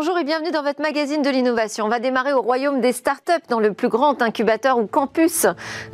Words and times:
Bonjour 0.00 0.16
et 0.16 0.22
bienvenue 0.22 0.52
dans 0.52 0.62
votre 0.62 0.80
magazine 0.80 1.22
de 1.22 1.28
l'innovation. 1.28 1.84
On 1.84 1.88
va 1.88 1.98
démarrer 1.98 2.32
au 2.32 2.40
royaume 2.40 2.80
des 2.80 2.92
startups, 2.92 3.32
dans 3.48 3.58
le 3.58 3.72
plus 3.72 3.88
grand 3.88 4.22
incubateur 4.22 4.78
ou 4.78 4.86
campus 4.86 5.44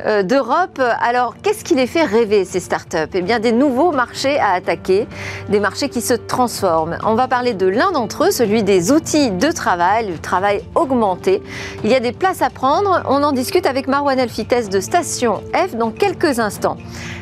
euh, 0.05 0.21
d'Europe. 0.21 0.79
Alors, 1.01 1.33
qu'est-ce 1.41 1.63
qui 1.63 1.73
les 1.73 1.87
fait 1.87 2.03
rêver, 2.03 2.45
ces 2.45 2.59
startups? 2.59 3.09
Eh 3.15 3.23
bien, 3.23 3.39
des 3.39 3.51
nouveaux 3.51 3.91
marchés 3.91 4.37
à 4.37 4.51
attaquer, 4.51 5.07
des 5.49 5.59
marchés 5.59 5.89
qui 5.89 6.01
se 6.01 6.13
transforment. 6.13 6.99
On 7.03 7.15
va 7.15 7.27
parler 7.27 7.55
de 7.55 7.65
l'un 7.65 7.91
d'entre 7.93 8.25
eux, 8.25 8.31
celui 8.31 8.61
des 8.61 8.91
outils 8.91 9.31
de 9.31 9.49
travail, 9.49 10.11
le 10.11 10.19
travail 10.19 10.61
augmenté. 10.75 11.41
Il 11.83 11.89
y 11.89 11.95
a 11.95 11.99
des 11.99 12.11
places 12.11 12.43
à 12.43 12.51
prendre. 12.51 13.01
On 13.09 13.23
en 13.23 13.31
discute 13.31 13.65
avec 13.65 13.87
Marwan 13.87 14.19
Elfites 14.19 14.69
de 14.69 14.81
Station 14.81 15.41
F 15.55 15.73
dans 15.73 15.89
quelques 15.89 16.37
instants. 16.37 16.77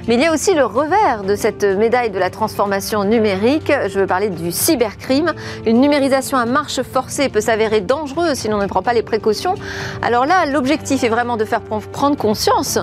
Mais 0.05 0.15
il 0.15 0.21
y 0.21 0.25
a 0.25 0.33
aussi 0.33 0.53
le 0.53 0.65
revers 0.65 1.23
de 1.23 1.33
cette 1.33 1.63
médaille 1.63 2.09
de 2.09 2.19
la 2.19 2.29
transformation 2.29 3.05
numérique. 3.05 3.71
Je 3.87 4.01
veux 4.01 4.05
parler 4.05 4.29
du 4.29 4.51
cybercrime, 4.51 5.33
une 5.65 5.79
numérisation 5.79 6.37
à 6.37 6.45
marche 6.45 6.81
forcée 6.81 7.29
peut 7.29 7.39
s'avérer 7.39 7.79
dangereuse 7.79 8.33
si 8.33 8.49
l'on 8.49 8.57
ne 8.57 8.65
prend 8.65 8.81
pas 8.81 8.91
les 8.91 9.01
précautions. 9.01 9.55
Alors 10.01 10.25
là, 10.25 10.45
l'objectif 10.45 11.05
est 11.05 11.09
vraiment 11.09 11.37
de 11.37 11.45
faire 11.45 11.61
prendre 11.61 12.17
conscience 12.17 12.77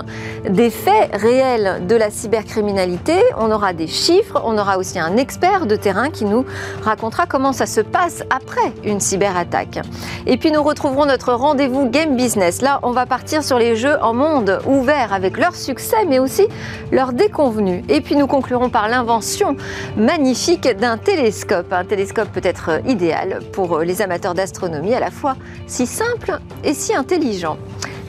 des 0.49 0.71
faits 0.71 1.15
réels 1.15 1.85
de 1.85 1.95
la 1.95 2.09
cybercriminalité. 2.09 3.21
On 3.37 3.51
aura 3.51 3.73
des 3.73 3.85
chiffres, 3.85 4.41
on 4.43 4.57
aura 4.57 4.79
aussi 4.79 4.97
un 4.97 5.15
expert 5.17 5.67
de 5.67 5.75
terrain 5.75 6.09
qui 6.09 6.25
nous 6.25 6.43
racontera 6.83 7.27
comment 7.27 7.53
ça 7.53 7.67
se 7.67 7.81
passe 7.81 8.23
après 8.31 8.73
une 8.83 8.99
cyberattaque. 8.99 9.79
Et 10.25 10.37
puis 10.37 10.51
nous 10.51 10.63
retrouverons 10.63 11.05
notre 11.05 11.33
rendez-vous 11.33 11.87
Game 11.87 12.15
Business. 12.15 12.63
Là, 12.63 12.79
on 12.81 12.91
va 12.91 13.05
partir 13.05 13.43
sur 13.43 13.59
les 13.59 13.75
jeux 13.75 13.97
en 14.01 14.15
monde 14.15 14.59
ouvert 14.65 15.13
avec 15.13 15.37
leur 15.37 15.55
succès, 15.55 16.05
mais 16.07 16.17
aussi 16.17 16.47
leur 16.91 17.10
déconvenus. 17.13 17.83
Et 17.89 18.01
puis 18.01 18.15
nous 18.15 18.27
conclurons 18.27 18.69
par 18.69 18.87
l'invention 18.87 19.55
magnifique 19.95 20.67
d'un 20.67 20.97
télescope. 20.97 21.71
Un 21.71 21.85
télescope 21.85 22.29
peut 22.29 22.41
être 22.43 22.81
idéal 22.87 23.39
pour 23.51 23.79
les 23.79 24.01
amateurs 24.01 24.33
d'astronomie, 24.33 24.93
à 24.93 24.99
la 24.99 25.11
fois 25.11 25.35
si 25.67 25.85
simple 25.85 26.39
et 26.63 26.73
si 26.73 26.93
intelligent. 26.93 27.57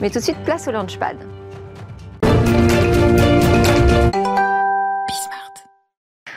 Mais 0.01 0.09
tout 0.09 0.19
de 0.19 0.23
suite, 0.23 0.43
place 0.43 0.67
au 0.67 0.71
Launchpad. 0.71 1.17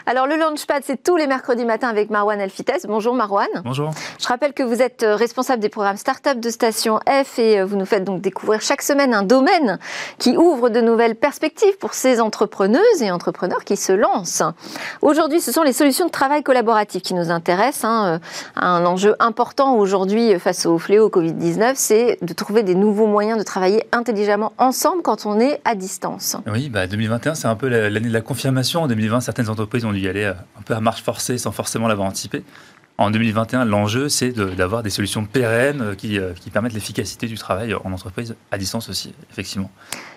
Alors 0.08 0.28
le 0.28 0.36
Launchpad, 0.36 0.84
c'est 0.84 1.02
tous 1.02 1.16
les 1.16 1.26
mercredis 1.26 1.64
matins 1.64 1.88
avec 1.88 2.10
Marwan 2.10 2.40
Elfites. 2.40 2.86
Bonjour 2.86 3.12
Marwan. 3.12 3.48
Bonjour. 3.64 3.90
Je 4.20 4.28
rappelle 4.28 4.52
que 4.52 4.62
vous 4.62 4.80
êtes 4.80 5.02
euh, 5.02 5.16
responsable 5.16 5.60
des 5.60 5.68
programmes 5.68 5.96
Startup 5.96 6.38
de 6.38 6.48
Station 6.48 7.00
F 7.08 7.40
et 7.40 7.58
euh, 7.58 7.64
vous 7.64 7.74
nous 7.74 7.86
faites 7.86 8.04
donc 8.04 8.20
découvrir 8.20 8.60
chaque 8.60 8.82
semaine 8.82 9.12
un 9.12 9.24
domaine 9.24 9.80
qui 10.18 10.36
ouvre 10.36 10.68
de 10.68 10.80
nouvelles 10.80 11.16
perspectives 11.16 11.76
pour 11.78 11.94
ces 11.94 12.20
entrepreneuses 12.20 13.02
et 13.02 13.10
entrepreneurs 13.10 13.64
qui 13.64 13.76
se 13.76 13.90
lancent. 13.90 14.44
Aujourd'hui, 15.02 15.40
ce 15.40 15.50
sont 15.50 15.64
les 15.64 15.72
solutions 15.72 16.06
de 16.06 16.12
travail 16.12 16.44
collaboratif 16.44 17.02
qui 17.02 17.14
nous 17.14 17.32
intéressent. 17.32 17.86
Hein. 17.86 18.06
Euh, 18.06 18.18
un 18.54 18.86
enjeu 18.86 19.16
important 19.18 19.74
aujourd'hui 19.74 20.38
face 20.38 20.66
au 20.66 20.78
fléau 20.78 21.08
Covid-19, 21.08 21.72
c'est 21.74 22.18
de 22.22 22.32
trouver 22.32 22.62
des 22.62 22.76
nouveaux 22.76 23.08
moyens 23.08 23.40
de 23.40 23.42
travailler 23.42 23.84
intelligemment 23.90 24.52
ensemble 24.58 25.02
quand 25.02 25.26
on 25.26 25.40
est 25.40 25.60
à 25.64 25.74
distance. 25.74 26.36
Oui, 26.46 26.68
bah 26.68 26.86
2021, 26.86 27.34
c'est 27.34 27.48
un 27.48 27.56
peu 27.56 27.66
l'année 27.66 28.08
de 28.08 28.12
la 28.12 28.20
confirmation. 28.20 28.84
En 28.84 28.86
2020, 28.86 29.18
certaines 29.18 29.50
entreprises 29.50 29.84
ont 29.84 29.95
y 29.98 30.08
aller 30.08 30.24
euh, 30.24 30.34
un 30.58 30.62
peu 30.62 30.74
à 30.74 30.80
marche 30.80 31.02
forcée 31.02 31.38
sans 31.38 31.52
forcément 31.52 31.88
l'avoir 31.88 32.08
anticipé. 32.08 32.44
En 32.98 33.10
2021, 33.10 33.66
l'enjeu, 33.66 34.08
c'est 34.08 34.32
d'avoir 34.32 34.82
des 34.82 34.88
solutions 34.88 35.26
pérennes 35.26 35.82
euh, 35.82 35.94
qui, 35.94 36.18
euh, 36.18 36.32
qui 36.32 36.50
permettent 36.50 36.72
l'efficacité 36.72 37.26
du 37.26 37.36
travail 37.36 37.74
en 37.74 37.92
entreprise, 37.92 38.36
à 38.50 38.58
distance 38.58 38.88
aussi, 38.88 39.12
effectivement. 39.30 39.70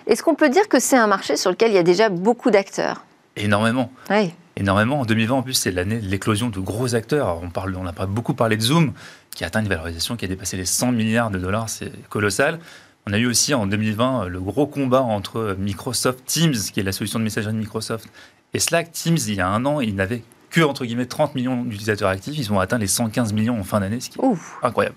Est-ce 0.06 0.22
qu'on 0.22 0.34
peut 0.34 0.48
dire 0.48 0.66
que 0.68 0.80
c'est 0.80 0.96
un 0.96 1.06
marché 1.06 1.36
sur 1.36 1.50
lequel 1.50 1.72
il 1.72 1.74
y 1.74 1.78
a 1.78 1.82
déjà 1.82 2.08
beaucoup 2.08 2.50
d'acteurs? 2.50 3.04
Énormément. 3.36 3.92
Oui. 4.08 4.32
Énormément. 4.56 5.00
En 5.00 5.04
2020, 5.04 5.34
en 5.34 5.42
plus, 5.42 5.54
c'est 5.54 5.70
l'année 5.70 6.00
de 6.00 6.06
l'éclosion 6.06 6.48
de 6.48 6.58
gros 6.58 6.94
acteurs. 6.94 7.40
On, 7.42 7.50
parle, 7.50 7.76
on 7.76 7.86
a 7.86 7.92
beaucoup 8.06 8.34
parlé 8.34 8.56
de 8.56 8.62
Zoom, 8.62 8.92
qui 9.34 9.44
a 9.44 9.48
atteint 9.48 9.60
une 9.60 9.68
valorisation 9.68 10.16
qui 10.16 10.24
a 10.24 10.28
dépassé 10.28 10.56
les 10.56 10.64
100 10.64 10.92
milliards 10.92 11.30
de 11.30 11.38
dollars. 11.38 11.68
C'est 11.68 11.92
colossal. 12.08 12.58
On 13.06 13.12
a 13.12 13.18
eu 13.18 13.26
aussi 13.26 13.54
en 13.54 13.66
2020 13.66 14.26
le 14.28 14.40
gros 14.40 14.66
combat 14.66 15.02
entre 15.02 15.56
Microsoft 15.58 16.24
Teams, 16.26 16.54
qui 16.72 16.80
est 16.80 16.82
la 16.82 16.92
solution 16.92 17.18
de 17.18 17.24
messagerie 17.24 17.54
de 17.54 17.58
Microsoft, 17.58 18.06
et 18.54 18.58
Slack, 18.58 18.92
Teams, 18.92 19.18
il 19.26 19.34
y 19.34 19.40
a 19.40 19.48
un 19.48 19.64
an, 19.64 19.80
ils 19.80 19.94
n'avaient 19.94 20.22
que 20.50 20.60
entre 20.60 20.84
guillemets 20.84 21.06
30 21.06 21.34
millions 21.34 21.62
d'utilisateurs 21.62 22.08
actifs. 22.08 22.36
Ils 22.36 22.52
ont 22.52 22.58
atteint 22.58 22.78
les 22.78 22.88
115 22.88 23.32
millions 23.32 23.58
en 23.58 23.64
fin 23.64 23.80
d'année, 23.80 24.00
ce 24.00 24.10
qui 24.10 24.18
est 24.18 24.24
incroyable. 24.62 24.96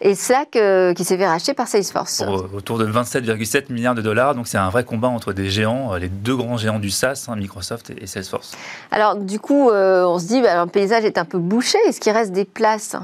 Et 0.00 0.14
Slack 0.14 0.56
euh, 0.56 0.94
qui 0.94 1.04
s'est 1.04 1.16
fait 1.16 1.26
racheter 1.26 1.54
par 1.54 1.68
Salesforce. 1.68 2.22
autour 2.52 2.78
de 2.78 2.86
27,7 2.86 3.72
milliards 3.72 3.94
de 3.94 4.02
dollars. 4.02 4.34
Donc 4.34 4.48
c'est 4.48 4.58
un 4.58 4.68
vrai 4.68 4.84
combat 4.84 5.08
entre 5.08 5.32
des 5.32 5.48
géants, 5.48 5.94
euh, 5.94 5.98
les 5.98 6.08
deux 6.08 6.36
grands 6.36 6.56
géants 6.56 6.78
du 6.78 6.90
SaaS, 6.90 7.26
hein, 7.28 7.36
Microsoft 7.36 7.90
et, 7.90 8.06
Salesforce. 8.06 8.56
Alors 8.90 9.16
du 9.16 9.38
coup, 9.38 9.70
euh, 9.70 10.04
on 10.04 10.18
se 10.18 10.26
dit, 10.26 10.42
bah, 10.42 10.64
le 10.64 10.70
paysage 10.70 11.04
est 11.04 11.18
un 11.18 11.24
peu 11.24 11.38
bouché. 11.38 11.78
Est-ce 11.86 12.00
qu'il 12.00 12.12
reste 12.12 12.32
des 12.32 12.44
places? 12.44 12.96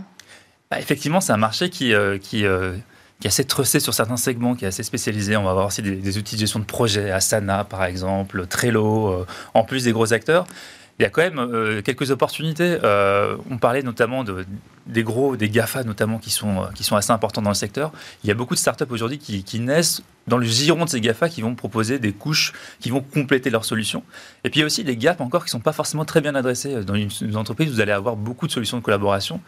Bah, 0.71 0.79
Effectivement, 0.79 1.21
c'est 1.21 1.33
un 1.33 1.39
marché 1.39 1.71
qui, 1.71 1.95
qui 2.21 2.45
qui 3.21 3.27
est 3.27 3.29
assez 3.29 3.45
trussé 3.45 3.81
sur 3.81 3.95
certains 3.95 4.17
segments, 4.17 4.55
qui 4.55 4.65
est 4.65 4.69
assez 4.69 4.83
spécialisé. 4.83 5.37
On 5.37 5.45
va 5.45 5.51
avoir 5.51 5.67
aussi 5.67 5.83
des, 5.83 6.19
outils 6.19 6.37
de 6.37 6.41
gestion 6.41 6.61
de 6.61 6.65
projet, 6.65 7.11
Asana 7.11 7.65
par 7.65 7.85
exemple, 7.85 8.47
Trello, 8.47 9.09
euh, 9.09 9.27
en 9.55 9.65
plus 9.65 9.85
des 9.85 9.93
gros 9.93 10.13
acteurs. 10.13 10.47
Il 10.99 11.03
y 11.03 11.07
a 11.07 11.11
quand 11.11 11.21
même 11.21 11.39
euh, 11.39 11.83
quelques 11.83 12.11
opportunités. 12.11 12.79
Euh, 12.83 13.37
on 13.51 13.59
parlait 13.59 13.83
notamment 13.83 14.25
de, 14.25 14.47
des 14.87 15.03
gros, 15.03 15.37
des 15.37 15.51
GAFA 15.51 15.85
notamment, 15.85 16.19
qui 16.19 16.31
sont, 16.31 16.67
qui 16.75 16.85
sont 16.85 16.97
assez 16.97 17.11
importants 17.11 17.43
dans 17.43 17.51
le 17.51 17.55
secteur. 17.55 17.93
Il 18.25 18.29
y 18.29 18.31
a 18.31 18.35
beaucoup 18.35 18.55
de 18.55 18.59
startups 18.59 18.85
aujourd'hui 18.89 19.19
qui, 19.19 19.61
naissent 19.61 20.03
dans 20.27 20.39
le 20.39 20.47
giron 20.47 20.85
de 20.85 20.91
ces 20.91 21.01
GAFA 21.01 21.29
qui 21.29 21.43
vont 21.43 21.55
proposer 21.55 21.99
des 21.99 22.13
couches 22.13 22.55
qui 22.81 22.89
vont 22.89 23.03
compléter 23.03 23.51
leurs 23.51 23.67
solutions. 23.67 24.03
Et 24.45 24.51
puis 24.51 24.61
il 24.61 24.63
y 24.63 24.63
a 24.63 24.67
aussi 24.67 24.85
des 24.85 24.97
gaps 24.97 25.21
encore 25.21 25.45
qui 25.45 25.49
ne 25.49 25.53
sont 25.53 25.61
pas 25.61 25.73
forcément 25.73 26.07
très 26.07 26.23
bien 26.23 26.35
adressés. 26.35 26.83
Dans 26.85 26.95
une 26.95 27.37
entreprise, 27.37 27.71
vous 27.71 27.81
allez 27.81 27.93
avoir 27.93 28.17
beaucoup 28.17 28.47
de 28.47 28.53
solutions 28.53 28.79
de 28.79 28.83
collaboration 28.83 29.41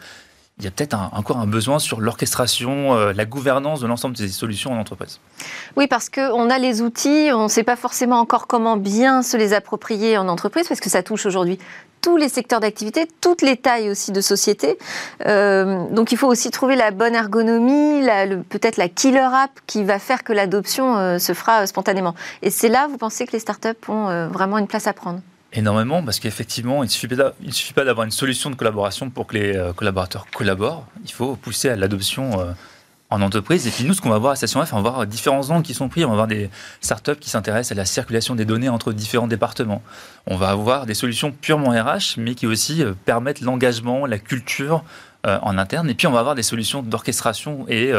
il 0.59 0.65
y 0.65 0.67
a 0.67 0.71
peut-être 0.71 0.97
encore 1.13 1.37
un 1.37 1.47
besoin 1.47 1.79
sur 1.79 2.01
l'orchestration, 2.01 2.93
euh, 2.93 3.13
la 3.13 3.25
gouvernance 3.25 3.79
de 3.79 3.87
l'ensemble 3.87 4.15
des 4.15 4.27
solutions 4.27 4.73
en 4.73 4.77
entreprise. 4.77 5.19
Oui, 5.77 5.87
parce 5.87 6.09
qu'on 6.09 6.49
a 6.49 6.57
les 6.57 6.81
outils, 6.81 7.29
on 7.33 7.43
ne 7.43 7.47
sait 7.47 7.63
pas 7.63 7.77
forcément 7.77 8.19
encore 8.19 8.45
comment 8.45 8.75
bien 8.75 9.21
se 9.21 9.37
les 9.37 9.53
approprier 9.53 10.17
en 10.17 10.27
entreprise, 10.27 10.67
parce 10.67 10.81
que 10.81 10.89
ça 10.89 11.01
touche 11.01 11.25
aujourd'hui 11.25 11.59
tous 12.01 12.17
les 12.17 12.29
secteurs 12.29 12.59
d'activité, 12.59 13.07
toutes 13.21 13.41
les 13.41 13.57
tailles 13.57 13.89
aussi 13.89 14.11
de 14.11 14.21
société. 14.21 14.77
Euh, 15.25 15.85
donc 15.91 16.11
il 16.11 16.17
faut 16.17 16.27
aussi 16.27 16.51
trouver 16.51 16.75
la 16.75 16.91
bonne 16.91 17.15
ergonomie, 17.15 18.05
peut-être 18.49 18.77
la 18.77 18.89
killer 18.89 19.19
app 19.19 19.51
qui 19.65 19.83
va 19.83 19.99
faire 19.99 20.23
que 20.23 20.33
l'adoption 20.33 20.97
euh, 20.97 21.19
se 21.19 21.33
fera 21.33 21.67
spontanément. 21.67 22.15
Et 22.41 22.49
c'est 22.49 22.69
là, 22.69 22.87
vous 22.89 22.97
pensez 22.97 23.25
que 23.25 23.31
les 23.31 23.39
startups 23.39 23.69
ont 23.87 24.27
vraiment 24.27 24.57
une 24.57 24.67
place 24.67 24.87
à 24.87 24.93
prendre? 24.93 25.19
Énormément, 25.51 26.03
parce 26.03 26.19
qu'effectivement, 26.19 26.83
il 26.83 26.87
ne 26.87 27.51
suffit 27.51 27.73
pas 27.73 27.83
d'avoir 27.83 28.05
une 28.05 28.11
solution 28.11 28.51
de 28.51 28.55
collaboration 28.55 29.09
pour 29.09 29.25
que 29.25 29.35
les 29.35 29.55
euh, 29.55 29.73
collaborateurs 29.73 30.27
collaborent. 30.31 30.85
Il 31.03 31.11
faut 31.11 31.35
pousser 31.35 31.69
à 31.69 31.75
l'adoption 31.75 32.39
euh, 32.39 32.51
en 33.09 33.19
entreprise. 33.23 33.65
Et 33.65 33.71
puis 33.71 33.83
nous, 33.83 33.95
ce 33.95 34.01
qu'on 34.01 34.11
va 34.11 34.19
voir 34.19 34.33
à 34.33 34.35
Station 34.35 34.63
F, 34.63 34.73
on 34.73 34.81
va 34.81 34.91
voir 34.91 35.07
différents 35.07 35.49
angles 35.49 35.63
qui 35.63 35.73
sont 35.73 35.89
pris. 35.89 36.05
On 36.05 36.09
va 36.09 36.15
voir 36.15 36.27
des 36.27 36.51
startups 36.81 37.15
qui 37.15 37.31
s'intéressent 37.31 37.71
à 37.71 37.75
la 37.75 37.85
circulation 37.85 38.35
des 38.35 38.45
données 38.45 38.69
entre 38.69 38.93
différents 38.93 39.25
départements. 39.25 39.81
On 40.27 40.35
va 40.35 40.49
avoir 40.49 40.85
des 40.85 40.93
solutions 40.93 41.31
purement 41.31 41.71
RH, 41.71 42.17
mais 42.17 42.35
qui 42.35 42.45
aussi 42.45 42.83
euh, 42.83 42.93
permettent 43.05 43.41
l'engagement, 43.41 44.05
la 44.05 44.19
culture 44.19 44.83
en 45.25 45.57
interne. 45.57 45.89
Et 45.89 45.95
puis 45.95 46.07
on 46.07 46.13
va 46.13 46.21
avoir 46.21 46.33
des 46.33 46.43
solutions 46.43 46.81
d'orchestration 46.81 47.65
et 47.67 47.91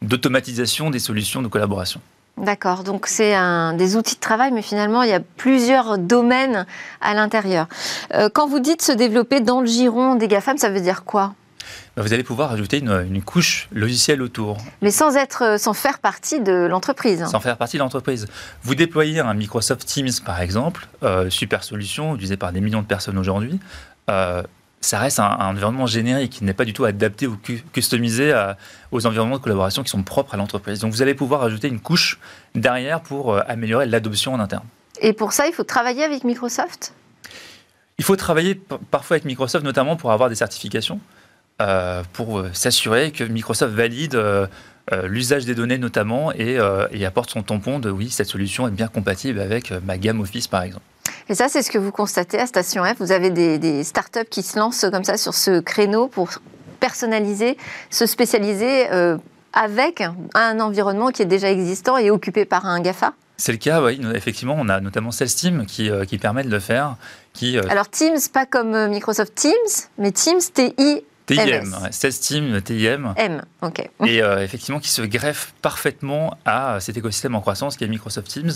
d'automatisation 0.00 0.90
des 0.90 1.00
solutions 1.00 1.42
de 1.42 1.48
collaboration. 1.48 2.00
D'accord, 2.38 2.82
donc 2.82 3.06
c'est 3.06 3.34
un, 3.34 3.74
des 3.74 3.96
outils 3.96 4.14
de 4.14 4.20
travail, 4.20 4.52
mais 4.52 4.62
finalement, 4.62 5.02
il 5.02 5.10
y 5.10 5.14
a 5.14 5.20
plusieurs 5.20 5.98
domaines 5.98 6.66
à 7.00 7.14
l'intérieur. 7.14 7.68
Euh, 8.14 8.30
quand 8.32 8.48
vous 8.48 8.58
dites 8.58 8.82
se 8.82 8.92
développer 8.92 9.40
dans 9.40 9.60
le 9.60 9.66
giron 9.66 10.14
des 10.14 10.28
GAFAM, 10.28 10.56
ça 10.56 10.70
veut 10.70 10.80
dire 10.80 11.04
quoi? 11.04 11.34
Bah, 11.94 12.02
vous 12.02 12.12
allez 12.14 12.22
pouvoir 12.22 12.50
ajouter 12.50 12.78
une, 12.78 13.22
couche 13.22 13.68
logicielle 13.70 14.22
autour. 14.22 14.56
Mais 14.80 14.90
sans 14.90 15.16
être, 15.16 15.60
sans 15.60 15.74
faire 15.74 15.98
partie 15.98 16.40
de 16.40 16.66
l'entreprise. 16.66 17.24
Sans 17.26 17.40
faire 17.40 17.58
partie 17.58 17.76
de 17.76 17.82
l'entreprise. 17.82 18.26
Vous 18.62 18.74
déployez 18.74 19.20
un 19.20 19.34
Microsoft 19.34 19.84
Teams, 19.86 20.10
par 20.24 20.40
exemple, 20.40 20.88
euh, 21.02 21.28
super 21.28 21.62
solution, 21.62 22.14
utilisée 22.14 22.38
par 22.38 22.52
des 22.52 22.62
millions 22.62 22.80
de 22.80 22.86
personnes 22.86 23.18
aujourd'hui. 23.18 23.60
Euh, 24.08 24.42
ça 24.82 24.98
reste 24.98 25.20
un, 25.20 25.36
environnement 25.38 25.86
générique, 25.86 26.32
qui 26.32 26.44
n'est 26.44 26.52
pas 26.52 26.64
du 26.64 26.72
tout 26.72 26.84
adapté 26.84 27.26
ou 27.26 27.38
customisé 27.72 28.34
aux 28.90 29.06
environnements 29.06 29.38
de 29.38 29.42
collaboration 29.42 29.82
qui 29.82 29.90
sont 29.90 30.02
propres 30.02 30.34
à 30.34 30.36
l'entreprise. 30.36 30.80
Donc 30.80 30.92
vous 30.92 31.02
allez 31.02 31.14
pouvoir 31.14 31.42
ajouter 31.42 31.68
une 31.68 31.80
couche 31.80 32.18
derrière 32.54 33.00
pour 33.00 33.32
euh, 33.32 33.40
améliorer 33.46 33.86
l'adoption 33.86 34.34
en 34.34 34.40
interne. 34.40 34.64
Et 35.00 35.12
pour 35.12 35.32
ça, 35.32 35.46
il 35.46 35.52
faut 35.52 35.64
travailler 35.64 36.04
avec 36.04 36.24
Microsoft? 36.24 36.94
Il 37.98 38.04
faut 38.04 38.16
travailler 38.16 38.60
parfois 38.90 39.14
avec 39.14 39.24
Microsoft, 39.24 39.64
notamment 39.64 39.96
pour 39.96 40.12
avoir 40.12 40.28
des 40.28 40.34
certifications, 40.34 41.00
euh, 41.60 42.02
pour 42.12 42.40
euh, 42.40 42.50
s'assurer 42.52 43.12
que 43.12 43.24
Microsoft 43.24 43.72
valide 43.72 44.20
l'usage 45.04 45.44
des 45.44 45.54
données 45.54 45.78
notamment 45.78 46.32
et, 46.32 46.58
et, 46.90 47.06
apporte 47.06 47.30
son 47.30 47.44
tampon 47.44 47.78
de 47.78 47.88
oui, 47.88 48.10
cette 48.10 48.26
solution 48.26 48.66
est 48.66 48.72
bien 48.72 48.88
compatible 48.88 49.38
avec 49.38 49.70
ma 49.70 49.96
gamme 49.96 50.20
Office 50.20 50.48
par 50.48 50.62
exemple. 50.62 50.84
Et 51.28 51.34
ça, 51.34 51.48
c'est 51.48 51.62
ce 51.62 51.70
que 51.70 51.78
vous 51.78 51.92
constatez 51.92 52.38
à 52.38 52.46
Station 52.46 52.84
F. 52.84 52.94
Vous 52.98 53.12
avez 53.12 53.30
des, 53.30 53.58
des 53.58 53.84
startups 53.84 54.28
qui 54.30 54.42
se 54.42 54.58
lancent 54.58 54.86
comme 54.90 55.04
ça 55.04 55.16
sur 55.16 55.34
ce 55.34 55.60
créneau 55.60 56.08
pour 56.08 56.30
personnaliser, 56.80 57.56
se 57.90 58.06
spécialiser 58.06 58.90
euh, 58.92 59.16
avec 59.52 60.02
un 60.34 60.60
environnement 60.60 61.10
qui 61.10 61.22
est 61.22 61.26
déjà 61.26 61.50
existant 61.50 61.96
et 61.96 62.10
occupé 62.10 62.44
par 62.44 62.66
un 62.66 62.80
GAFA 62.80 63.14
c'est 63.38 63.50
le 63.50 63.58
cas, 63.58 63.82
oui. 63.82 64.00
Effectivement, 64.14 64.54
on 64.56 64.68
a 64.68 64.78
notamment 64.80 65.10
Salesteam 65.10 65.66
qui, 65.66 65.90
qui 66.06 66.18
permet 66.18 66.44
de 66.44 66.50
le 66.50 66.60
faire. 66.60 66.96
Qui, 67.32 67.58
euh, 67.58 67.62
Alors 67.70 67.88
Teams, 67.88 68.18
pas 68.32 68.46
comme 68.46 68.74
euh, 68.74 68.88
Microsoft 68.88 69.34
Teams, 69.34 69.52
mais 69.98 70.12
Teams, 70.12 70.40
T-I 70.54 71.02
TIM, 71.26 71.90
16 71.90 72.20
teams 72.20 72.62
TIM. 72.62 73.14
M, 73.16 73.42
ok. 73.62 73.90
Et 74.06 74.22
euh, 74.22 74.42
effectivement, 74.42 74.80
qui 74.80 74.88
se 74.88 75.02
greffent 75.02 75.54
parfaitement 75.62 76.36
à 76.44 76.80
cet 76.80 76.96
écosystème 76.96 77.34
en 77.34 77.40
croissance 77.40 77.76
qui 77.76 77.84
est 77.84 77.88
Microsoft 77.88 78.28
Teams. 78.28 78.52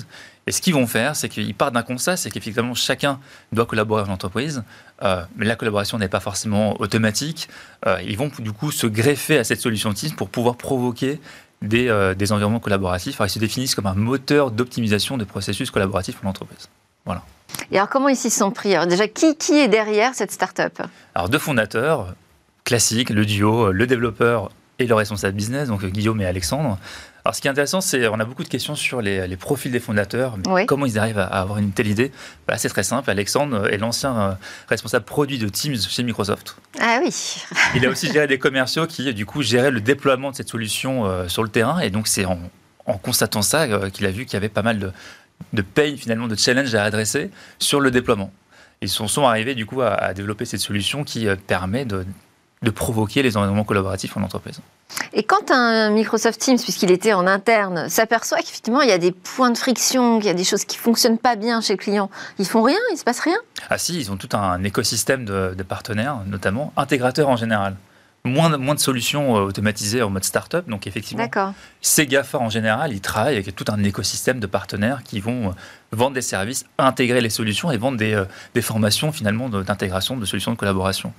Et 0.47 0.53
ce 0.53 0.61
qu'ils 0.61 0.75
vont 0.75 0.87
faire, 0.87 1.17
c'est 1.17 1.29
qu'ils 1.29 1.55
partent 1.55 1.75
d'un 1.75 1.83
constat, 1.83 2.17
c'est 2.17 2.31
qu'effectivement, 2.31 2.75
chacun 2.75 3.21
doit 3.53 3.67
collaborer 3.67 4.03
en 4.03 4.09
entreprise. 4.09 4.63
Euh, 5.03 5.23
mais 5.37 5.47
la 5.47 5.57
collaboration 5.57 5.99
n'est 5.99 6.09
pas 6.09 6.21
forcément 6.21 6.81
automatique. 6.81 7.49
Euh, 7.87 8.01
ils 8.05 8.17
vont 8.17 8.31
du 8.39 8.53
coup 8.53 8.71
se 8.73 8.87
greffer 8.87 9.39
à 9.39 9.45
cette 9.45 9.61
solution 9.61 9.93
Teams 9.93 10.13
pour 10.13 10.29
pouvoir 10.29 10.57
provoquer 10.57 11.21
des, 11.63 12.15
des 12.17 12.33
environnements 12.33 12.61
collaboratifs. 12.61 13.21
Alors, 13.21 13.29
ils 13.29 13.33
se 13.33 13.39
définissent 13.39 13.75
comme 13.75 13.87
un 13.87 13.95
moteur 13.95 14.51
d'optimisation 14.51 15.17
de 15.17 15.25
processus 15.25 15.71
collaboratifs 15.71 16.19
en 16.23 16.29
entreprise. 16.29 16.69
Voilà. 17.07 17.23
Et 17.71 17.79
alors, 17.79 17.89
comment 17.89 18.09
ils 18.09 18.17
s'y 18.17 18.31
sont 18.31 18.51
pris? 18.51 18.75
Déjà, 18.87 19.09
qui, 19.09 19.37
qui 19.37 19.59
est 19.59 19.69
derrière 19.69 20.15
cette 20.15 20.33
start-up? 20.33 20.83
Alors, 21.15 21.31
deux 21.31 21.39
fondateurs, 21.39 22.15
classique, 22.67 23.09
le 23.09 23.25
duo, 23.25 23.73
le 23.73 23.87
développeur 23.87 24.51
et 24.79 24.87
le 24.87 24.95
responsable 24.95 25.35
business, 25.35 25.69
donc 25.69 25.87
Guillaume 25.87 26.21
et 26.21 26.27
Alexandre. 26.27 26.79
Alors, 27.25 27.35
ce 27.35 27.41
qui 27.41 27.49
est 27.49 27.51
intéressant, 27.51 27.81
c'est 27.81 28.07
on 28.07 28.21
a 28.21 28.25
beaucoup 28.25 28.45
de 28.45 28.49
questions 28.49 28.77
sur 28.77 29.01
les, 29.01 29.37
profils 29.37 29.73
des 29.73 29.81
fondateurs. 29.81 30.39
Comment 30.69 30.87
ils 30.87 30.99
arrivent 30.99 31.19
à, 31.19 31.25
avoir 31.25 31.59
une 31.59 31.73
telle 31.73 31.89
idée? 31.89 32.13
Bah, 32.47 32.57
C'est 32.57 32.69
très 32.69 32.85
simple. 32.85 33.11
Alexandre 33.11 33.73
est 33.73 33.79
l'ancien 33.79 34.17
euh, 34.17 34.33
responsable 34.69 35.05
produit 35.05 35.39
de 35.39 35.49
Teams 35.49 35.77
chez 35.77 36.03
Microsoft. 36.05 36.57
Ah 36.79 37.01
oui. 37.03 37.43
Il 37.75 37.85
a 37.85 37.89
aussi 37.89 38.13
géré 38.13 38.29
des 38.29 38.39
commerciaux 38.39 38.87
qui, 38.87 39.13
du 39.13 39.27
coup, 39.27 39.43
géraient 39.43 39.73
le 39.73 39.81
déploiement 39.81 40.31
de 40.31 40.37
cette 40.37 40.49
solution 40.49 41.07
euh, 41.07 41.27
sur 41.27 41.43
le 41.43 41.49
terrain. 41.49 41.81
Et 41.81 41.91
donc, 41.91 42.07
c'est 42.07 42.27
en, 42.27 42.39
constatant 43.03 43.43
ça 43.43 43.63
euh, 43.63 43.91
qu'il 43.91 44.07
a 44.07 44.11
vu 44.11 44.25
qu'il 44.25 44.35
y 44.35 44.37
avait 44.37 44.49
pas 44.49 44.63
mal 44.63 44.79
de, 44.79 44.93
de 45.53 45.63
pain, 45.63 45.97
finalement, 45.97 46.29
de 46.29 46.37
challenge 46.37 46.73
à 46.77 46.85
adresser 46.85 47.31
sur 47.59 47.81
le 47.81 47.91
déploiement. 47.91 48.31
Ils 48.83 48.89
sont, 48.89 49.09
sont 49.09 49.27
arrivés, 49.27 49.57
du 49.57 49.67
coup, 49.67 49.83
à, 49.83 49.95
à 49.95 50.15
développer 50.15 50.45
cette 50.45 50.61
solution 50.61 51.03
qui 51.03 51.27
permet 51.49 51.85
de 51.87 52.05
de 52.63 52.71
provoquer 52.71 53.23
les 53.23 53.37
environnements 53.37 53.65
collaboratifs 53.65 54.17
en 54.17 54.23
entreprise. 54.23 54.61
Et 55.13 55.23
quand 55.23 55.51
un 55.51 55.91
Microsoft 55.91 56.41
Teams, 56.41 56.59
puisqu'il 56.59 56.91
était 56.91 57.13
en 57.13 57.27
interne, 57.27 57.89
s'aperçoit 57.89 58.39
qu'effectivement 58.39 58.81
il 58.81 58.89
y 58.89 58.93
a 58.93 58.99
des 58.99 59.13
points 59.13 59.51
de 59.51 59.59
friction, 59.59 60.19
qu'il 60.19 60.27
y 60.27 60.31
a 60.31 60.35
des 60.35 60.45
choses 60.45 60.65
qui 60.65 60.77
fonctionnent 60.77 61.19
pas 61.19 61.37
bien 61.37 61.61
chez 61.61 61.75
le 61.75 61.79
client, 61.79 62.11
ils 62.39 62.47
font 62.47 62.63
rien, 62.63 62.79
il 62.93 62.97
se 62.97 63.05
passe 63.05 63.21
rien? 63.21 63.37
Ah 63.69 63.79
si, 63.79 63.99
ils 63.99 64.11
ont 64.11 64.17
tout 64.17 64.35
un 64.37 64.63
écosystème 64.65 65.25
de, 65.25 65.63
partenaires, 65.63 66.19
notamment 66.27 66.73
intégrateurs 66.77 67.29
en 67.29 67.37
général. 67.37 67.77
Moins, 68.25 68.57
moins 68.59 68.75
de 68.75 68.81
solutions 68.81 69.37
euh, 69.37 69.41
automatisées 69.43 70.03
en 70.03 70.11
mode 70.11 70.25
startup, 70.25 70.69
donc 70.69 70.89
effectivement, 70.89 71.29
ces 71.81 72.07
GAFA 72.09 72.39
en 72.39 72.51
général, 72.51 72.93
ils 72.93 73.01
travaillent 73.01 73.37
avec 73.37 73.55
tout 73.55 73.67
un 73.69 73.81
écosystème 73.85 74.41
de 74.41 74.49
partenaires 74.49 75.05
qui 75.05 75.21
vont 75.21 75.51
euh, 75.51 75.53
vendre 75.93 76.15
des 76.15 76.23
services, 76.23 76.65
intégrer 76.77 77.21
les 77.21 77.31
solutions 77.31 77.71
et 77.71 77.77
vendre 77.77 77.99
des, 77.99 78.15
euh, 78.15 78.25
des 78.55 78.63
formations 78.63 79.13
finalement 79.13 79.49
d'intégration 79.49 80.17
de 80.17 80.25
solutions 80.25 80.51
de 80.51 80.57
collaboration. 80.57 81.13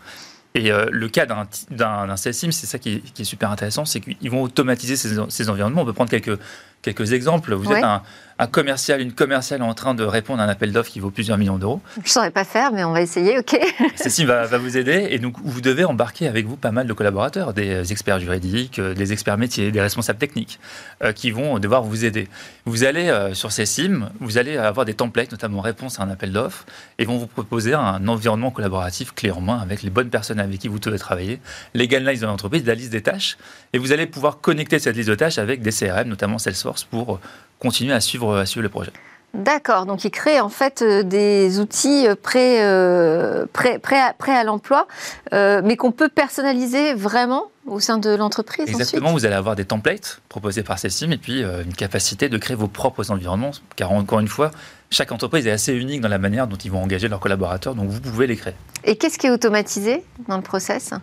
Et 0.57 0.71
euh, 0.71 0.88
le 0.92 1.07
cas 1.07 1.27
d'un, 1.27 1.48
d'un, 1.69 2.18
c'est 2.18 2.33
ça 2.33 2.80
qui 2.80 3.04
est, 3.19 3.24
super 3.24 3.51
intéressant, 3.51 3.86
c'est 3.86 4.00
qu'ils 4.00 4.31
vont 4.31 4.42
automatiser 4.42 4.95
ces, 4.95 5.15
ces, 5.30 5.50
environnements. 5.50 5.83
On 5.83 5.86
peut 5.86 5.94
prendre 5.94 6.09
quelques, 6.09 6.39
quelques 6.81 7.13
exemples. 7.13 7.54
Vous 7.54 7.71
êtes 7.71 7.83
un, 7.83 8.01
un, 8.39 8.47
commercial, 8.47 9.01
une 9.01 9.13
commerciale 9.13 9.61
en 9.61 9.73
train 9.73 9.93
de 9.93 10.03
répondre 10.03 10.41
à 10.41 10.45
un 10.45 10.49
appel 10.49 10.71
d'offres 10.71 10.91
qui 10.91 10.99
vaut 10.99 11.11
plusieurs 11.11 11.37
millions 11.37 11.57
d'euros. 11.57 11.81
Je 11.95 12.01
ne 12.01 12.07
saurais 12.07 12.31
pas 12.31 12.43
faire, 12.43 12.71
mais 12.71 12.83
on 12.83 12.91
va 12.91 13.01
essayer, 13.01 13.37
ok. 13.37 13.57
Ceci 13.95 14.25
va, 14.25 14.45
va 14.45 14.57
vous 14.57 14.77
aider 14.77 15.07
et 15.09 15.19
donc 15.19 15.35
vous 15.43 15.61
devez 15.61 15.85
embarquer 15.85 16.27
avec 16.27 16.45
vous 16.45 16.55
pas 16.55 16.71
mal 16.71 16.87
de 16.87 16.93
collaborateurs, 16.93 17.53
des 17.53 17.91
experts 17.91 18.19
juridiques, 18.19 18.79
euh, 18.79 18.93
des 18.93 19.13
experts 19.13 19.37
métiers, 19.37 19.71
des 19.71 19.81
responsables 19.81 20.19
techniques 20.19 20.59
euh, 21.03 21.11
qui 21.11 21.31
vont 21.31 21.59
devoir 21.59 21.83
vous 21.83 22.05
aider. 22.05 22.27
Vous 22.65 22.83
allez 22.83 23.09
euh, 23.09 23.33
sur 23.33 23.51
ces 23.51 23.65
sims, 23.65 24.09
vous 24.19 24.37
allez 24.37 24.57
avoir 24.57 24.85
des 24.85 24.93
templates, 24.93 25.31
notamment 25.31 25.61
réponse 25.61 25.99
à 25.99 26.03
un 26.03 26.09
appel 26.09 26.31
d'offres, 26.31 26.65
et 26.99 27.05
vont 27.05 27.17
vous 27.17 27.27
proposer 27.27 27.73
un 27.73 28.07
environnement 28.07 28.51
collaboratif 28.51 29.13
clé 29.13 29.31
en 29.31 29.41
main 29.41 29.59
avec 29.59 29.83
les 29.83 29.89
bonnes 29.89 30.09
personnes 30.09 30.39
avec 30.39 30.59
qui 30.59 30.67
vous 30.67 30.79
devez 30.79 30.99
travailler, 30.99 31.39
les 31.73 31.87
guidelines 31.87 32.19
de 32.19 32.25
l'entreprise, 32.25 32.65
la 32.65 32.75
liste 32.75 32.91
des 32.91 33.01
tâches, 33.01 33.37
et 33.73 33.77
vous 33.77 33.91
allez 33.91 34.05
pouvoir 34.05 34.39
connecter 34.39 34.79
cette 34.79 34.95
liste 34.95 35.09
de 35.09 35.15
tâches 35.15 35.37
avec 35.37 35.61
des 35.61 35.71
CRM, 35.71 36.07
notamment 36.07 36.37
Salesforce, 36.37 36.83
pour 36.83 37.19
continuer 37.59 37.94
à 37.94 38.01
suivre, 38.01 38.38
à 38.38 38.45
suivre 38.45 38.63
le 38.63 38.69
projet. 38.69 38.92
D'accord, 39.33 39.86
donc 39.86 40.04
il 40.04 40.09
crée 40.09 40.39
en 40.39 40.50
fait 40.50 40.81
euh, 40.81 41.04
des 41.04 41.59
outils 41.59 42.07
euh, 42.07 42.15
prêts, 42.15 42.63
euh, 42.63 43.45
prêts, 43.51 43.77
prêts, 43.77 44.36
à, 44.36 44.44
l'emploi, 44.44 44.88
mais 45.31 45.75
qu'on 45.75 45.92
peut 45.92 46.09
personnaliser 46.09 46.94
vraiment 46.94 47.51
au 47.68 47.80
sein 47.80 47.98
de 47.98 48.09
l'entreprise 48.15 48.68
Exactement, 48.68 49.12
vous 49.12 49.25
allez 49.25 49.36
avoir 49.36 49.56
des 49.56 49.65
templates 49.65 50.21
proposés 50.30 50.63
par 50.63 50.80
Cessim 50.80 51.12
et 51.12 51.18
puis 51.18 51.42
une 51.44 51.74
capacité 51.74 52.30
de 52.30 52.38
créer 52.38 52.56
vos 52.56 52.69
propres 52.69 53.12
environnements, 53.12 53.51
car 53.75 53.92
encore 53.92 54.21
une 54.21 54.30
fois, 54.30 54.51
chaque 54.89 55.12
entreprise 55.12 55.45
est 55.45 55.51
assez 55.51 55.74
unique 55.74 56.01
dans 56.01 56.07
la 56.07 56.18
manière 56.18 56.48
dont 56.48 56.56
ils 56.56 56.71
vont 56.71 56.81
engager 56.81 57.09
leurs 57.09 57.19
collaborateurs, 57.19 57.75
donc 57.75 57.89
vous 57.89 58.00
pouvez 58.00 58.25
les 58.25 58.38
créer. 58.38 58.56
Et 58.86 58.95
qu'est-ce 58.95 59.19
qui 59.19 59.27
est 59.27 59.31
automatisé 59.31 60.04
dans 60.30 60.38
le 60.38 60.44
process? 60.44 60.94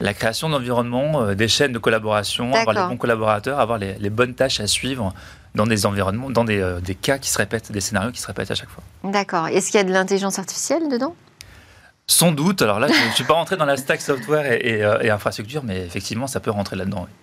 La 0.00 0.14
création 0.14 0.48
d'environnements, 0.48 1.34
des 1.34 1.48
chaînes 1.48 1.72
de 1.72 1.78
collaboration, 1.78 2.54
avoir 2.54 2.74
les 2.74 2.94
bons 2.94 2.98
collaborateurs, 2.98 3.58
avoir 3.58 3.78
les, 3.78 3.94
les 3.94 4.10
bonnes 4.10 4.34
tâches 4.34 4.60
à 4.60 4.66
suivre 4.66 5.12
dans 5.54 5.66
des 5.66 5.86
environnements, 5.86 6.30
dans 6.30 6.44
des, 6.44 6.60
euh, 6.60 6.80
des, 6.80 6.94
cas 6.94 7.18
qui 7.18 7.30
se 7.30 7.38
répètent, 7.38 7.72
des 7.72 7.80
scénarios 7.80 8.10
qui 8.10 8.20
se 8.20 8.26
répètent 8.26 8.50
à 8.50 8.54
chaque 8.54 8.70
fois. 8.70 8.82
D'accord. 9.04 9.48
Est-ce 9.48 9.70
qu'il 9.70 9.78
y 9.78 9.80
a 9.80 9.84
de 9.84 9.92
l'intelligence 9.92 10.38
artificielle 10.38 10.88
dedans? 10.88 11.14
Sans 12.06 12.32
doute. 12.32 12.62
Alors 12.62 12.80
là, 12.80 12.88
je 12.88 13.08
ne 13.08 13.12
suis 13.12 13.24
pas 13.24 13.34
rentré 13.34 13.56
dans 13.56 13.64
la 13.64 13.76
stack 13.76 14.00
software 14.00 14.50
et, 14.52 14.82
euh, 14.82 15.00
et, 15.02 15.10
infrastructure, 15.10 15.62
mais 15.62 15.80
effectivement, 15.84 16.26
ça 16.26 16.40
peut 16.40 16.50
rentrer 16.50 16.76
là-dedans. 16.76 17.06
Oui. 17.06 17.14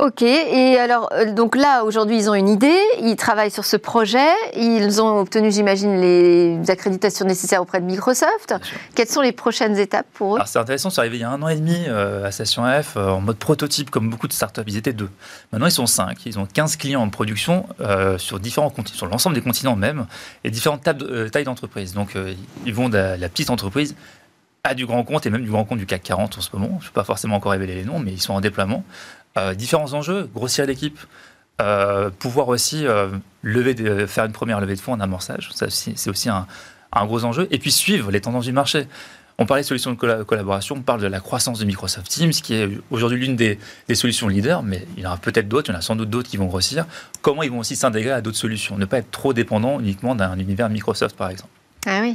Ok, 0.00 0.22
et 0.22 0.78
alors, 0.78 1.10
euh, 1.12 1.32
donc 1.32 1.56
là, 1.56 1.84
aujourd'hui, 1.84 2.16
ils 2.16 2.30
ont 2.30 2.34
une 2.34 2.48
idée, 2.48 2.80
ils 3.00 3.16
travaillent 3.16 3.50
sur 3.50 3.64
ce 3.64 3.76
projet, 3.76 4.30
ils 4.56 5.02
ont 5.02 5.20
obtenu, 5.20 5.50
j'imagine, 5.50 6.00
les 6.00 6.58
accréditations 6.70 7.26
nécessaires 7.26 7.62
auprès 7.62 7.80
de 7.80 7.86
Microsoft. 7.86 8.54
Quelles 8.94 9.08
sont 9.08 9.20
les 9.20 9.32
prochaines 9.32 9.76
étapes 9.78 10.06
pour 10.14 10.36
eux? 10.36 10.40
C'est 10.46 10.58
intéressant, 10.58 10.90
c'est 10.90 11.00
arrivé 11.00 11.18
il 11.18 11.20
y 11.20 11.24
a 11.24 11.30
un 11.30 11.42
an 11.42 11.48
et 11.48 11.56
demi 11.56 11.76
euh, 11.88 12.26
à 12.26 12.30
Station 12.30 12.64
F, 12.64 12.96
euh, 12.96 13.10
en 13.10 13.20
mode 13.20 13.36
prototype, 13.36 13.90
comme 13.90 14.08
beaucoup 14.08 14.28
de 14.28 14.32
startups, 14.32 14.62
ils 14.66 14.76
étaient 14.76 14.92
deux. 14.92 15.10
Maintenant, 15.52 15.66
ils 15.66 15.72
sont 15.72 15.86
cinq, 15.86 16.24
ils 16.26 16.38
ont 16.38 16.46
15 16.46 16.76
clients 16.76 17.02
en 17.02 17.10
production 17.10 17.66
sur 18.18 18.40
différents 18.40 18.70
continents, 18.70 18.96
sur 18.96 19.06
l'ensemble 19.06 19.34
des 19.34 19.42
continents 19.42 19.76
même, 19.76 20.06
et 20.44 20.50
différentes 20.50 20.82
tailles 20.82 21.44
d'entreprise. 21.44 21.92
Donc, 21.92 22.16
ils 22.64 22.74
vont 22.74 22.88
de 22.88 22.96
la 22.96 23.28
petite 23.28 23.50
entreprise 23.50 23.94
à 24.64 24.74
du 24.74 24.86
grand 24.86 25.02
compte 25.02 25.26
et 25.26 25.30
même 25.30 25.42
du 25.42 25.50
grand 25.50 25.64
compte 25.64 25.78
du 25.78 25.86
CAC 25.86 26.02
40 26.02 26.38
en 26.38 26.40
ce 26.40 26.50
moment. 26.52 26.78
Je 26.80 26.86
ne 26.86 26.88
peux 26.90 26.94
pas 26.94 27.04
forcément 27.04 27.36
encore 27.36 27.52
révéler 27.52 27.74
les 27.74 27.84
noms, 27.84 27.98
mais 27.98 28.12
ils 28.12 28.20
sont 28.20 28.32
en 28.32 28.40
déploiement. 28.40 28.84
Euh, 29.38 29.54
différents 29.54 29.94
enjeux, 29.94 30.28
grossir 30.34 30.66
l'équipe, 30.66 30.98
euh, 31.62 32.10
pouvoir 32.10 32.48
aussi 32.48 32.86
euh, 32.86 33.08
lever 33.42 34.06
faire 34.06 34.26
une 34.26 34.32
première 34.32 34.60
levée 34.60 34.74
de 34.74 34.80
fonds 34.80 34.92
en 34.92 35.00
amorçage, 35.00 35.50
c'est 35.54 36.10
aussi 36.10 36.28
un, 36.28 36.46
gros 37.06 37.24
enjeu, 37.24 37.48
et 37.50 37.58
puis 37.58 37.72
suivre 37.72 38.10
les 38.10 38.20
tendances 38.20 38.44
du 38.44 38.52
marché. 38.52 38.86
On 39.38 39.46
parlait 39.46 39.62
de 39.62 39.66
solutions 39.66 39.92
de 39.92 40.22
collaboration, 40.24 40.76
on 40.76 40.82
parle 40.82 41.00
de 41.00 41.06
la 41.06 41.20
croissance 41.20 41.58
de 41.58 41.64
Microsoft 41.64 42.08
Teams, 42.08 42.32
qui 42.32 42.54
est 42.54 42.68
aujourd'hui 42.90 43.18
l'une 43.18 43.34
des, 43.34 43.58
des, 43.88 43.94
solutions 43.94 44.28
leaders, 44.28 44.62
mais 44.62 44.86
il 44.98 45.02
y 45.02 45.06
en 45.06 45.12
a 45.12 45.16
peut-être 45.16 45.48
d'autres, 45.48 45.70
il 45.70 45.72
y 45.72 45.76
en 45.76 45.78
a 45.78 45.82
sans 45.82 45.96
doute 45.96 46.10
d'autres 46.10 46.28
qui 46.28 46.36
vont 46.36 46.46
grossir. 46.46 46.84
Comment 47.22 47.42
ils 47.42 47.50
vont 47.50 47.60
aussi 47.60 47.74
s'intégrer 47.74 48.12
à 48.12 48.20
d'autres 48.20 48.36
solutions, 48.36 48.76
ne 48.76 48.84
pas 48.84 48.98
être 48.98 49.10
trop 49.10 49.32
dépendant 49.32 49.80
uniquement 49.80 50.14
d'un 50.14 50.38
univers 50.38 50.68
Microsoft, 50.68 51.16
par 51.16 51.30
exemple. 51.30 51.50
Ah 51.86 52.00
oui. 52.02 52.14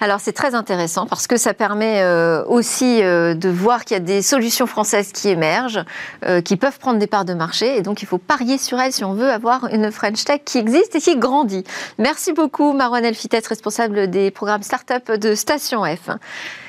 Alors 0.00 0.20
c'est 0.20 0.32
très 0.32 0.54
intéressant 0.54 1.06
parce 1.06 1.26
que 1.26 1.36
ça 1.36 1.54
permet 1.54 2.02
euh, 2.02 2.44
aussi 2.44 3.02
euh, 3.02 3.34
de 3.34 3.48
voir 3.48 3.84
qu'il 3.84 3.96
y 3.96 4.00
a 4.00 4.02
des 4.02 4.22
solutions 4.22 4.66
françaises 4.66 5.10
qui 5.10 5.28
émergent, 5.28 5.84
euh, 6.24 6.40
qui 6.40 6.56
peuvent 6.56 6.78
prendre 6.78 7.00
des 7.00 7.08
parts 7.08 7.24
de 7.24 7.34
marché 7.34 7.76
et 7.76 7.82
donc 7.82 8.02
il 8.02 8.06
faut 8.06 8.18
parier 8.18 8.58
sur 8.58 8.78
elles 8.78 8.92
si 8.92 9.04
on 9.04 9.14
veut 9.14 9.28
avoir 9.28 9.66
une 9.72 9.90
French 9.90 10.24
Tech 10.24 10.42
qui 10.44 10.58
existe 10.58 10.94
et 10.94 11.00
qui 11.00 11.16
grandit. 11.16 11.64
Merci 11.98 12.32
beaucoup 12.32 12.72
Marwan 12.72 13.04
Elfitet, 13.04 13.42
responsable 13.48 14.08
des 14.08 14.30
programmes 14.30 14.62
Startup 14.62 15.10
de 15.10 15.34
Station 15.34 15.82
F. 15.84 16.10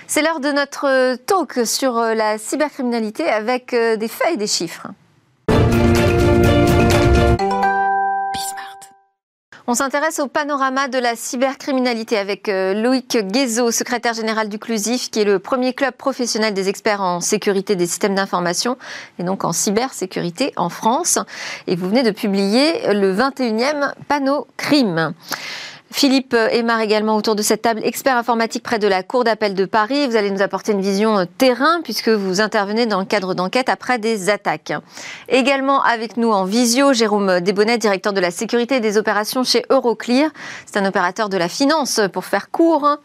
C'est 0.08 0.24
l'heure 0.24 0.40
de 0.40 0.52
notre 0.52 1.16
talk 1.28 1.68
sur 1.68 2.00
la 2.00 2.40
cybercriminalité 2.40 3.30
avec 3.30 3.76
des 3.76 4.08
faits 4.08 4.34
et 4.34 4.38
des 4.38 4.48
chiffres. 4.48 4.88
On 9.72 9.76
s'intéresse 9.76 10.18
au 10.18 10.26
panorama 10.26 10.88
de 10.88 10.98
la 10.98 11.16
cybercriminalité 11.16 12.18
avec 12.18 12.50
euh, 12.50 12.74
Loïc 12.74 13.16
Guézot, 13.16 13.70
secrétaire 13.70 14.16
général 14.16 14.50
du 14.50 14.58
CLUSIF, 14.58 15.12
qui 15.12 15.20
est 15.20 15.26
le 15.26 15.38
premier 15.38 15.74
club 15.74 15.94
professionnel 15.94 16.56
des 16.56 16.70
experts 16.70 17.02
en 17.02 17.22
sécurité 17.22 17.76
des 17.76 17.86
systèmes 17.86 18.16
d'information 18.16 18.80
et 19.20 19.24
donc 19.24 19.46
en 19.46 19.52
cybersécurité 19.52 20.54
en 20.56 20.70
France. 20.70 21.20
Et 21.68 21.76
vous 21.76 21.88
venez 21.88 22.02
de 22.02 22.10
publier 22.10 22.92
le 22.96 23.16
21e 23.16 23.94
panneau 24.08 24.48
crime. 24.58 25.14
Philippe 25.92 26.36
Aymar 26.52 26.82
également 26.82 27.16
autour 27.16 27.36
de 27.36 27.42
cette 27.42 27.64
table, 27.64 27.82
expert 27.84 28.16
informatique 28.16 28.64
près 28.64 28.78
de 28.78 28.88
la 28.88 29.02
Cour 29.02 29.24
d'appel 29.24 29.56
de 29.56 29.66
Paris. 29.66 30.08
Vous 30.08 30.16
allez 30.16 30.30
nous 30.30 30.42
apporter 30.42 30.72
une 30.72 30.82
vision 30.82 31.18
euh, 31.18 31.26
terrain 31.38 31.82
puisque 31.84 32.10
vous 32.10 32.42
intervenez 32.42 32.86
dans 32.86 33.00
le 33.00 33.06
cadre 33.06 33.34
d'enquête 33.34 33.70
après 33.70 33.98
des 33.98 34.30
attaques. 34.30 34.72
Également 35.28 35.82
avec 35.82 36.16
nous 36.16 36.32
en 36.32 36.46
visio, 36.46 36.94
Jérôme 36.94 37.42
Desbonnet, 37.42 37.80
directeur 37.80 38.14
de 38.14 38.20
la 38.20 38.30
sécurité 38.30 38.76
et 38.76 38.80
des 38.80 38.98
opérations 38.98 39.44
chez 39.44 39.66
Euroclear. 39.70 40.30
C'est 40.66 40.78
un 40.80 40.86
opérateur 40.86 41.28
de 41.28 41.38
la 41.38 41.50
finance 41.50 42.00
pour 42.14 42.26
faire 42.26 42.52
court, 42.52 42.86
hein, 42.86 43.00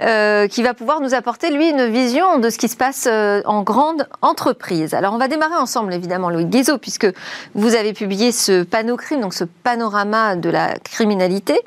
euh, 0.00 0.46
qui 0.46 0.62
va 0.62 0.74
pouvoir 0.74 1.00
nous 1.00 1.14
apporter 1.14 1.50
lui 1.50 1.70
une 1.70 1.86
vision 1.86 2.38
de 2.38 2.50
ce 2.50 2.58
qui 2.58 2.68
se 2.68 2.76
passe 2.76 3.08
euh, 3.10 3.40
en 3.46 3.62
grande 3.62 4.06
entreprise. 4.20 4.92
Alors 4.92 5.14
on 5.14 5.18
va 5.18 5.28
démarrer 5.28 5.56
ensemble 5.56 5.94
évidemment 5.94 6.28
Louis 6.28 6.44
Guézot 6.44 6.78
puisque 6.78 7.08
vous 7.54 7.74
avez 7.74 7.94
publié 7.94 8.30
ce 8.30 8.62
panneau 8.62 8.96
crime, 8.96 9.22
donc 9.22 9.32
ce 9.32 9.44
panorama 9.44 10.36
de 10.36 10.50
la 10.50 10.74
criminalité. 10.78 11.60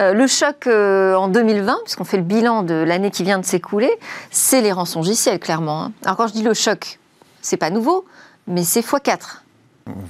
Le 0.00 0.26
choc 0.26 0.66
en 0.66 1.28
2020, 1.28 1.78
puisqu'on 1.84 2.04
fait 2.04 2.16
le 2.16 2.22
bilan 2.22 2.62
de 2.62 2.74
l'année 2.74 3.10
qui 3.10 3.22
vient 3.22 3.38
de 3.38 3.44
s'écouler, 3.44 3.90
c'est 4.30 4.62
les 4.62 4.72
rançongiciels, 4.72 5.38
clairement. 5.38 5.84
Hein. 5.84 5.92
Alors 6.04 6.16
quand 6.16 6.26
je 6.26 6.32
dis 6.32 6.42
le 6.42 6.54
choc, 6.54 6.98
c'est 7.42 7.56
pas 7.56 7.70
nouveau, 7.70 8.04
mais 8.46 8.64
c'est 8.64 8.80
x4. 8.80 9.42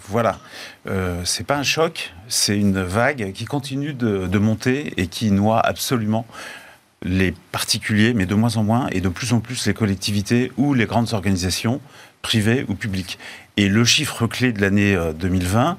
Voilà. 0.09 0.39
Euh, 0.89 1.23
c'est 1.25 1.47
pas 1.47 1.57
un 1.57 1.63
choc, 1.63 2.13
c'est 2.29 2.57
une 2.57 2.83
vague 2.83 3.33
qui 3.33 3.45
continue 3.45 3.93
de, 3.95 4.39
monter 4.39 4.93
et 4.97 5.07
qui 5.07 5.31
noie 5.31 5.61
absolument 5.61 6.27
les 7.03 7.33
particuliers, 7.53 8.13
mais 8.13 8.27
de 8.27 8.35
moins 8.35 8.57
en 8.57 8.63
moins, 8.63 8.89
et 8.93 9.01
de 9.01 9.09
plus 9.09 9.33
en 9.33 9.41
plus 9.41 9.67
les 9.67 9.75
collectivités 9.75 10.53
ou 10.57 10.75
les 10.75 10.87
grandes 10.87 11.15
organisations, 11.15 11.81
privées 12.21 12.67
ou 12.69 12.75
publiques. 12.75 13.19
Et 13.57 13.69
le 13.69 13.85
chiffre 13.85 14.27
clé 14.27 14.53
de 14.53 14.61
l'année 14.61 14.99
2020, 15.19 15.71
euh, 15.71 15.75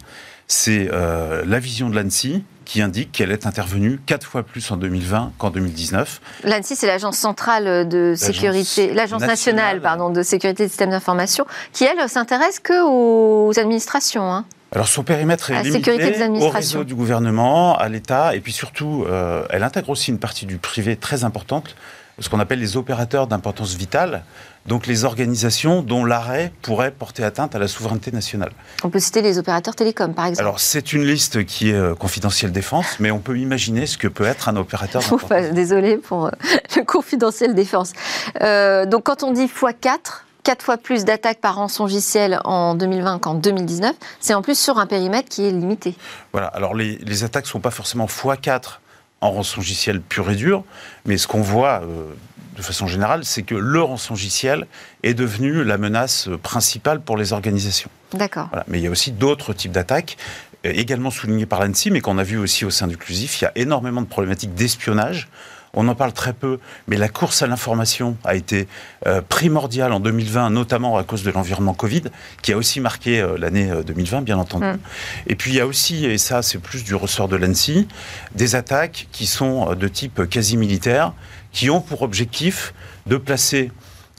c'est 0.52 0.90
euh, 0.92 1.44
la 1.46 1.60
vision 1.60 1.90
de 1.90 1.96
l'ANSI, 1.96 2.44
qui 2.66 2.82
indique 2.82 3.12
qu'elle 3.12 3.32
est 3.32 3.46
intervenue 3.46 4.00
quatre 4.06 4.28
fois 4.28 4.44
plus 4.44 4.70
en 4.72 4.78
2020 4.78 5.34
qu'en 5.38 5.50
2019. 5.50 6.22
L'ANSI, 6.44 6.76
c'est 6.76 6.88
l'agence 6.88 7.18
centrale 7.18 7.88
de 7.88 8.14
sécurité, 8.16 8.94
l'agence 8.94 9.22
nationale, 9.22 9.82
pardon, 9.82 10.10
de 10.10 10.24
sécurité 10.24 10.64
des 10.64 10.70
systèmes 10.70 10.92
d'information, 10.92 11.46
qui 11.74 11.86
elle 11.86 12.08
s'intéresse 12.10 12.60
que 12.60 12.84
aux 12.86 13.58
administrations. 13.58 14.32
Hein. 14.32 14.46
Alors 14.74 14.88
son 14.88 15.04
périmètre 15.04 15.52
est 15.52 15.64
limité 15.64 15.98
au 16.40 16.50
réseau 16.50 16.84
du 16.84 16.96
gouvernement, 16.96 17.78
à 17.78 17.90
l'État, 17.90 18.36
et 18.36 18.40
puis 18.40 18.54
surtout, 18.54 19.06
euh, 19.08 19.46
elle 19.50 19.64
intègre 19.64 19.90
aussi 19.90 20.12
une 20.12 20.20
partie 20.20 20.46
du 20.46 20.58
privé 20.58 20.96
très 20.96 21.24
importante, 21.24 21.76
ce 22.22 22.30
qu'on 22.30 22.40
appelle 22.40 22.60
les 22.60 22.78
opérateurs 22.78 23.28
d'importance 23.28 23.74
vitale, 23.74 24.24
donc 24.68 24.86
les 24.86 25.06
organisations 25.06 25.82
dont 25.82 26.06
l'arrêt 26.06 26.54
pourrait 26.62 26.92
porter 26.92 27.24
atteinte 27.24 27.56
à 27.56 27.60
la 27.60 27.68
souveraineté 27.68 28.12
nationale. 28.12 28.52
On 28.84 28.90
peut 28.90 29.00
citer 29.00 29.22
les 29.22 29.40
opérateurs 29.40 29.76
télécoms, 29.76 30.14
par 30.14 30.28
exemple. 30.28 30.48
Alors 30.48 30.60
c'est 30.60 30.94
une 30.94 31.04
liste 31.04 31.46
qui 31.46 31.72
est 31.72 31.76
euh, 31.76 31.96
confidentielle 31.96 32.52
défense, 32.52 33.00
mais 33.00 33.12
on 33.12 33.20
peut 33.20 33.38
imaginer 33.38 33.88
ce 33.88 33.98
que 33.98 34.08
peut 34.08 34.26
être 34.26 34.50
un 34.50 34.56
opérateur. 34.56 35.02
Désolé 35.54 35.98
pour 35.98 36.28
euh, 36.28 36.32
le 36.76 36.84
confidentiel 36.84 37.56
défense. 37.56 37.94
Euh, 38.42 38.86
donc 38.86 39.04
quand 39.04 39.24
on 39.24 39.32
dit 39.32 39.48
x4, 39.48 39.98
4 40.44 40.64
fois 40.64 40.78
plus 40.78 41.06
d'attaques 41.06 41.40
par 41.40 41.56
rançongiciel 41.56 42.40
en 42.46 42.76
2020 42.76 43.20
qu'en 43.20 43.34
2019, 43.34 43.96
c'est 44.20 44.34
en 44.36 44.42
plus 44.42 44.58
sur 44.58 44.78
un 44.78 44.86
périmètre 44.86 45.30
qui 45.30 45.46
est 45.46 45.52
limité. 45.52 45.96
Voilà, 46.34 46.48
alors 46.48 46.76
les, 46.76 46.98
les 46.98 47.24
attaques 47.24 47.46
ne 47.46 47.50
sont 47.50 47.60
pas 47.60 47.72
forcément 47.72 48.06
x4 48.06 48.80
en 49.22 49.32
rançongiciel 49.32 50.02
pur 50.02 50.30
et 50.32 50.36
dur, 50.36 50.64
mais 51.06 51.18
ce 51.18 51.28
qu'on 51.28 51.42
voit 51.42 51.82
euh, 51.84 52.14
de 52.58 52.62
façon 52.62 52.88
générale, 52.88 53.24
c'est 53.24 53.44
que 53.44 53.56
le 53.56 53.82
rançongiciel 53.82 54.68
est 55.04 55.14
devenu 55.14 55.64
la 55.64 55.78
menace 55.78 56.30
principale 56.44 57.02
pour 57.02 57.18
les 57.18 57.34
organisations. 57.34 57.90
D'accord. 58.14 58.50
Mais 58.68 58.80
il 58.80 58.84
y 58.84 58.88
a 58.88 58.92
aussi 58.92 59.12
d'autres 59.12 59.54
types 59.54 59.72
d'attaques, 59.72 60.18
euh, 60.66 60.72
également 60.74 61.12
soulignées 61.12 61.46
par 61.46 61.64
l'ANSI, 61.66 61.92
mais 61.92 62.02
qu'on 62.02 62.18
a 62.18 62.24
vu 62.24 62.38
aussi 62.38 62.66
au 62.66 62.70
sein 62.70 62.88
du 62.88 62.98
CLUSIF. 62.98 63.42
Il 63.42 63.44
y 63.46 63.48
a 63.48 63.52
énormément 63.56 64.02
de 64.02 64.08
problématiques 64.08 64.54
d'espionnage 64.54 65.30
on 65.74 65.88
en 65.88 65.96
parle 65.96 66.14
très 66.14 66.34
peu, 66.34 66.60
mais 66.88 66.98
la 66.98 67.10
course 67.10 67.42
à 67.42 67.48
l'information 67.48 68.18
a 68.24 68.36
été 68.36 68.68
euh, 69.08 69.22
primordiale 69.22 69.94
en 69.94 70.00
2020, 70.00 70.50
notamment 70.50 70.98
à 70.98 71.04
cause 71.04 71.24
de 71.24 71.32
l'environnement 71.32 71.74
Covid, 71.74 72.04
qui 72.42 72.52
a 72.52 72.58
aussi 72.58 72.80
marqué 72.80 73.22
euh, 73.22 73.38
l'année 73.38 73.72
2020, 73.86 74.18
euh, 74.18 74.22
bien 74.22 74.38
entendu. 74.38 74.66
Mm. 74.66 74.80
Et 75.28 75.36
puis 75.36 75.52
il 75.52 75.58
y 75.58 75.62
a 75.62 75.68
aussi, 75.68 76.06
et 76.06 76.18
ça 76.18 76.42
c'est 76.42 76.60
plus 76.60 76.84
du 76.84 76.96
ressort 76.96 77.28
de 77.28 77.36
l'ANSI, 77.36 77.88
des 78.36 78.56
attaques 78.56 79.08
qui 79.12 79.26
sont 79.26 79.74
de 79.74 79.88
type 79.88 80.28
quasi 80.30 80.58
militaire, 80.58 81.14
qui 81.52 81.70
ont 81.70 81.82
pour 81.82 82.02
objectif 82.02 82.74
de 83.08 83.18
placer 83.18 83.72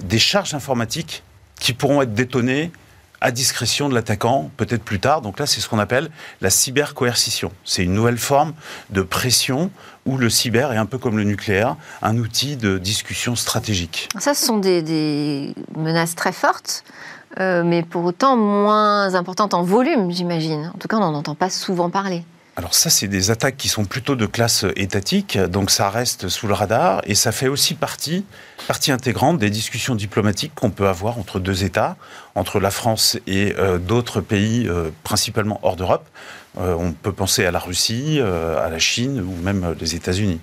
des 0.02 0.18
charges 0.18 0.54
informatiques 0.54 1.23
qui 1.61 1.73
pourront 1.73 2.02
être 2.02 2.14
détonnées 2.14 2.73
à 3.23 3.31
discrétion 3.31 3.88
de 3.88 3.95
l'attaquant, 3.95 4.50
peut-être 4.57 4.83
plus 4.83 5.00
tard. 5.00 5.23
Donc 5.23 5.38
là, 5.38 5.47
c'est 5.47 5.61
ce 5.61 5.69
qu'on 5.69 5.79
appelle 5.79 6.11
la 6.41 6.50
cybercoercition. 6.50 7.52
C'est 7.64 7.85
une 7.85 7.95
nouvelle 7.95 8.19
forme 8.19 8.52
de 8.91 9.02
pression 9.02 9.71
où 10.05 10.19
le 10.19 10.29
cyber 10.29 10.73
est 10.73 10.76
un 10.76 10.87
peu 10.87 10.99
comme 10.99 11.17
le 11.17 11.25
nucléaire, 11.25 11.76
un 12.02 12.19
outil 12.19 12.57
de 12.57 12.79
discussion 12.79 13.37
stratégique. 13.37 14.09
Ça, 14.19 14.35
ce 14.35 14.45
sont 14.45 14.59
des, 14.59 15.55
menaces 15.76 16.17
très 16.17 16.33
fortes. 16.33 16.85
Euh, 17.41 17.62
mais 17.64 17.83
pour 17.83 18.05
autant 18.05 18.37
moins 18.37 19.14
importantes 19.14 19.55
en 19.55 19.62
volume, 19.62 20.11
j'imagine. 20.11 20.71
En 20.75 20.79
tout 20.79 20.87
cas, 20.87 20.99
on 20.99 21.00
n'en 21.00 21.14
entend 21.14 21.35
pas 21.35 21.49
souvent 21.49 21.88
parler. 21.88 22.25
Alors 22.54 22.75
ça, 22.75 22.90
c'est 22.90 23.09
des 23.09 23.30
attaques 23.30 23.56
qui 23.56 23.68
sont 23.68 23.87
plutôt 23.87 24.14
de 24.14 24.26
classe 24.26 24.66
étatique, 24.76 25.38
donc 25.38 25.71
ça 25.71 25.88
reste 25.88 26.28
sous 26.28 26.47
le 26.47 26.52
radar 26.52 27.00
et 27.04 27.14
ça 27.14 27.32
fait 27.32 27.49
aussi 27.49 27.75
partie, 27.75 28.26
intégrante 28.88 29.38
des 29.38 29.49
discussions 29.49 29.94
diplomatiques 29.94 30.52
qu'on 30.54 30.68
peut 30.68 30.87
avoir 30.87 31.18
entre 31.18 31.40
deux 31.40 31.64
États, 31.64 31.97
entre 32.35 32.61
la 32.61 32.71
France 32.71 33.18
et 33.26 33.54
euh, 33.59 33.78
d'autres 33.78 34.21
pays, 34.21 34.68
euh, 34.68 34.90
principalement 35.02 35.61
hors 35.62 35.76
d'Europe. 35.76 36.06
Euh, 36.59 36.75
on 36.78 36.92
peut 36.92 37.12
penser 37.12 37.47
à 37.47 37.52
la 37.52 37.59
Russie, 37.59 38.21
à 38.21 38.68
la 38.68 38.78
Chine 38.78 39.21
ou 39.21 39.35
même 39.42 39.75
les 39.80 39.94
États-Unis. 39.94 40.40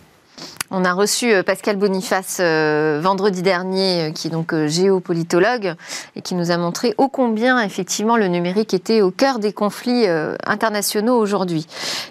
On 0.71 0.85
a 0.85 0.93
reçu 0.93 1.33
euh, 1.33 1.41
Pascal 1.41 1.77
Boniface 1.77 2.37
euh, 2.39 2.99
vendredi 3.01 3.41
dernier, 3.41 4.09
euh, 4.09 4.11
qui 4.11 4.27
est 4.27 4.29
donc 4.29 4.53
géopolitologue, 4.67 5.73
et 6.15 6.21
qui 6.21 6.35
nous 6.35 6.51
a 6.51 6.57
montré 6.57 6.93
ô 6.97 7.07
combien 7.07 7.59
effectivement 7.61 8.17
le 8.17 8.27
numérique 8.27 8.73
était 8.75 9.01
au 9.01 9.09
cœur 9.09 9.39
des 9.39 9.51
conflits 9.51 10.05
internationaux 10.45 11.17
aujourd'hui. 11.17 11.65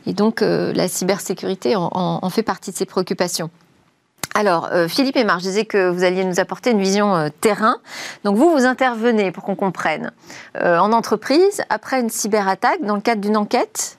Et 0.07 0.13
donc 0.13 0.41
la 0.41 0.89
cybersécurité 0.89 1.75
en, 1.77 2.31
fait 2.31 2.43
partie 2.43 2.71
de 2.71 2.77
ses 2.77 2.87
préoccupations. 2.87 3.51
Alors, 4.35 4.69
Philippe 4.89 5.17
et 5.17 5.25
Marc, 5.25 5.41
je 5.41 5.47
disais 5.47 5.65
que 5.65 5.89
vous 5.89 6.05
alliez 6.05 6.25
nous 6.25 6.39
apporter 6.39 6.71
une 6.71 6.81
vision 6.81 7.31
terrain. 7.41 7.77
Donc, 8.25 8.37
vous, 8.37 8.51
vous 8.51 8.65
intervenez, 8.65 9.33
pour 9.33 9.43
qu'on 9.43 9.57
comprenne, 9.57 10.13
en 10.61 10.93
entreprise, 10.93 11.63
après 11.71 12.01
une 12.01 12.11
cyberattaque, 12.11 12.83
dans 12.83 12.95
le 12.95 13.01
cadre 13.01 13.21
d'une 13.21 13.37
enquête 13.37 13.99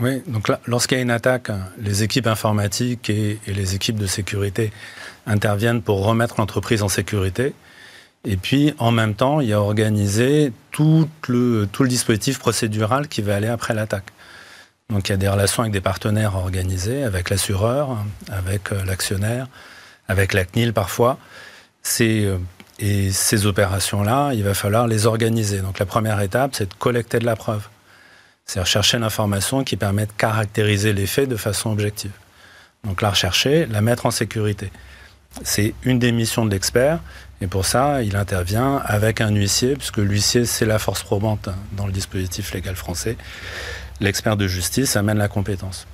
oui, 0.00 0.22
donc 0.26 0.50
lorsqu'il 0.66 0.96
y 0.96 1.00
a 1.00 1.02
une 1.02 1.10
attaque, 1.10 1.50
les 1.78 2.02
équipes 2.02 2.26
informatiques 2.26 3.10
et, 3.10 3.38
les 3.46 3.74
équipes 3.74 3.96
de 3.96 4.06
sécurité 4.06 4.72
interviennent 5.26 5.82
pour 5.82 6.04
remettre 6.04 6.36
l'entreprise 6.38 6.82
en 6.82 6.88
sécurité. 6.88 7.54
Et 8.24 8.36
puis, 8.36 8.72
en 8.78 8.92
même 8.92 9.14
temps, 9.14 9.40
il 9.40 9.48
y 9.48 9.52
a 9.52 9.60
organisé 9.60 10.52
tout 10.70 11.08
le, 11.28 11.68
tout 11.70 11.82
le 11.82 11.88
dispositif 11.88 12.38
procédural 12.38 13.08
qui 13.08 13.20
va 13.20 13.36
aller 13.36 13.48
après 13.48 13.74
l'attaque. 13.74 14.12
Donc, 14.90 15.08
il 15.08 15.12
y 15.12 15.14
a 15.14 15.18
des 15.18 15.28
relations 15.28 15.62
avec 15.62 15.72
des 15.72 15.80
partenaires 15.80 16.36
organisés, 16.36 17.02
avec 17.02 17.30
l'assureur, 17.30 17.96
avec 18.30 18.72
euh, 18.72 18.84
l'actionnaire, 18.84 19.48
avec 20.08 20.32
la 20.32 20.44
CNIL 20.44 20.72
parfois. 20.72 21.18
Euh, 22.00 22.38
et 22.78 23.10
ces 23.10 23.46
opérations-là, 23.46 24.32
il 24.34 24.44
va 24.44 24.54
falloir 24.54 24.86
les 24.86 25.06
organiser. 25.06 25.60
Donc, 25.60 25.78
la 25.78 25.86
première 25.86 26.20
étape, 26.20 26.54
c'est 26.54 26.68
de 26.68 26.74
collecter 26.74 27.18
de 27.18 27.26
la 27.26 27.36
preuve. 27.36 27.68
C'est 28.46 28.60
rechercher 28.60 28.98
l'information 28.98 29.64
qui 29.64 29.76
permet 29.76 30.06
de 30.06 30.12
caractériser 30.12 30.92
les 30.92 31.06
faits 31.06 31.28
de 31.28 31.36
façon 31.36 31.70
objective. 31.70 32.12
Donc 32.84 33.00
la 33.00 33.10
rechercher, 33.10 33.66
la 33.66 33.80
mettre 33.80 34.06
en 34.06 34.10
sécurité. 34.10 34.70
C'est 35.42 35.74
une 35.84 35.98
des 35.98 36.12
missions 36.12 36.44
de 36.44 36.50
l'expert. 36.50 37.00
Et 37.40 37.46
pour 37.46 37.64
ça, 37.64 38.02
il 38.02 38.16
intervient 38.16 38.76
avec 38.84 39.20
un 39.20 39.30
huissier, 39.30 39.74
puisque 39.74 39.98
l'huissier, 39.98 40.44
c'est 40.44 40.66
la 40.66 40.78
force 40.78 41.02
probante 41.02 41.48
dans 41.72 41.86
le 41.86 41.92
dispositif 41.92 42.52
légal 42.52 42.76
français. 42.76 43.16
L'expert 44.00 44.36
de 44.36 44.46
justice 44.46 44.96
amène 44.96 45.18
la 45.18 45.28
compétence. 45.28 45.86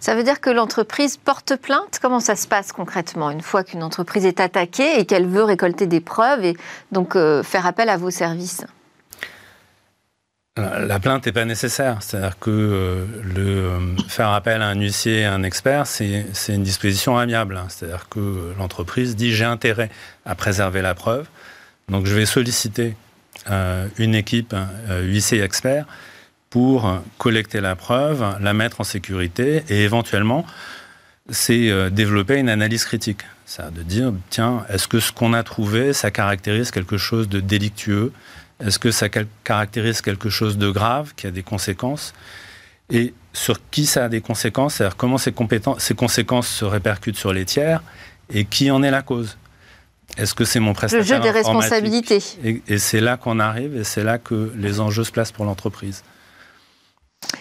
Ça 0.00 0.14
veut 0.14 0.22
dire 0.22 0.40
que 0.40 0.50
l'entreprise 0.50 1.16
porte 1.16 1.56
plainte? 1.56 1.98
Comment 2.00 2.20
ça 2.20 2.36
se 2.36 2.46
passe 2.46 2.72
concrètement 2.72 3.30
une 3.30 3.40
fois 3.40 3.64
qu'une 3.64 3.82
entreprise 3.82 4.26
est 4.26 4.40
attaquée 4.40 4.98
et 4.98 5.06
qu'elle 5.06 5.26
veut 5.26 5.42
récolter 5.42 5.86
des 5.86 6.00
preuves 6.00 6.44
et 6.44 6.56
donc 6.92 7.16
euh, 7.16 7.42
faire 7.42 7.66
appel 7.66 7.88
à 7.88 7.96
vos 7.96 8.10
services? 8.10 8.64
La 10.58 10.98
plainte 10.98 11.26
n'est 11.26 11.32
pas 11.32 11.44
nécessaire. 11.44 11.98
C'est-à-dire 12.00 12.38
que 12.38 12.50
euh, 12.50 13.04
euh, 13.36 13.96
faire 14.08 14.30
appel 14.30 14.62
à 14.62 14.68
un 14.68 14.74
huissier, 14.74 15.24
à 15.24 15.34
un 15.34 15.42
expert, 15.42 15.86
c'est 15.86 16.24
une 16.48 16.62
disposition 16.62 17.16
amiable. 17.16 17.60
C'est-à-dire 17.68 18.08
que 18.08 18.54
l'entreprise 18.58 19.16
dit 19.16 19.32
j'ai 19.32 19.44
intérêt 19.44 19.90
à 20.24 20.34
préserver 20.34 20.82
la 20.82 20.94
preuve. 20.94 21.26
Donc 21.88 22.06
je 22.06 22.14
vais 22.14 22.26
solliciter 22.26 22.96
euh, 23.50 23.86
une 23.98 24.14
équipe 24.14 24.54
huissier 25.02 25.42
expert 25.42 25.86
pour 26.50 27.02
collecter 27.18 27.60
la 27.60 27.76
preuve, 27.76 28.24
la 28.40 28.54
mettre 28.54 28.80
en 28.80 28.84
sécurité 28.84 29.64
et 29.68 29.84
éventuellement 29.84 30.46
c'est 31.30 31.90
développer 31.90 32.36
une 32.38 32.48
analyse 32.48 32.86
critique. 32.86 33.20
C'est-à-dire 33.44 33.72
de 33.72 33.82
dire, 33.82 34.12
tiens, 34.30 34.64
est-ce 34.70 34.88
que 34.88 34.98
ce 34.98 35.12
qu'on 35.12 35.34
a 35.34 35.42
trouvé, 35.42 35.92
ça 35.92 36.10
caractérise 36.10 36.70
quelque 36.70 36.96
chose 36.96 37.28
de 37.28 37.40
délictueux 37.40 38.12
est-ce 38.64 38.78
que 38.78 38.90
ça 38.90 39.08
caractérise 39.44 40.00
quelque 40.00 40.30
chose 40.30 40.58
de 40.58 40.70
grave, 40.70 41.12
qui 41.16 41.26
a 41.26 41.30
des 41.30 41.42
conséquences? 41.42 42.12
Et 42.90 43.14
sur 43.32 43.58
qui 43.70 43.86
ça 43.86 44.06
a 44.06 44.08
des 44.08 44.20
conséquences? 44.20 44.74
C'est-à-dire 44.74 44.96
comment 44.96 45.18
ces, 45.18 45.32
ces 45.78 45.94
conséquences 45.94 46.48
se 46.48 46.64
répercutent 46.64 47.18
sur 47.18 47.32
les 47.32 47.44
tiers 47.44 47.82
et 48.30 48.44
qui 48.44 48.70
en 48.70 48.82
est 48.82 48.90
la 48.90 49.02
cause? 49.02 49.36
Est-ce 50.16 50.34
que 50.34 50.44
c'est 50.44 50.58
mon 50.58 50.72
prestataire 50.72 51.00
Le 51.00 51.06
jeu 51.06 51.20
des 51.20 51.30
responsabilités. 51.30 52.22
Et, 52.42 52.78
c'est 52.78 53.00
là 53.00 53.16
qu'on 53.16 53.38
arrive, 53.38 53.76
et 53.76 53.84
c'est 53.84 54.02
là 54.02 54.18
que 54.18 54.52
les 54.56 54.80
enjeux 54.80 55.04
se 55.04 55.12
placent 55.12 55.32
pour 55.32 55.44
l'entreprise. 55.44 56.02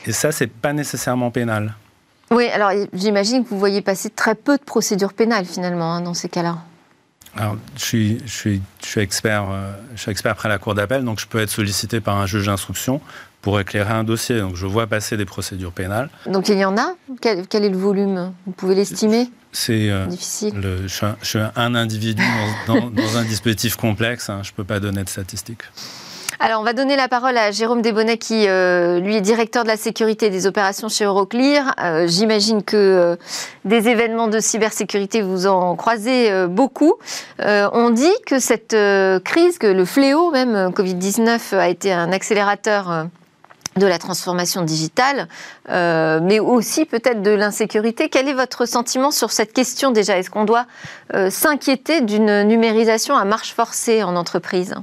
Et 0.05 0.11
ça, 0.11 0.31
c'est 0.31 0.51
pas 0.51 0.73
nécessairement 0.73 1.31
pénal. 1.31 1.73
Oui, 2.29 2.47
alors 2.49 2.71
j'imagine 2.93 3.43
que 3.43 3.49
vous 3.49 3.57
voyez 3.57 3.81
passer 3.81 4.09
très 4.09 4.35
peu 4.35 4.57
de 4.57 4.63
procédures 4.63 5.13
pénales 5.13 5.45
finalement 5.45 5.93
hein, 5.93 6.01
dans 6.01 6.13
ces 6.13 6.27
cas-là. 6.27 6.57
Alors, 7.37 7.57
je 7.77 7.83
suis, 7.83 8.17
je 8.25 8.31
suis, 8.31 8.61
je 8.81 8.87
suis 8.87 9.01
expert, 9.01 9.45
euh, 9.49 9.71
je 9.95 10.01
suis 10.01 10.11
expert 10.11 10.31
après 10.31 10.49
la 10.49 10.57
cour 10.57 10.73
d'appel, 10.73 11.03
donc 11.03 11.19
je 11.19 11.27
peux 11.27 11.39
être 11.39 11.51
sollicité 11.51 12.01
par 12.01 12.17
un 12.17 12.25
juge 12.25 12.47
d'instruction 12.47 12.99
pour 13.41 13.59
éclairer 13.59 13.93
un 13.93 14.03
dossier. 14.03 14.39
Donc 14.39 14.55
je 14.55 14.65
vois 14.65 14.87
passer 14.87 15.17
des 15.17 15.25
procédures 15.25 15.71
pénales. 15.71 16.09
Donc 16.25 16.49
il 16.49 16.57
y 16.57 16.65
en 16.65 16.77
a? 16.77 16.95
Quel, 17.21 17.39
est 17.39 17.69
le 17.69 17.77
volume? 17.77 18.33
Vous 18.45 18.51
pouvez 18.51 18.75
l'estimer? 18.75 19.29
C'est 19.51 19.89
euh, 19.89 20.07
difficile. 20.07 20.53
je, 20.85 20.87
suis 21.21 21.39
un, 21.55 21.75
individu 21.75 22.23
dans, 22.67 23.17
un 23.17 23.23
dispositif 23.23 23.75
complexe. 23.75 24.29
Hein. 24.29 24.41
je 24.43 24.51
ne 24.51 24.55
peux 24.55 24.63
pas 24.63 24.79
donner 24.79 25.03
de 25.03 25.09
statistiques. 25.09 25.63
Alors, 26.39 26.61
on 26.61 26.63
va 26.63 26.73
donner 26.73 26.95
la 26.95 27.07
parole 27.07 27.35
à 27.35 27.49
Jérôme 27.49 27.81
Desbonnets, 27.81 28.19
qui, 28.19 28.47
euh, 28.47 28.99
lui, 28.99 29.15
est 29.15 29.21
directeur 29.21 29.63
de 29.63 29.69
la 29.69 29.77
sécurité 29.77 30.29
des 30.29 30.45
opérations 30.45 30.87
chez 30.87 31.03
Euroclear. 31.03 31.73
Euh, 31.81 32.05
j'imagine 32.07 32.61
que 32.61 32.77
euh, 32.77 33.15
des 33.65 33.89
événements 33.89 34.27
de 34.27 34.39
cybersécurité, 34.39 35.23
vous 35.23 35.47
en 35.47 35.75
croisez 35.75 36.31
beaucoup. 36.47 36.93
on 37.39 37.89
dit 37.89 38.13
que 38.27 38.39
cette 38.39 38.75
crise, 39.23 39.57
que 39.57 39.65
le 39.65 39.83
fléau 39.83 40.29
même, 40.29 40.69
Covid-19, 40.69 41.55
a 41.55 41.69
été 41.69 41.91
un 41.91 42.11
accélérateur 42.11 43.07
de 43.75 43.87
la 43.87 43.97
transformation 43.97 44.61
digitale, 44.61 45.27
mais 45.69 46.39
aussi 46.39 46.85
peut-être 46.85 47.21
de 47.21 47.31
l'insécurité. 47.31 48.09
Quel 48.09 48.27
est 48.27 48.33
votre 48.33 48.65
sentiment 48.65 49.11
sur 49.11 49.31
cette 49.31 49.53
question 49.53 49.91
déjà? 49.91 50.17
Est-ce 50.17 50.29
qu'on 50.29 50.45
doit 50.45 50.65
s'inquiéter 51.29 52.01
d'une 52.01 52.43
numérisation 52.43 53.15
à 53.15 53.25
marche 53.25 53.53
forcée 53.53 54.03
en 54.03 54.15
entreprise? 54.15 54.75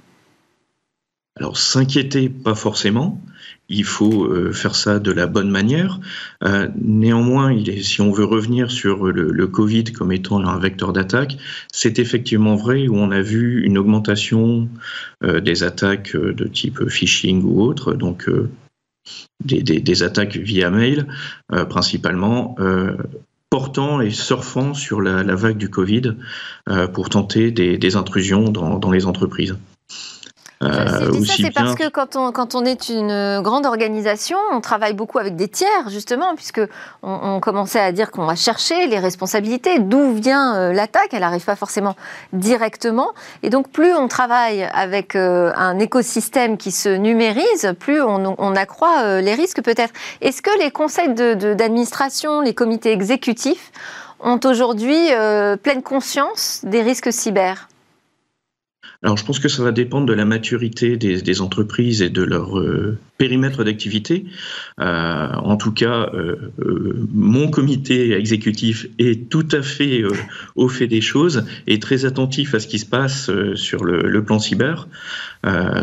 Alors 1.37 1.59
s'inquiéter, 1.59 2.29
pas 2.29 2.55
forcément. 2.55 3.21
Il 3.69 3.85
faut 3.85 4.25
euh, 4.25 4.53
faire 4.53 4.77
ça 4.77 5.01
de 5.01 5.11
la 5.11 5.27
bonne 5.27 5.51
manière. 5.51 5.99
Euh, 6.45 6.69
néanmoins, 6.81 7.53
si 7.83 8.01
on 8.01 8.13
veut 8.13 8.25
revenir 8.25 8.71
sur 8.71 9.07
le, 9.07 9.47
Covid 9.49 9.85
comme 9.85 10.13
étant 10.13 10.39
un 10.45 10.59
vecteur 10.59 10.93
d'attaque, 10.93 11.37
c'est 11.73 11.99
effectivement 11.99 12.55
vrai 12.55 12.87
où 12.87 12.97
on 12.97 13.11
a 13.11 13.21
vu 13.21 13.65
une 13.65 13.79
augmentation 13.79 14.69
euh, 15.25 15.41
des 15.41 15.65
attaques 15.65 16.17
de 16.17 16.45
type 16.47 16.89
phishing 16.89 17.43
ou 17.43 17.63
autre, 17.63 17.95
donc 17.95 18.31
des, 19.45 20.03
attaques 20.05 20.37
via 20.37 20.71
mail 20.71 21.07
principalement 21.69 22.57
portant 23.51 24.01
et 24.01 24.11
surfant 24.11 24.73
sur 24.73 25.01
la, 25.03 25.23
vague 25.35 25.59
du 25.59 25.69
Covid 25.69 26.15
pour 26.93 27.11
tenter 27.11 27.51
des, 27.51 27.97
intrusions 27.97 28.45
dans 28.45 28.91
les 28.91 29.07
entreprises. 29.07 29.57
Euh, 30.63 31.11
c'est 31.25 31.51
parce 31.51 31.75
que 31.75 31.89
quand 31.89 32.17
on, 32.17 32.33
quand 32.33 32.55
on 32.55 32.65
est 32.65 32.89
une 32.89 33.41
grande 33.43 33.67
organisation, 33.67 34.39
on 34.53 34.61
travaille 34.61 34.95
beaucoup 34.95 35.19
avec 35.19 35.37
des 35.37 35.49
tiers, 35.49 35.89
justement, 35.89 36.35
puisque 36.35 36.61
on, 37.03 37.41
commençait 37.41 37.81
à 37.81 37.93
dire 37.93 38.11
qu'on 38.11 38.25
va 38.25 38.37
chercher 38.37 38.87
les 38.87 38.99
responsabilités, 38.99 39.79
d'où 39.79 40.13
vient 40.15 40.57
euh, 40.57 40.73
l'attaque, 40.73 41.09
elle 41.13 41.21
n'arrive 41.21 41.45
pas 41.45 41.57
forcément 41.57 41.97
directement. 42.33 43.13
Et 43.43 43.51
donc, 43.51 43.69
plus 43.71 43.93
on 43.95 44.09
travaille 44.09 44.63
avec 44.73 45.17
euh, 45.17 45.53
un 45.57 45.79
écosystème 45.79 46.57
qui 46.57 46.71
se 46.71 46.89
numérise, 46.89 47.75
plus 47.79 48.01
on, 48.01 48.55
accroît 48.55 49.21
les 49.21 49.35
risques 49.35 49.63
peut-être. 49.63 49.93
Est-ce 50.21 50.41
que 50.41 50.63
les 50.63 50.71
conseils 50.71 51.13
d'administration, 51.15 52.41
les 52.41 52.55
comités 52.55 52.93
exécutifs 52.93 53.73
ont 54.21 54.39
aujourd'hui 54.45 55.09
pleine 55.63 55.83
conscience 55.83 56.61
des 56.63 56.83
risques 56.83 57.13
cyber? 57.13 57.69
Alors 59.05 59.19
je 59.19 59.25
pense 59.27 59.39
que 59.39 59.49
ça 59.49 59.63
va 59.63 59.71
dépendre 59.71 60.07
de 60.07 60.15
la 60.15 60.25
maturité 60.25 60.97
des, 60.97 61.41
entreprises 61.43 62.01
et 62.01 62.09
de 62.09 62.23
leur 62.23 62.59
euh, 62.59 62.97
périmètre 63.19 63.63
d'activité. 63.63 64.25
Euh, 64.81 65.29
en 65.35 65.57
tout 65.59 65.73
cas, 65.73 66.11
euh, 66.15 67.07
mon 67.13 67.51
comité 67.51 68.13
exécutif 68.13 68.87
est 68.99 69.29
tout 69.29 69.47
à 69.53 69.61
fait 69.61 70.03
au 70.57 70.69
fait 70.69 70.87
des 70.87 71.03
choses 71.03 71.45
et 71.67 71.79
très 71.81 72.07
attentif 72.07 72.55
à 72.55 72.61
ce 72.61 72.67
qui 72.67 72.79
se 72.79 72.87
passe 72.87 73.31
sur 73.57 73.85
le, 73.85 74.25
plan 74.25 74.39
cyber, 74.39 74.89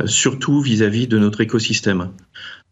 surtout 0.06 0.60
vis 0.62 0.82
à 0.82 0.90
-vis 0.90 1.08
de 1.08 1.20
notre 1.20 1.42
écosystème. 1.42 2.10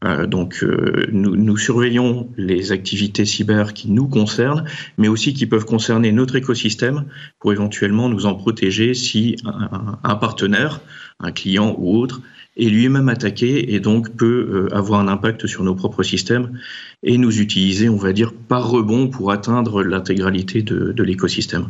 Euh, 0.06 0.28
donc 0.28 0.64
euh, 0.64 1.08
nous, 1.12 1.58
surveillons 1.58 2.30
les 2.38 2.72
activités 2.72 3.26
cyber 3.26 3.74
qui 3.74 3.92
nous 3.92 4.08
concernent, 4.08 4.64
mais 4.98 5.08
aussi 5.08 5.34
qui 5.34 5.46
peuvent 5.46 5.66
concerner 5.66 6.12
notre 6.12 6.36
écosystème 6.36 7.06
pour 7.40 7.52
éventuellement 7.52 8.08
nous 8.08 8.26
en 8.26 8.36
protéger 8.36 8.94
si 8.94 9.36
un, 9.44 10.16
partenaire, 10.16 10.82
un 11.20 11.32
client 11.32 11.76
ou 11.78 11.98
autre, 11.98 12.22
est 12.58 12.70
lui-même 12.70 13.10
attaqué 13.10 13.74
et 13.74 13.80
donc 13.80 14.16
peut 14.16 14.70
euh, 14.72 14.76
avoir 14.76 15.00
un 15.00 15.08
impact 15.08 15.48
sur 15.48 15.64
nos 15.64 15.76
propres 15.76 16.04
systèmes 16.04 16.60
et 17.04 17.18
nous 17.18 17.40
utiliser, 17.40 17.90
on 17.90 17.98
va 17.98 18.14
dire, 18.14 18.34
par 18.34 18.70
rebond 18.70 19.08
pour 19.08 19.32
atteindre 19.32 19.84
l'intégralité 19.84 20.62
de, 20.62 20.92
de 20.92 21.04
l'écosystème. 21.04 21.70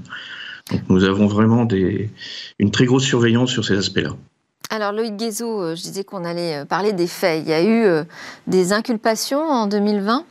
Donc 0.71 0.81
nous 0.89 1.03
avons 1.03 1.27
vraiment 1.27 1.65
des, 1.65 2.09
une 2.59 2.71
très 2.71 2.85
grosse 2.85 3.03
surveillance 3.03 3.51
sur 3.51 3.65
ces 3.65 3.77
aspects-là. 3.77 4.15
Alors 4.71 4.91
Loïc 4.91 5.17
Guézot, 5.17 5.61
euh, 5.61 5.75
je 5.75 5.81
disais 5.81 6.03
qu'on 6.03 6.23
allait 6.23 6.57
euh, 6.57 6.65
parler 6.65 6.93
des 6.93 7.07
faits. 7.07 7.41
Il 7.43 7.49
y 7.49 7.53
a 7.53 7.61
eu 7.61 7.85
euh, 7.85 8.03
des 8.45 8.71
inculpations 8.71 9.41
en 9.41 9.67
2020 9.67 10.25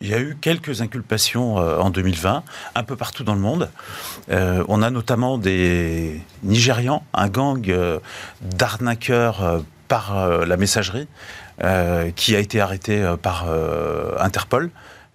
il 0.00 0.10
y 0.10 0.14
a 0.14 0.20
eu 0.20 0.36
quelques 0.38 0.82
inculpations 0.82 1.56
en 1.56 1.88
2020, 1.88 2.42
un 2.74 2.82
peu 2.82 2.94
partout 2.94 3.24
dans 3.24 3.32
le 3.32 3.40
monde. 3.40 3.70
on 4.28 4.82
a 4.82 4.90
notamment 4.90 5.38
des 5.38 6.20
Nigérians, 6.42 7.02
un 7.14 7.28
gang 7.28 7.74
d'arnaqueurs 8.42 9.62
par 9.88 10.44
la 10.44 10.56
messagerie, 10.58 11.08
qui 12.16 12.36
a 12.36 12.38
été 12.38 12.60
arrêté 12.60 13.14
par 13.22 13.46
Interpol. 14.18 14.70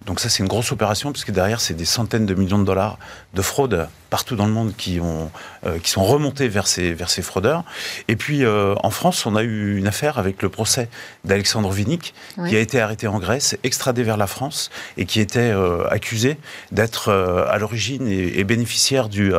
Donc 0.06 0.18
ça, 0.18 0.30
c'est 0.30 0.42
une 0.42 0.48
grosse 0.48 0.72
opération, 0.72 1.12
puisque 1.12 1.30
derrière, 1.30 1.60
c'est 1.60 1.74
des 1.74 1.84
centaines 1.84 2.24
de 2.24 2.34
millions 2.34 2.58
de 2.58 2.64
dollars 2.64 2.98
de 3.34 3.42
fraude 3.42 3.86
partout 4.08 4.34
dans 4.34 4.46
le 4.46 4.52
monde 4.52 4.72
qui, 4.76 4.98
ont, 4.98 5.30
euh, 5.66 5.78
qui 5.78 5.90
sont 5.90 6.02
remontés 6.02 6.48
vers 6.48 6.66
ces, 6.66 6.94
vers 6.94 7.10
ces 7.10 7.20
fraudeurs. 7.20 7.64
Et 8.08 8.16
puis, 8.16 8.42
euh, 8.42 8.74
en 8.82 8.90
France, 8.90 9.26
on 9.26 9.36
a 9.36 9.42
eu 9.42 9.76
une 9.76 9.86
affaire 9.86 10.18
avec 10.18 10.40
le 10.40 10.48
procès 10.48 10.88
d'Alexandre 11.24 11.70
Vinick, 11.70 12.14
qui 12.48 12.56
a 12.56 12.60
été 12.60 12.80
arrêté 12.80 13.08
en 13.08 13.18
Grèce, 13.18 13.58
extradé 13.62 14.02
vers 14.02 14.16
la 14.16 14.26
France, 14.26 14.70
et 14.96 15.04
qui 15.04 15.20
était 15.20 15.52
euh, 15.52 15.86
accusé 15.90 16.38
d'être 16.72 17.10
à 17.12 17.58
l'origine 17.58 18.08
et, 18.08 18.42
bénéficiaire 18.44 19.10
du, 19.10 19.32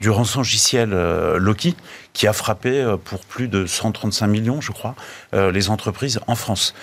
du 0.00 0.10
rançongiciel 0.10 0.90
Loki, 0.90 1.74
qui 2.12 2.26
a 2.26 2.34
frappé 2.34 2.96
pour 3.04 3.20
plus 3.20 3.48
de 3.48 3.64
135 3.64 4.26
millions, 4.26 4.60
je 4.60 4.72
crois, 4.72 4.94
les 5.32 5.70
entreprises 5.70 6.20
en 6.26 6.34
France. 6.34 6.74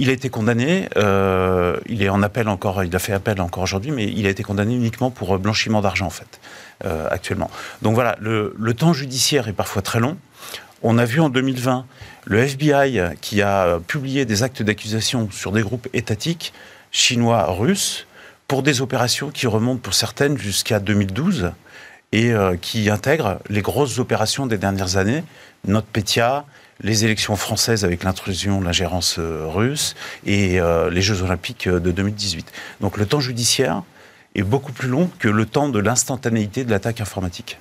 Il 0.00 0.10
a 0.10 0.12
été 0.12 0.30
condamné, 0.30 0.88
euh, 0.96 1.76
il 1.86 2.04
est 2.04 2.08
en 2.08 2.22
appel 2.22 2.48
encore, 2.48 2.84
il 2.84 2.94
a 2.94 3.00
fait 3.00 3.12
appel 3.12 3.40
encore 3.40 3.64
aujourd'hui, 3.64 3.90
mais 3.90 4.04
il 4.04 4.26
a 4.26 4.30
été 4.30 4.44
condamné 4.44 4.76
uniquement 4.76 5.10
pour 5.10 5.34
euh, 5.34 5.38
blanchiment 5.38 5.80
d'argent 5.80 6.06
en 6.06 6.10
fait, 6.10 6.38
euh, 6.84 7.08
actuellement. 7.10 7.50
Donc 7.82 7.94
voilà, 7.94 8.16
le, 8.20 8.54
temps 8.74 8.92
judiciaire 8.92 9.48
est 9.48 9.52
parfois 9.52 9.82
très 9.82 9.98
long. 9.98 10.16
On 10.84 10.98
a 10.98 11.04
vu 11.04 11.20
en 11.20 11.30
2020 11.30 11.84
le 12.26 12.38
FBI 12.38 13.00
qui 13.20 13.42
a 13.42 13.80
publié 13.88 14.24
des 14.24 14.44
actes 14.44 14.62
d'accusation 14.62 15.28
sur 15.32 15.50
des 15.50 15.62
groupes 15.62 15.88
étatiques 15.92 16.52
chinois, 16.92 17.46
russes, 17.50 18.06
pour 18.46 18.62
des 18.62 18.80
opérations 18.80 19.30
qui 19.30 19.48
remontent 19.48 19.80
pour 19.80 19.94
certaines 19.94 20.38
jusqu'à 20.38 20.78
2012 20.78 21.50
et 22.12 22.32
qui 22.62 22.88
intègrent 22.88 23.40
les 23.50 23.60
grosses 23.60 23.98
opérations 23.98 24.46
des 24.46 24.56
dernières 24.56 24.96
années, 24.96 25.24
NotPetya, 25.66 26.44
les 26.80 27.04
élections 27.04 27.36
françaises 27.36 27.84
avec 27.84 28.04
l'intrusion 28.04 28.60
de 28.60 28.64
l'ingérence 28.64 29.16
euh, 29.18 29.46
russe 29.46 29.94
et 30.24 30.60
euh, 30.60 30.90
les 30.90 31.02
Jeux 31.02 31.22
olympiques 31.22 31.66
euh, 31.66 31.80
de 31.80 31.90
2018. 31.90 32.50
Donc 32.80 32.96
le 32.96 33.06
temps 33.06 33.20
judiciaire 33.20 33.82
est 34.34 34.42
beaucoup 34.42 34.72
plus 34.72 34.88
long 34.88 35.10
que 35.18 35.28
le 35.28 35.46
temps 35.46 35.68
de 35.68 35.78
l'instantanéité 35.78 36.64
de 36.64 36.70
l'attaque 36.70 37.00
informatique. 37.00 37.58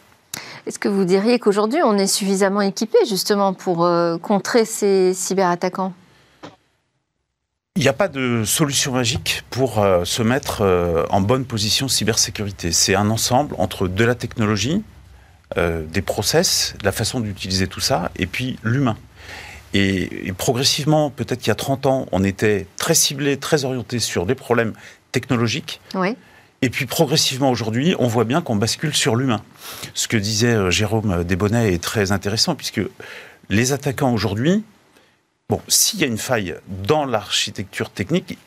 Est-ce 0.67 0.79
que 0.79 0.89
vous 0.89 1.05
diriez 1.05 1.39
qu'aujourd'hui 1.39 1.79
on 1.83 1.97
est 1.97 2.07
suffisamment 2.07 2.61
équipé 2.61 2.97
justement 3.07 3.53
pour 3.53 3.89
contrer 4.21 4.65
ces 4.65 5.13
cyberattaquants? 5.13 5.93
Il 7.77 7.83
n'y 7.83 7.87
a 7.87 7.93
pas 7.93 8.09
de 8.09 8.43
solution 8.43 8.91
magique 8.91 9.43
pour 9.49 9.83
se 10.03 10.21
mettre 10.23 11.05
en 11.09 11.21
bonne 11.21 11.45
position 11.45 11.87
cybersécurité. 11.87 12.73
C'est 12.73 12.95
un 12.95 13.09
ensemble 13.09 13.55
entre 13.57 13.87
de 13.87 14.03
la 14.03 14.13
technologie, 14.13 14.83
des 15.55 16.01
process, 16.01 16.75
la 16.83 16.91
façon 16.91 17.19
d'utiliser 17.19 17.67
tout 17.67 17.79
ça, 17.79 18.11
et 18.17 18.27
puis 18.27 18.59
l'humain. 18.63 18.97
Et, 19.73 20.33
progressivement, 20.37 21.09
peut-être 21.09 21.39
qu'il 21.39 21.49
y 21.49 21.51
a 21.51 21.55
30 21.55 21.85
ans, 21.85 22.07
on 22.11 22.23
était 22.23 22.67
très 22.77 22.95
ciblé, 22.95 23.37
très 23.37 23.65
orienté 23.65 23.99
sur 23.99 24.25
des 24.25 24.35
problèmes 24.35 24.73
technologiques. 25.11 25.81
Et 26.63 26.71
puis 26.71 26.87
progressivement 26.87 27.51
aujourd'hui, 27.51 27.95
on 27.99 28.07
voit 28.07 28.23
bien 28.23 28.41
qu'on 28.41 28.55
bascule 28.55 28.95
sur 28.95 29.15
l'humain. 29.15 29.43
Ce 29.93 30.07
que 30.07 30.17
disait 30.17 30.55
euh, 30.55 30.71
Jérôme 30.71 31.23
Desbonnets 31.23 31.73
est 31.73 31.83
très 31.83 32.11
intéressant, 32.11 32.55
puisque 32.55 32.81
les 33.49 33.73
attaquants 33.73 34.11
aujourd'hui, 34.11 34.63
bon, 35.49 35.61
s'il 35.67 35.99
y 35.99 36.03
a 36.03 36.07
une 36.07 36.17
faille 36.17 36.55
dans 36.67 37.05
l'architecture 37.05 37.91
technique, 37.91 38.39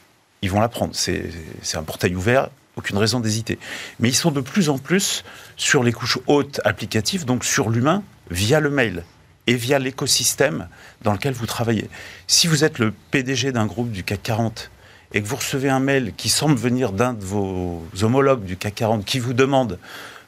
ils 0.42 0.50
vont 0.50 0.60
la 0.60 0.68
prendre. 0.68 0.92
C'est 0.94 1.30
un 1.74 1.82
portail 1.84 2.16
ouvert, 2.16 2.50
aucune 2.76 2.98
raison 2.98 3.20
d'hésiter. 3.20 3.58
Mais 3.98 4.08
ils 4.08 4.14
sont 4.14 4.30
de 4.30 4.40
plus 4.40 4.68
en 4.68 4.78
plus 4.78 5.24
sur 5.56 5.82
les 5.82 5.92
couches 5.92 6.18
hautes 6.26 6.60
applicatives, 6.64 7.24
donc 7.24 7.44
sur 7.44 7.70
l'humain, 7.70 8.02
via 8.30 8.60
le 8.60 8.70
mail 8.70 9.04
et 9.46 9.54
via 9.54 9.78
l'écosystème 9.78 10.68
dans 11.02 11.12
lequel 11.12 11.34
vous 11.34 11.46
travaillez. 11.46 11.90
Si 12.26 12.46
vous 12.46 12.64
êtes 12.64 12.78
le 12.78 12.92
PDG 13.10 13.52
d'un 13.52 13.66
groupe 13.66 13.90
du 13.90 14.04
CAC 14.04 14.22
40 14.22 14.70
et 15.12 15.20
que 15.20 15.26
vous 15.26 15.36
recevez 15.36 15.68
un 15.68 15.80
mail 15.80 16.12
qui 16.16 16.28
semble 16.28 16.56
venir 16.56 16.92
d'un 16.92 17.14
de 17.14 17.24
vos 17.24 17.82
homologues 18.02 18.44
du 18.44 18.56
CAC 18.56 18.76
40 18.76 19.04
qui 19.04 19.18
vous 19.18 19.32
demande 19.32 19.78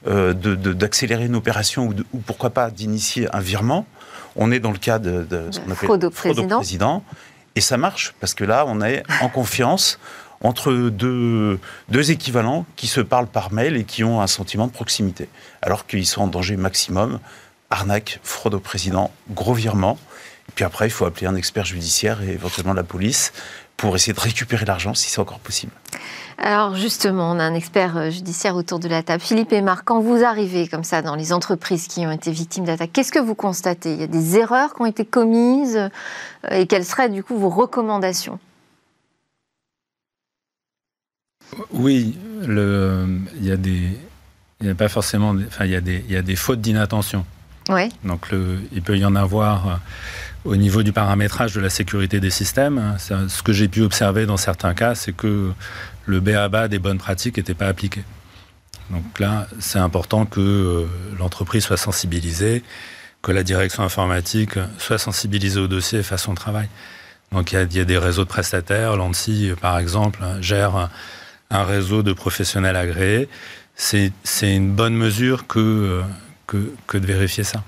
euh, 0.08 0.32
d'accélérer 0.34 1.26
une 1.26 1.36
opération 1.36 1.88
ou, 2.12 2.18
pourquoi 2.18 2.50
pas 2.50 2.70
d'initier 2.70 3.28
un 3.32 3.38
virement, 3.40 3.86
on 4.34 4.50
est 4.50 4.58
dans 4.58 4.72
le 4.72 4.78
cas 4.78 4.98
de, 4.98 5.24
ce 5.52 5.60
qu'on 5.60 5.70
appelle 5.70 6.10
fraude 6.10 6.38
au 6.40 6.46
président. 6.48 7.04
Et 7.54 7.60
ça 7.60 7.76
marche, 7.76 8.14
parce 8.18 8.34
que 8.34 8.44
là, 8.44 8.64
on 8.66 8.80
est 8.80 9.04
en 9.20 9.28
confiance 9.28 10.00
entre 10.42 10.72
deux, 10.72 11.58
deux 11.88 12.10
équivalents 12.10 12.66
qui 12.76 12.86
se 12.86 13.00
parlent 13.00 13.26
par 13.26 13.52
mail 13.52 13.76
et 13.76 13.84
qui 13.84 14.04
ont 14.04 14.20
un 14.20 14.26
sentiment 14.26 14.66
de 14.66 14.72
proximité, 14.72 15.28
alors 15.62 15.86
qu'ils 15.86 16.06
sont 16.06 16.22
en 16.22 16.26
danger 16.26 16.56
maximum. 16.56 17.20
Arnaque, 17.70 18.20
fraude 18.22 18.54
au 18.54 18.60
président, 18.60 19.10
gros 19.30 19.54
virement. 19.54 19.98
Et 20.48 20.52
puis 20.54 20.64
après, 20.64 20.86
il 20.86 20.90
faut 20.90 21.06
appeler 21.06 21.26
un 21.26 21.36
expert 21.36 21.64
judiciaire 21.64 22.22
et 22.22 22.32
éventuellement 22.32 22.74
la 22.74 22.82
police 22.82 23.32
pour 23.76 23.96
essayer 23.96 24.12
de 24.12 24.20
récupérer 24.20 24.64
l'argent 24.64 24.94
si 24.94 25.10
c'est 25.10 25.20
encore 25.20 25.38
possible. 25.38 25.72
Alors 26.38 26.76
justement, 26.76 27.30
on 27.30 27.38
a 27.38 27.44
un 27.44 27.54
expert 27.54 27.96
euh, 27.96 28.10
judiciaire 28.10 28.56
autour 28.56 28.78
de 28.78 28.88
la 28.88 29.02
table. 29.02 29.22
Philippe 29.22 29.52
et 29.52 29.62
Marc, 29.62 29.84
quand 29.84 30.00
vous 30.00 30.24
arrivez 30.24 30.66
comme 30.68 30.84
ça 30.84 31.02
dans 31.02 31.14
les 31.14 31.32
entreprises 31.32 31.86
qui 31.86 32.06
ont 32.06 32.10
été 32.10 32.30
victimes 32.30 32.64
d'attaques, 32.64 32.92
qu'est-ce 32.92 33.12
que 33.12 33.18
vous 33.18 33.34
constatez? 33.34 33.92
Il 33.94 34.00
y 34.00 34.04
a 34.04 34.08
des 34.08 34.36
erreurs 34.36 34.74
qui 34.74 34.82
ont 34.82 34.86
été 34.86 35.04
commises 35.04 35.76
euh, 35.76 35.88
et 36.50 36.66
quelles 36.66 36.84
seraient 36.84 37.08
du 37.08 37.22
coup 37.22 37.36
vos 37.36 37.48
recommandations? 37.48 38.38
Oui, 41.72 42.16
le, 42.46 43.06
il 43.36 43.44
y 43.44 43.50
a 43.50 43.56
des, 43.56 43.98
il 44.60 44.66
y 44.66 44.70
a 44.70 44.74
pas 44.74 44.88
forcément, 44.88 45.34
enfin 45.46 45.64
il 45.64 45.72
y 45.72 45.76
a 45.76 45.80
des, 45.80 46.04
il 46.08 46.12
y 46.12 46.16
a 46.16 46.22
des 46.22 46.36
fautes 46.36 46.60
d'inattention. 46.60 47.24
Oui. 47.68 47.90
Donc 48.04 48.30
le, 48.30 48.58
il 48.72 48.82
peut 48.82 48.96
y 48.96 49.04
en 49.04 49.14
avoir 49.14 49.68
euh, 49.68 49.74
au 50.44 50.56
niveau 50.56 50.82
du 50.82 50.92
paramétrage 50.92 51.54
de 51.54 51.60
la 51.60 51.70
sécurité 51.70 52.20
des 52.20 52.30
systèmes. 52.30 52.96
Ce 52.98 53.42
que 53.42 53.52
j'ai 53.52 53.68
pu 53.68 53.82
observer 53.82 54.26
dans 54.26 54.36
certains 54.36 54.74
cas, 54.74 54.94
c'est 54.94 55.12
que 55.12 55.52
le 56.06 56.20
BABA 56.20 56.68
des 56.68 56.78
bonnes 56.78 56.98
pratiques 56.98 57.36
n'était 57.36 57.54
pas 57.54 57.68
appliqué. 57.68 58.02
Donc 58.90 59.20
là, 59.20 59.46
c'est 59.60 59.78
important 59.78 60.26
que 60.26 60.40
euh, 60.40 60.86
l'entreprise 61.18 61.64
soit 61.64 61.76
sensibilisée, 61.76 62.62
que 63.22 63.30
la 63.30 63.44
direction 63.44 63.84
informatique 63.84 64.58
soit 64.78 64.98
sensibilisée 64.98 65.60
au 65.60 65.68
dossier 65.68 66.00
et 66.00 66.02
fasse 66.02 66.24
son 66.24 66.34
travail. 66.34 66.68
Donc 67.30 67.52
il 67.52 67.68
y 67.72 67.76
y 67.76 67.80
a 67.80 67.84
des 67.84 67.98
réseaux 67.98 68.24
de 68.24 68.28
prestataires. 68.28 68.96
L'ANSI, 68.96 69.52
par 69.60 69.78
exemple, 69.78 70.20
gère 70.40 70.90
un 71.52 71.64
réseau 71.64 72.02
de 72.02 72.12
professionnels 72.12 72.76
agréés. 72.76 73.28
C'est 73.74 74.12
une 74.42 74.72
bonne 74.72 74.94
mesure 74.94 75.46
que, 75.46 76.02
que, 76.46 76.72
que 76.86 76.98
de 76.98 77.06
vérifier 77.06 77.44
ça. 77.44 77.62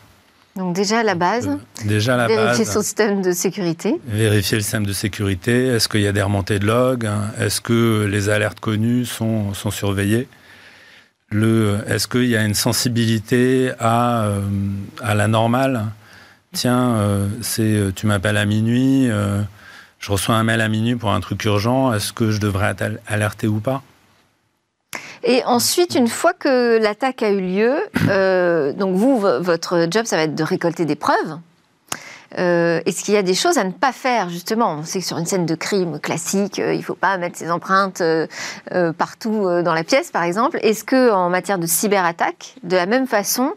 Donc 0.56 0.76
déjà 0.76 1.02
la 1.02 1.16
base, 1.16 1.50
déjà 1.84 2.16
la 2.16 2.28
vérifier 2.28 2.64
base, 2.64 2.74
son 2.74 2.82
système 2.82 3.22
de 3.22 3.32
sécurité. 3.32 4.00
Vérifier 4.06 4.58
le 4.58 4.62
système 4.62 4.86
de 4.86 4.92
sécurité. 4.92 5.66
Est-ce 5.66 5.88
qu'il 5.88 6.02
y 6.02 6.06
a 6.06 6.12
des 6.12 6.22
remontées 6.22 6.60
de 6.60 6.66
logs 6.66 7.08
Est-ce 7.40 7.60
que 7.60 8.06
les 8.08 8.28
alertes 8.28 8.60
connues 8.60 9.04
sont, 9.04 9.52
sont 9.54 9.72
surveillées? 9.72 10.28
Est-ce 11.32 12.06
qu'il 12.06 12.26
y 12.26 12.36
a 12.36 12.44
une 12.44 12.54
sensibilité 12.54 13.72
à, 13.80 14.24
euh, 14.24 14.40
à 15.02 15.14
la 15.14 15.26
normale? 15.26 15.86
Tiens, 16.52 16.94
euh, 16.98 17.90
tu 17.96 18.06
m'appelles 18.06 18.36
à 18.36 18.44
minuit, 18.44 19.10
euh, 19.10 19.42
je 20.04 20.12
reçois 20.12 20.34
un 20.34 20.44
mail 20.44 20.60
à 20.60 20.68
minuit 20.68 20.96
pour 20.96 21.12
un 21.12 21.20
truc 21.20 21.42
urgent, 21.46 21.90
est-ce 21.94 22.12
que 22.12 22.30
je 22.30 22.38
devrais 22.38 22.76
alerté 23.06 23.46
ou 23.48 23.58
pas? 23.58 23.80
Et 25.22 25.42
ensuite, 25.46 25.94
une 25.94 26.08
fois 26.08 26.34
que 26.34 26.78
l'attaque 26.78 27.22
a 27.22 27.30
eu 27.30 27.40
lieu, 27.40 27.78
euh, 28.10 28.74
donc 28.74 28.96
vous, 28.96 29.18
votre 29.18 29.86
job, 29.90 30.04
ça 30.04 30.16
va 30.16 30.24
être 30.24 30.34
de 30.34 30.42
récolter 30.42 30.84
des 30.84 30.94
preuves. 30.94 31.38
Euh, 32.36 32.82
Est-ce 32.84 33.02
qu'il 33.02 33.14
y 33.14 33.16
a 33.16 33.22
des 33.22 33.32
choses 33.32 33.56
à 33.56 33.64
ne 33.64 33.70
pas 33.70 33.92
faire 33.92 34.28
justement? 34.28 34.72
On 34.80 34.82
sait 34.82 34.98
que 34.98 35.06
sur 35.06 35.16
une 35.16 35.24
scène 35.24 35.46
de 35.46 35.54
crime 35.54 35.98
classique, 35.98 36.58
euh, 36.58 36.74
il 36.74 36.80
ne 36.80 36.84
faut 36.84 36.94
pas 36.94 37.16
mettre 37.16 37.38
ses 37.38 37.50
empreintes 37.50 38.02
partout 38.98 39.46
dans 39.62 39.72
la 39.72 39.84
pièce, 39.84 40.10
par 40.10 40.24
exemple. 40.24 40.58
Est-ce 40.60 40.84
que 40.84 41.12
en 41.12 41.30
matière 41.30 41.58
de 41.58 41.66
cyberattaque, 41.66 42.56
de 42.62 42.76
la 42.76 42.84
même 42.84 43.06
façon, 43.06 43.54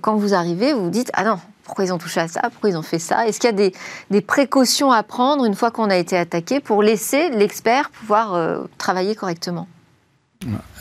quand 0.00 0.14
vous 0.14 0.32
arrivez, 0.32 0.74
vous 0.74 0.84
vous 0.84 0.90
dites 0.90 1.10
ah 1.14 1.24
non, 1.24 1.40
pourquoi 1.72 1.86
ils 1.86 1.92
ont 1.94 1.98
touché 1.98 2.20
à 2.20 2.28
ça 2.28 2.42
Pourquoi 2.50 2.68
ils 2.68 2.76
ont 2.76 2.82
fait 2.82 2.98
ça 2.98 3.26
Est-ce 3.26 3.40
qu'il 3.40 3.48
y 3.48 3.54
a 3.54 3.70
des, 4.10 4.20
précautions 4.20 4.92
à 4.92 5.02
prendre 5.02 5.46
une 5.46 5.54
fois 5.54 5.70
qu'on 5.70 5.88
a 5.88 5.96
été 5.96 6.18
attaqué 6.18 6.60
pour 6.60 6.82
laisser 6.82 7.30
l'expert 7.30 7.88
pouvoir 7.88 8.66
travailler 8.76 9.14
correctement? 9.14 9.66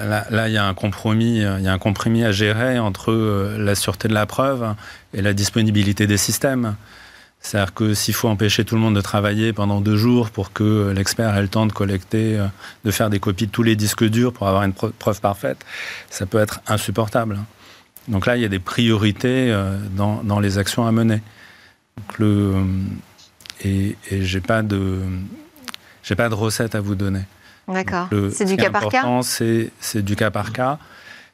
Là, 0.02 0.26
là, 0.30 0.50
il 0.50 0.54
y 0.54 0.58
a 0.58 0.66
un 0.66 0.74
compromis, 0.74 1.38
il 1.38 1.62
y 1.62 1.68
a 1.70 1.72
un 1.72 1.78
compromis 1.78 2.26
à 2.26 2.34
gérer 2.34 2.78
entre 2.78 3.14
la 3.58 3.74
sûreté 3.76 4.10
de 4.10 4.14
la 4.14 4.26
preuve 4.26 4.76
et 5.14 5.22
la 5.22 5.32
disponibilité 5.32 6.08
des 6.08 6.18
systèmes. 6.18 6.76
C'est-à-dire 7.40 7.74
que 7.74 7.94
s'il 7.94 8.14
faut 8.14 8.28
empêcher 8.28 8.66
tout 8.66 8.76
le 8.76 8.82
monde 8.82 8.96
de 8.96 9.02
travailler 9.02 9.54
pendant 9.54 9.80
deux 9.80 9.96
jours 9.96 10.30
pour 10.30 10.52
que 10.52 10.92
l'expert 10.94 11.38
ait 11.38 11.42
le 11.42 11.48
temps 11.48 11.68
de 11.68 11.72
collecter, 11.72 12.38
de 12.84 12.92
faire 12.92 13.10
des 13.10 13.22
copies 13.22 13.48
de 13.48 13.52
tous 13.52 13.64
les 13.64 13.78
disques 13.78 14.04
durs 14.04 14.34
pour 14.34 14.50
avoir 14.50 14.64
une 14.64 14.74
preuve 14.74 15.22
parfaite, 15.22 15.60
ça 16.10 16.26
peut 16.26 16.40
être 16.40 16.60
insupportable. 16.68 17.40
Donc 18.08 18.26
là, 18.26 18.36
il 18.36 18.42
y 18.42 18.46
a 18.46 18.50
des 18.50 18.60
priorités 18.60 19.56
dans, 19.92 20.24
dans 20.24 20.40
les 20.40 20.58
actions 20.58 20.86
à 20.88 20.92
mener. 20.92 21.22
Donc 21.98 22.20
le, 22.20 22.54
et 23.64 23.96
et 24.10 24.24
j'ai 24.24 24.42
pas 24.42 24.64
de 24.64 25.00
j'ai 26.04 26.16
pas 26.16 26.30
de 26.30 26.34
recette 26.34 26.76
à 26.76 26.82
vous 26.82 26.96
donner. 26.96 27.22
D'accord. 27.68 28.08
C'est 28.32 28.46
du 28.46 28.58
cas 28.58 28.70
par 28.70 28.90
cas 28.90 29.04
C'est 29.22 30.02
du 30.02 30.16
cas 30.16 30.32
par 30.32 30.52
cas. 30.52 30.80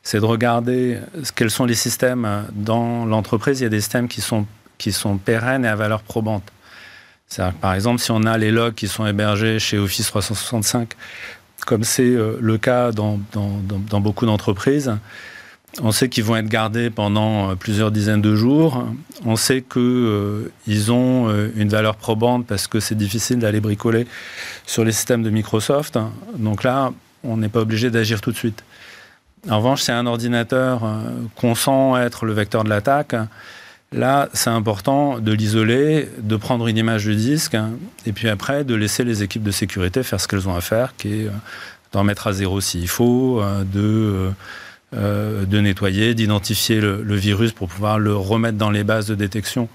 C'est 0.04 0.20
de 0.20 0.26
regarder 0.26 1.00
quels 1.36 1.52
sont 1.52 1.66
les 1.66 1.76
systèmes 1.76 2.46
dans 2.54 3.06
l'entreprise. 3.06 3.60
Il 3.60 3.64
y 3.64 3.66
a 3.66 3.70
des 3.70 3.82
systèmes 3.82 4.08
qui 4.08 4.22
sont, 4.22 4.46
qui 4.78 4.92
sont 4.92 5.18
pérennes 5.18 5.66
et 5.66 5.68
à 5.68 5.76
valeur 5.76 6.02
probante. 6.02 6.44
Par 7.60 7.74
exemple, 7.74 8.00
si 8.00 8.12
on 8.12 8.24
a 8.24 8.38
les 8.38 8.52
logs 8.52 8.74
qui 8.74 8.88
sont 8.88 9.06
hébergés 9.06 9.60
chez 9.60 9.78
Office 9.78 10.08
365, 10.08 10.94
comme 11.66 11.84
c'est 11.84 12.16
le 12.40 12.58
cas 12.58 12.92
dans, 12.92 13.20
dans, 13.34 13.60
dans 13.68 14.00
beaucoup 14.00 14.26
d'entreprises, 14.26 14.96
on 15.82 15.92
sait 15.92 16.10
qu'ils 16.10 16.24
vont 16.24 16.36
être 16.36 16.48
gardés 16.48 16.90
pendant 16.90 17.56
plusieurs 17.56 17.92
dizaines 17.92 18.22
de 18.22 18.36
jours. 18.36 18.86
On 19.26 19.36
sait 19.36 19.62
qu'ils 19.62 19.82
euh, 19.82 20.50
ont 20.90 21.30
une 21.56 21.70
valeur 21.70 21.96
probante 21.96 22.48
parce 22.48 22.68
que 22.68 22.80
c'est 22.80 22.96
difficile 22.96 23.40
d'aller 23.40 23.60
bricoler 23.60 24.08
sur 24.66 24.84
les 24.84 24.92
systèmes 24.92 25.24
de 25.24 25.30
Microsoft. 25.30 26.00
Donc 26.36 26.64
là, 26.64 26.92
on 27.24 27.38
n'est 27.38 27.50
pas 27.50 27.60
obligé 27.60 27.92
d'agir 27.92 28.22
tout 28.22 28.32
de 28.32 28.38
suite. 28.38 28.64
En 29.50 29.58
revanche, 29.58 29.82
c'est 29.82 29.92
un 29.92 30.08
ordinateur 30.08 30.82
qu'on 31.36 31.54
sent 31.54 31.94
être 32.00 32.26
le 32.26 32.34
vecteur 32.34 32.64
de 32.64 32.70
l'attaque. 32.70 33.16
Là, 33.92 34.30
c'est 34.34 34.50
important 34.50 35.20
de 35.20 35.32
l'isoler, 35.32 36.10
de 36.18 36.36
prendre 36.36 36.68
une 36.68 36.78
image 36.78 37.06
du 37.06 37.16
disque, 37.16 37.56
et 38.06 38.12
puis 38.12 38.28
après, 38.28 38.64
de 38.66 38.76
laisser 38.76 39.04
les 39.04 39.24
équipes 39.24 39.44
de 39.44 39.52
sécurité 39.52 40.04
faire 40.04 40.20
ce 40.20 40.28
qu'elles 40.28 40.50
ont 40.50 40.56
à 40.56 40.62
faire, 40.62 40.96
qui 40.98 41.22
est 41.22 41.30
d'en 41.94 42.04
mettre 42.04 42.28
à 42.28 42.34
zéro 42.34 42.60
s'il 42.60 42.90
faut, 42.90 43.42
de 43.74 44.32
euh, 44.94 45.46
de 45.46 45.60
nettoyer, 45.60 46.14
d'identifier 46.14 46.80
le, 46.80 47.04
le, 47.04 47.16
virus 47.16 47.52
pour 47.52 47.68
pouvoir 47.68 48.00
le 48.00 48.16
remettre 48.16 48.58
dans 48.58 48.70
les 48.70 48.86
bases 48.86 49.08
de 49.08 49.16
détection 49.16 49.68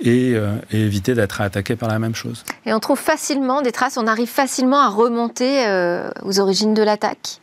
et, 0.00 0.34
euh, 0.34 0.56
et 0.70 0.82
éviter 0.82 1.14
d'être 1.14 1.40
attaqué 1.40 1.76
par 1.76 1.88
la 1.88 1.98
même 1.98 2.14
chose. 2.14 2.44
Et 2.66 2.74
on 2.74 2.78
trouve 2.78 2.98
facilement 2.98 3.62
des 3.62 3.72
traces, 3.72 3.96
on 3.96 4.06
arrive 4.06 4.28
facilement 4.28 4.80
à 4.80 4.90
remonter 4.90 5.66
euh, 5.66 6.10
aux 6.24 6.40
origines 6.40 6.74
de 6.74 6.82
l'attaque? 6.82 7.40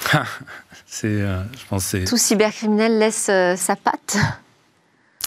C'est, 0.86 1.20
je 1.20 1.66
pense. 1.68 1.96
Tout 2.06 2.16
cybercriminel 2.16 2.98
laisse 2.98 3.30
sa 3.56 3.76
patte? 3.76 4.16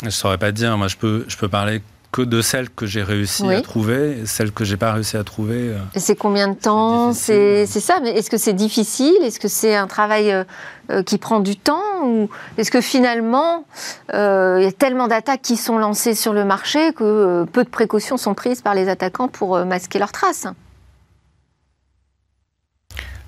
Je 0.02 0.06
ne 0.06 0.10
saurais 0.12 0.40
pas 0.40 0.52
dire, 0.52 0.76
moi 0.78 0.88
je 0.88 0.98
peux, 0.98 1.26
je 1.28 1.38
peux 1.38 1.50
parler 1.50 1.82
que 2.16 2.22
de 2.22 2.42
celles 2.42 2.70
que 2.70 2.86
j'ai 2.86 3.04
réussi 3.04 3.44
oui. 3.44 3.56
à 3.56 3.62
trouver, 3.62 4.26
celles 4.26 4.54
que 4.54 4.64
j'ai 4.64 4.78
pas 4.78 4.94
réussi 4.94 5.18
à 5.18 5.26
trouver. 5.26 5.72
Euh, 5.72 5.80
et 5.96 6.00
c'est 6.00 6.16
combien 6.16 6.48
de 6.48 6.54
temps 6.56 7.12
C'est 7.12 7.66
ça, 7.66 8.00
mais 8.02 8.12
est-ce 8.12 8.30
que 8.30 8.38
c'est 8.38 8.54
difficile? 8.54 9.18
Est-ce 9.22 9.38
que 9.38 9.50
c'est 9.50 9.76
un 9.76 9.86
travail 9.86 10.32
euh, 10.32 11.04
qui 11.04 11.18
prend 11.18 11.42
du 11.42 11.58
temps 11.58 12.06
Ou 12.06 12.30
est-ce 12.58 12.72
que 12.72 12.80
finalement, 12.80 13.66
euh, 14.14 14.60
il 14.62 14.64
y 14.64 14.68
a 14.68 14.72
tellement 14.72 15.10
d'attaques 15.10 15.42
qui 15.42 15.58
sont 15.58 15.78
lancées 15.78 16.16
sur 16.16 16.32
le 16.32 16.46
marché 16.46 16.94
que 16.94 17.04
euh, 17.04 17.46
peu 17.46 17.66
de 17.66 17.70
précautions 17.70 18.16
sont 18.16 18.34
prises 18.34 18.62
par 18.62 18.76
les 18.76 18.88
attaquants 18.88 19.28
pour 19.28 19.58
euh, 19.58 19.66
masquer 19.66 20.00
leurs 20.00 20.14
traces? 20.14 20.48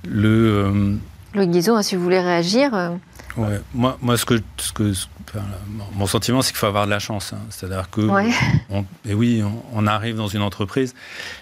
Le. 0.07 0.95
Le 1.33 1.45
Guizot, 1.45 1.75
hein, 1.75 1.81
si 1.81 1.97
vous 1.97 2.03
voulez 2.03 2.21
réagir. 2.21 2.71
Ouais. 3.37 3.61
Moi, 3.73 3.97
moi, 4.01 4.17
ce 4.17 4.25
que, 4.25 4.41
ce 4.57 4.73
que 4.73 4.91
enfin, 5.27 5.45
mon 5.93 6.07
sentiment, 6.07 6.41
c'est 6.41 6.49
qu'il 6.51 6.57
faut 6.57 6.65
avoir 6.65 6.85
de 6.85 6.91
la 6.91 6.99
chance. 6.99 7.33
Hein. 7.33 7.39
C'est-à-dire 7.49 7.89
que, 7.89 8.01
ouais. 8.01 8.31
on, 8.69 8.83
et 9.07 9.13
oui, 9.13 9.43
on, 9.43 9.63
on, 9.73 9.87
arrive 9.87 10.15
dans 10.15 10.27
une 10.27 10.41
entreprise, 10.41 10.95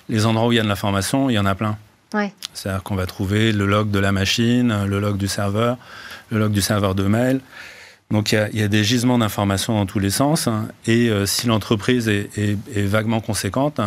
les 0.10 0.26
endroits 0.26 0.48
où 0.48 0.52
il 0.52 0.56
y 0.56 0.60
a 0.60 0.64
de 0.64 0.68
l'information, 0.68 1.30
il 1.30 1.34
y 1.34 1.40
en 1.40 1.46
a 1.46 1.56
plein. 1.56 1.78
Ouais. 2.14 2.34
C'est-à-dire 2.54 2.84
qu'on 2.84 2.96
va 2.96 3.06
trouver 3.06 3.52
le 3.52 3.66
log 3.66 3.92
de 3.92 4.00
la 4.00 4.12
machine, 4.12 4.86
le 4.86 5.00
log 5.00 5.18
du 5.18 5.28
serveur, 5.28 5.78
le 6.30 6.40
log 6.40 6.52
du 6.52 6.62
serveur 6.62 6.96
de 6.96 7.04
mail. 7.04 7.42
Donc 8.12 8.32
il 8.32 8.36
y 8.36 8.38
a, 8.38 8.50
il 8.50 8.60
y 8.60 8.64
a 8.64 8.68
des 8.68 8.84
gisements 8.84 9.18
d'informations 9.18 9.74
dans 9.74 9.86
tous 9.86 10.00
les 10.00 10.12
sens. 10.12 10.48
Hein. 10.48 10.68
Et 10.86 11.10
euh, 11.10 11.26
si 11.26 11.48
l'entreprise 11.48 12.08
est, 12.08 12.30
est, 12.38 12.58
est, 12.76 12.84
vaguement 12.84 13.20
conséquente, 13.20 13.82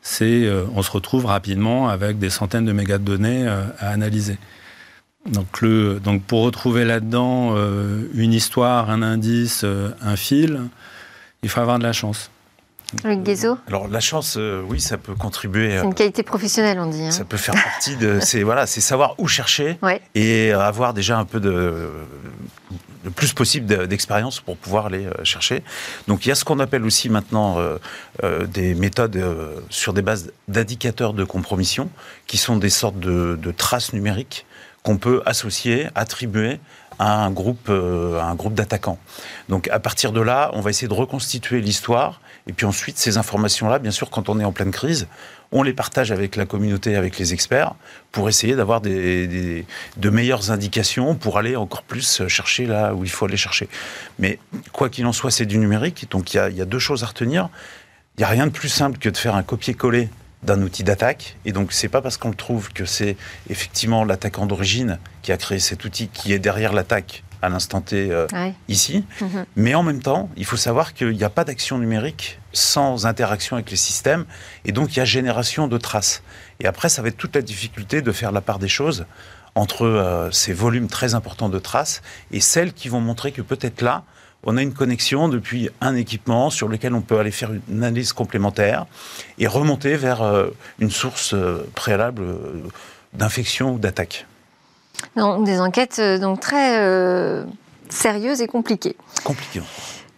c'est, 0.00 0.44
euh, 0.44 0.64
on 0.74 0.82
se 0.82 0.90
retrouve 0.90 1.26
rapidement 1.26 1.88
avec 1.88 2.18
des 2.18 2.30
centaines 2.30 2.64
de 2.64 2.72
mégas 2.72 2.98
de 2.98 3.04
données 3.04 3.46
euh, 3.46 3.64
à 3.78 3.90
analyser. 3.90 4.38
Donc, 5.26 5.62
le, 5.62 6.00
donc 6.00 6.22
pour 6.22 6.42
retrouver 6.42 6.84
là-dedans 6.84 7.54
euh, 7.56 8.08
une 8.14 8.32
histoire, 8.32 8.90
un 8.90 9.02
indice, 9.02 9.62
euh, 9.64 9.90
un 10.02 10.16
fil, 10.16 10.60
il 11.42 11.48
faut 11.48 11.60
avoir 11.60 11.78
de 11.78 11.84
la 11.84 11.92
chance. 11.92 12.30
Alors 13.66 13.88
la 13.88 14.00
chance, 14.00 14.36
euh, 14.38 14.62
oui, 14.68 14.80
ça 14.80 14.98
peut 14.98 15.14
contribuer. 15.14 15.78
C'est 15.78 15.84
une 15.84 15.94
qualité 15.94 16.22
professionnelle, 16.22 16.78
on 16.78 16.86
dit. 16.86 17.02
Hein. 17.02 17.10
Ça 17.10 17.24
peut 17.24 17.36
faire 17.36 17.54
partie 17.54 17.96
de. 17.96 18.20
C'est 18.20 18.42
voilà, 18.42 18.66
c'est 18.66 18.80
savoir 18.80 19.14
où 19.18 19.26
chercher 19.26 19.78
et 20.14 20.52
avoir 20.52 20.94
déjà 20.94 21.18
un 21.18 21.24
peu 21.24 21.40
de 21.40 21.90
le 23.04 23.10
plus 23.10 23.34
possible 23.34 23.86
d'expérience 23.86 24.40
pour 24.40 24.56
pouvoir 24.56 24.86
aller 24.86 25.06
euh, 25.06 25.24
chercher. 25.24 25.62
Donc 26.08 26.24
il 26.24 26.30
y 26.30 26.32
a 26.32 26.34
ce 26.34 26.44
qu'on 26.44 26.58
appelle 26.58 26.84
aussi 26.84 27.10
maintenant 27.10 27.58
euh, 27.58 28.46
des 28.46 28.74
méthodes 28.74 29.22
sur 29.68 29.92
des 29.92 30.00
bases 30.00 30.32
d'indicateurs 30.48 31.12
de 31.12 31.24
compromission, 31.24 31.90
qui 32.26 32.38
sont 32.38 32.56
des 32.56 32.70
sortes 32.70 32.98
de, 32.98 33.38
de 33.40 33.50
traces 33.50 33.92
numériques 33.92 34.46
qu'on 34.84 34.96
peut 34.96 35.22
associer, 35.26 35.88
attribuer 35.96 36.60
à 37.00 37.24
un 37.24 37.32
groupe, 37.32 37.68
un 37.70 38.34
groupe 38.36 38.54
d'attaquants. 38.54 38.98
Donc 39.48 39.66
à 39.68 39.80
partir 39.80 40.12
de 40.12 40.20
là, 40.20 40.50
on 40.52 40.60
va 40.60 40.70
essayer 40.70 40.86
de 40.86 40.94
reconstituer 40.94 41.60
l'histoire 41.60 42.20
et 42.46 42.52
puis 42.52 42.66
ensuite, 42.66 42.98
ces 42.98 43.16
informations-là, 43.16 43.78
bien 43.78 43.90
sûr, 43.90 44.10
quand 44.10 44.28
on 44.28 44.38
est 44.38 44.44
en 44.44 44.52
pleine 44.52 44.70
crise, 44.70 45.06
on 45.52 45.62
les 45.62 45.72
partage 45.72 46.12
avec 46.12 46.36
la 46.36 46.46
communauté, 46.46 46.96
avec 46.96 47.18
les 47.18 47.32
experts, 47.32 47.74
pour 48.12 48.28
essayer 48.28 48.54
d'avoir 48.54 48.80
des, 48.80 49.64
de 49.96 50.10
meilleures 50.10 50.50
indications, 50.50 51.14
pour 51.14 51.38
aller 51.38 51.56
encore 51.56 51.82
plus 51.82 52.26
chercher 52.28 52.66
là 52.66 52.94
où 52.94 53.04
il 53.04 53.10
faut 53.10 53.24
aller 53.24 53.36
chercher. 53.36 53.68
Mais 54.18 54.38
quoi 54.72 54.90
qu'il 54.90 55.06
en 55.06 55.12
soit, 55.12 55.30
c'est 55.30 55.46
du 55.46 55.58
numérique, 55.58 56.06
donc 56.10 56.34
il 56.34 56.52
y, 56.52 56.56
y 56.56 56.62
a 56.62 56.66
deux 56.66 56.78
choses 56.78 57.02
à 57.02 57.06
retenir. 57.06 57.48
Il 58.16 58.20
n'y 58.20 58.24
a 58.24 58.28
rien 58.28 58.46
de 58.46 58.52
plus 58.52 58.68
simple 58.68 58.98
que 58.98 59.08
de 59.08 59.16
faire 59.16 59.36
un 59.36 59.42
copier-coller 59.42 60.08
d'un 60.44 60.60
outil 60.62 60.84
d'attaque. 60.84 61.36
Et 61.44 61.52
donc, 61.52 61.72
c'est 61.72 61.88
pas 61.88 62.02
parce 62.02 62.16
qu'on 62.16 62.30
le 62.30 62.34
trouve 62.34 62.72
que 62.72 62.84
c'est 62.84 63.16
effectivement 63.48 64.04
l'attaquant 64.04 64.46
d'origine 64.46 64.98
qui 65.22 65.32
a 65.32 65.36
créé 65.36 65.58
cet 65.58 65.84
outil 65.84 66.08
qui 66.08 66.32
est 66.32 66.38
derrière 66.38 66.72
l'attaque 66.72 67.24
à 67.42 67.48
l'instant 67.48 67.80
T 67.80 68.10
euh, 68.10 68.26
ici. 68.68 69.04
Mhm. 69.20 69.44
Mais 69.56 69.74
en 69.74 69.82
même 69.82 70.00
temps, 70.00 70.30
il 70.36 70.44
faut 70.44 70.56
savoir 70.56 70.94
qu'il 70.94 71.10
n'y 71.10 71.24
a 71.24 71.30
pas 71.30 71.44
d'action 71.44 71.78
numérique 71.78 72.40
sans 72.52 73.06
interaction 73.06 73.56
avec 73.56 73.70
les 73.70 73.76
systèmes. 73.76 74.24
Et 74.64 74.72
donc, 74.72 74.94
il 74.94 74.98
y 74.98 75.02
a 75.02 75.04
génération 75.04 75.68
de 75.68 75.78
traces. 75.78 76.22
Et 76.60 76.66
après, 76.66 76.88
ça 76.88 77.02
va 77.02 77.08
être 77.08 77.16
toute 77.16 77.34
la 77.34 77.42
difficulté 77.42 78.00
de 78.00 78.12
faire 78.12 78.32
la 78.32 78.40
part 78.40 78.58
des 78.58 78.68
choses 78.68 79.06
entre 79.54 79.86
euh, 79.86 80.30
ces 80.30 80.52
volumes 80.52 80.88
très 80.88 81.14
importants 81.14 81.48
de 81.48 81.58
traces 81.58 82.02
et 82.32 82.40
celles 82.40 82.72
qui 82.72 82.88
vont 82.88 83.00
montrer 83.00 83.30
que 83.32 83.42
peut-être 83.42 83.82
là, 83.82 84.04
on 84.44 84.56
a 84.56 84.62
une 84.62 84.74
connexion 84.74 85.28
depuis 85.28 85.70
un 85.80 85.96
équipement 85.96 86.50
sur 86.50 86.68
lequel 86.68 86.94
on 86.94 87.00
peut 87.00 87.18
aller 87.18 87.30
faire 87.30 87.50
une 87.52 87.82
analyse 87.82 88.12
complémentaire 88.12 88.86
et 89.38 89.46
remonter 89.46 89.96
vers 89.96 90.22
euh, 90.22 90.48
une 90.78 90.90
source 90.90 91.34
préalable 91.74 92.24
d'infection 93.12 93.74
ou 93.74 93.78
d'attaque 93.78 94.26
des 95.16 95.60
enquêtes 95.60 95.98
euh, 95.98 96.18
donc 96.18 96.40
très 96.40 96.78
euh, 96.80 97.44
sérieuses 97.88 98.40
et 98.40 98.46
compliquées. 98.46 98.96
Compliquées. 99.22 99.62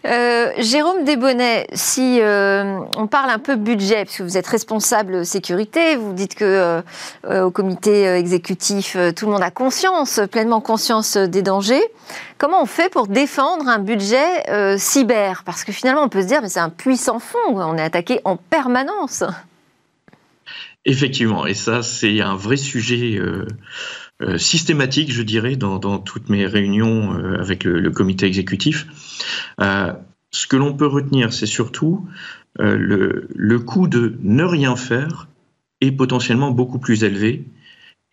Euh, 0.06 0.52
Jérôme 0.58 1.04
Desbonnets, 1.04 1.66
si 1.72 2.20
on 2.22 3.06
parle 3.06 3.30
un 3.30 3.38
peu 3.38 3.56
budget, 3.56 4.04
puisque 4.04 4.20
vous 4.20 4.36
êtes 4.36 4.46
responsable 4.46 5.26
sécurité, 5.26 5.96
vous 5.96 6.12
dites 6.12 6.34
que 6.34 6.82
au 7.28 7.50
comité 7.50 8.04
exécutif, 8.06 8.96
tout 9.16 9.26
le 9.26 9.32
monde 9.32 9.42
a 9.42 9.50
conscience, 9.50 10.20
pleinement 10.30 10.60
conscience 10.60 11.16
des 11.16 11.42
dangers. 11.42 11.82
Comment 12.38 12.62
on 12.62 12.66
fait 12.66 12.90
pour 12.90 13.08
défendre 13.08 13.68
un 13.68 13.78
budget 13.78 14.78
cyber? 14.78 15.42
Parce 15.44 15.64
que 15.64 15.72
finalement, 15.72 16.02
on 16.02 16.08
peut 16.08 16.22
se 16.22 16.28
dire, 16.28 16.40
mais 16.40 16.48
c'est 16.48 16.60
un 16.60 16.70
puissant 16.70 17.18
fond, 17.18 17.38
on 17.48 17.76
est 17.76 17.82
attaqué 17.82 18.20
en 18.24 18.36
permanence. 18.36 19.24
Effectivement, 20.84 21.46
et 21.46 21.54
ça, 21.54 21.82
c'est 21.82 22.20
un 22.20 22.36
vrai 22.36 22.56
sujet 22.56 23.18
euh, 24.22 24.38
systématique, 24.38 25.12
je 25.12 25.20
dirais, 25.20 25.56
dans, 25.56 25.98
toutes 25.98 26.30
mes 26.30 26.46
réunions 26.46 27.12
euh, 27.12 27.38
avec 27.38 27.64
le, 27.64 27.90
comité 27.90 28.24
exécutif. 28.24 28.86
Euh, 29.60 29.92
ce 30.30 30.46
que 30.46 30.56
l'on 30.56 30.72
peut 30.72 30.86
retenir, 30.86 31.34
c'est 31.34 31.46
surtout 31.46 32.06
le, 32.58 33.28
le 33.34 33.58
coût 33.58 33.86
de 33.86 34.16
ne 34.22 34.42
rien 34.42 34.76
faire 34.76 35.28
est 35.82 35.92
potentiellement 35.92 36.50
beaucoup 36.50 36.78
plus 36.78 37.04
élevé. 37.04 37.44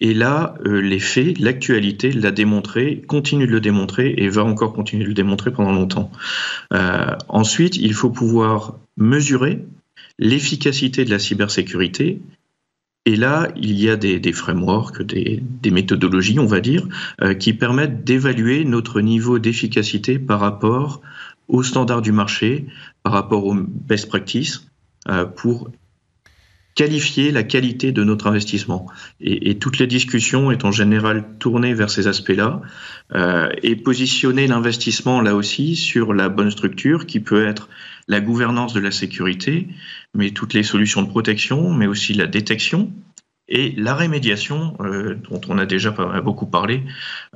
Et 0.01 0.13
là, 0.13 0.55
les 0.65 0.99
faits, 0.99 1.39
l'actualité 1.39 2.11
l'a 2.11 2.31
démontré, 2.31 3.01
continue 3.07 3.47
de 3.47 3.51
le 3.51 3.61
démontrer 3.61 4.13
et 4.17 4.27
va 4.27 4.43
encore 4.43 4.73
continuer 4.73 5.03
de 5.03 5.09
le 5.09 5.13
démontrer 5.13 5.51
pendant 5.51 5.71
longtemps. 5.71 6.11
ensuite, 7.29 7.77
il 7.77 7.93
faut 7.93 8.09
pouvoir 8.09 8.79
mesurer 8.97 9.65
l'efficacité 10.19 11.05
de 11.05 11.09
la 11.09 11.19
cybersécurité 11.19 12.21
et 13.05 13.17
là, 13.17 13.49
il 13.57 13.77
y 13.79 13.89
a 13.89 13.97
des, 13.97 14.31
frameworks, 14.31 15.01
des, 15.03 15.71
méthodologies, 15.71 16.39
on 16.39 16.45
va 16.45 16.61
dire, 16.61 16.87
euh, 17.21 17.33
qui 17.33 17.53
permettent 17.53 18.05
d'évaluer 18.05 18.63
notre 18.63 19.01
niveau 19.01 19.39
d'efficacité 19.39 20.19
par 20.19 20.39
rapport 20.39 21.01
aux 21.49 21.63
standards 21.63 22.01
du 22.01 22.13
marché, 22.13 22.65
par 23.03 23.11
rapport 23.11 23.45
aux 23.45 23.55
best 23.55 24.07
practices, 24.07 24.67
euh, 25.09 25.25
pour 25.25 25.69
qualifier 26.75 27.31
la 27.31 27.43
qualité 27.43 27.91
de 27.91 28.03
notre 28.03 28.27
investissement. 28.27 28.87
Et, 29.19 29.59
toutes 29.59 29.79
les 29.79 29.87
discussions 29.87 30.49
est 30.51 30.65
en 30.65 30.71
général 30.71 31.25
tournées 31.39 31.73
vers 31.73 31.89
ces 31.89 32.07
aspects-là 32.07 32.61
euh, 33.13 33.49
et 33.61 33.75
positionner 33.75 34.47
l'investissement 34.47 35.21
là 35.21 35.35
aussi 35.35 35.75
sur 35.75 36.13
la 36.13 36.29
bonne 36.29 36.49
structure 36.49 37.05
qui 37.05 37.19
peut 37.19 37.45
être 37.45 37.69
la 38.07 38.19
gouvernance 38.19 38.73
de 38.73 38.79
la 38.79 38.91
sécurité, 38.91 39.67
mais 40.13 40.31
toutes 40.31 40.53
les 40.53 40.63
solutions 40.63 41.01
de 41.01 41.09
protection, 41.09 41.73
mais 41.73 41.87
aussi 41.87 42.13
la 42.13 42.27
détection 42.27 42.91
et 43.47 43.73
la 43.77 43.95
rémédiation, 43.95 44.75
euh, 44.79 45.15
dont 45.29 45.41
on 45.47 45.57
a 45.57 45.65
déjà 45.65 45.91
beaucoup 46.21 46.45
parlé 46.45 46.83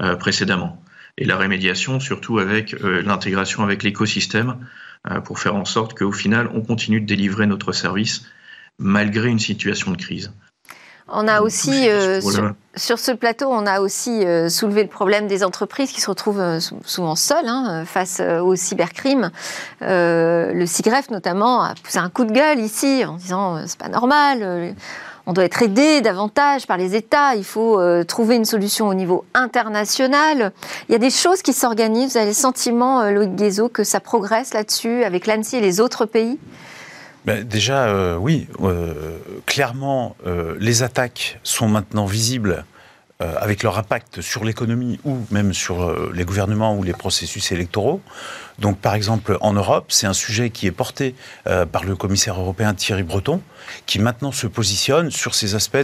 euh, 0.02 0.16
précédemment. 0.16 0.82
Et 1.18 1.26
la 1.26 1.38
rémédiation, 1.38 2.00
surtout 2.00 2.40
avec 2.40 2.74
euh, 2.76 3.02
l'intégration 3.02 3.64
avec 3.64 3.84
l'écosystème, 3.84 4.58
pour 5.24 5.40
faire 5.40 5.56
en 5.56 5.64
sorte 5.64 5.98
qu'au 5.98 6.12
final, 6.12 6.50
on 6.54 6.62
continue 6.62 7.00
de 7.00 7.06
délivrer 7.06 7.48
notre 7.48 7.72
service 7.72 8.30
malgré 8.78 9.30
une 9.30 9.40
situation 9.40 9.92
de 9.92 9.96
crise. 9.96 10.34
On 11.10 11.28
a 11.28 11.42
aussi, 11.42 11.90
euh, 11.90 12.20
sur, 12.76 13.00
ce 13.00 13.12
plateau, 13.14 13.48
on 13.50 13.66
a 13.66 13.80
aussi 13.80 14.26
euh, 14.26 14.50
soulevé 14.50 14.84
le 14.84 14.90
problème 14.90 15.28
des 15.28 15.44
entreprises 15.44 15.92
qui 15.92 16.02
se 16.02 16.10
retrouvent 16.10 16.42
euh, 16.42 16.60
souvent 16.86 17.16
seules 17.16 17.48
hein, 17.48 17.86
face 17.86 18.20
au 18.20 18.56
cybercrime. 18.56 19.32
le 19.82 20.66
CIGREF, 20.66 21.10
notamment, 21.10 21.64
a 21.64 21.76
poussé 21.82 22.00
un 22.00 22.10
coup 22.10 22.26
de 22.26 22.34
gueule 22.34 22.60
ici 22.60 23.06
en 23.06 23.16
disant 23.16 23.66
c'est 23.66 23.78
pas 23.78 23.88
normal, 23.88 24.76
on 25.26 25.34
doit 25.34 25.46
être 25.46 25.62
aidé 25.62 26.02
davantage 26.02 26.68
par 26.68 26.78
les 26.78 26.96
États, 26.96 27.36
il 27.36 27.46
faut 27.46 27.82
trouver 28.04 28.36
une 28.36 28.46
solution 28.46 28.88
au 28.88 28.94
niveau 28.94 29.24
international. 29.34 30.52
Il 30.90 30.92
y 30.92 30.96
a 30.96 31.00
des 31.00 31.10
choses 31.10 31.42
qui 31.42 31.54
s'organisent. 31.54 32.12
Vous 32.12 32.18
avez 32.18 32.28
le 32.28 32.34
sentiment, 32.34 33.10
Loïc 33.10 33.36
Guézo, 33.36 33.70
que 33.70 33.84
ça 33.84 34.00
progresse 34.00 34.54
là-dessus 34.54 35.04
avec 35.04 35.26
l'ANSI 35.26 35.58
et 35.58 35.62
les 35.62 35.80
autres 35.80 36.06
pays? 36.06 36.38
Ben, 37.28 37.44
déjà, 37.44 37.90
euh, 37.90 38.16
oui, 38.16 38.48
euh, 38.62 38.94
clairement, 39.46 40.16
euh, 40.26 40.56
les 40.62 40.82
attaques 40.82 41.42
sont 41.44 41.68
maintenant 41.68 42.06
visibles 42.06 42.64
avec 43.20 43.64
leur 43.64 43.80
impact 43.80 44.22
sur 44.22 44.46
l'économie 44.46 45.00
ou 45.04 45.18
même 45.32 45.52
sur 45.52 46.12
les 46.14 46.24
gouvernements 46.24 46.76
ou 46.78 46.84
les 46.84 46.94
processus 46.94 47.52
électoraux. 47.52 48.00
Donc, 48.60 48.78
par 48.78 48.94
exemple, 48.94 49.40
en 49.42 49.54
Europe, 49.54 49.86
c'est 49.88 50.06
un 50.06 50.14
sujet 50.14 50.52
qui 50.52 50.68
est 50.68 50.72
porté 50.72 51.16
par 51.44 51.84
le 51.84 51.96
commissaire 51.96 52.40
européen 52.40 52.76
Thierry 52.76 53.02
Breton, 53.02 53.42
qui 53.88 53.98
maintenant 53.98 54.32
se 54.32 54.46
positionne 54.46 55.10
sur 55.10 55.34
ces 55.34 55.56
aspects 55.56 55.84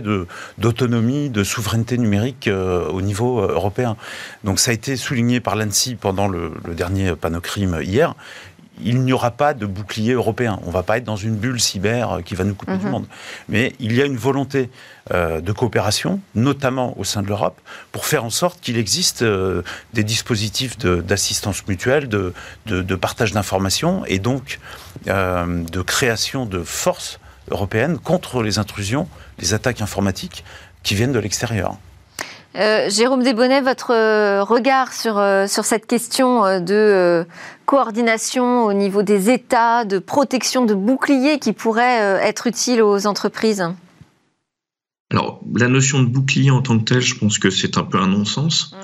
d'autonomie, 0.60 1.32
de, 1.32 1.43
souveraineté 1.43 1.97
numérique 1.97 2.47
au 2.47 3.01
niveau 3.01 3.39
européen. 3.39 3.97
Donc, 4.43 4.60
ça 4.60 4.69
a 4.69 4.75
été 4.75 4.95
souligné 4.95 5.39
par 5.39 5.56
l'ANSI 5.56 5.95
pendant 5.95 6.27
le, 6.27 6.51
le 6.63 6.75
dernier 6.75 7.15
panocrime 7.15 7.79
hier 7.82 8.13
il 8.81 9.01
n'y 9.01 9.13
aura 9.13 9.31
pas 9.31 9.53
de 9.53 9.65
bouclier 9.65 10.13
européen. 10.13 10.59
On 10.63 10.67
ne 10.67 10.71
va 10.71 10.83
pas 10.83 10.97
être 10.97 11.03
dans 11.03 11.15
une 11.15 11.36
bulle 11.36 11.59
cyber 11.59 12.21
qui 12.25 12.36
va 12.36 12.43
nous 12.43 12.55
couper 12.55 12.77
du 12.77 12.86
mhm. 12.86 12.91
monde. 12.91 13.05
Mais 13.49 13.73
il 13.79 13.93
y 13.93 14.01
a 14.01 14.05
une 14.05 14.17
volonté 14.17 14.69
euh, 15.12 15.41
de 15.41 15.51
coopération, 15.51 16.19
notamment 16.33 16.97
au 16.97 17.03
sein 17.03 17.21
de 17.21 17.27
l'Europe, 17.27 17.59
pour 17.91 18.05
faire 18.05 18.23
en 18.23 18.29
sorte 18.29 18.59
qu'il 18.62 18.77
existe 18.77 19.21
euh, 19.21 19.62
des 19.93 20.03
dispositifs 20.03 20.77
d'assistance 20.77 21.67
mutuelle, 21.67 22.07
de, 22.07 22.33
partage 22.95 23.31
d'informations 23.31 24.05
et 24.05 24.19
donc 24.19 24.59
euh, 25.07 25.63
de 25.63 25.81
création 25.81 26.45
de 26.45 26.63
forces 26.63 27.19
européennes 27.51 27.97
contre 27.97 28.41
les 28.41 28.59
intrusions, 28.59 29.07
les 29.39 29.53
attaques 29.53 29.81
informatiques 29.81 30.43
qui 30.83 30.95
viennent 30.95 31.12
de 31.12 31.19
l'extérieur. 31.19 31.77
Euh, 32.55 32.87
Jérôme 32.89 33.23
Desbonnets, 33.23 33.61
votre 33.61 33.91
euh, 33.91 34.43
regard 34.43 34.93
sur, 34.93 35.17
euh, 35.17 35.47
sur 35.47 35.65
cette 35.65 35.87
question 35.87 36.59
de 36.59 37.25
coordination 37.65 38.65
au 38.65 38.73
niveau 38.73 39.01
des 39.01 39.31
États, 39.31 39.85
de 39.85 39.97
protection 39.97 40.65
de 40.65 40.75
boucliers 40.75 41.39
qui 41.39 41.53
pourrait 41.53 42.19
être 42.21 42.45
utile 42.47 42.81
aux 42.81 43.07
entreprises? 43.07 43.63
Alors, 45.11 45.41
la 45.55 45.67
notion 45.67 46.01
de 46.01 46.07
bouclier 46.07 46.51
en 46.51 46.61
tant 46.61 46.77
que 46.79 46.83
tel, 46.83 47.01
je 47.01 47.15
pense 47.15 47.37
que 47.37 47.49
c'est 47.49 47.77
un 47.77 47.83
peu 47.83 47.99
un 47.99 48.07
non-sens, 48.07 48.75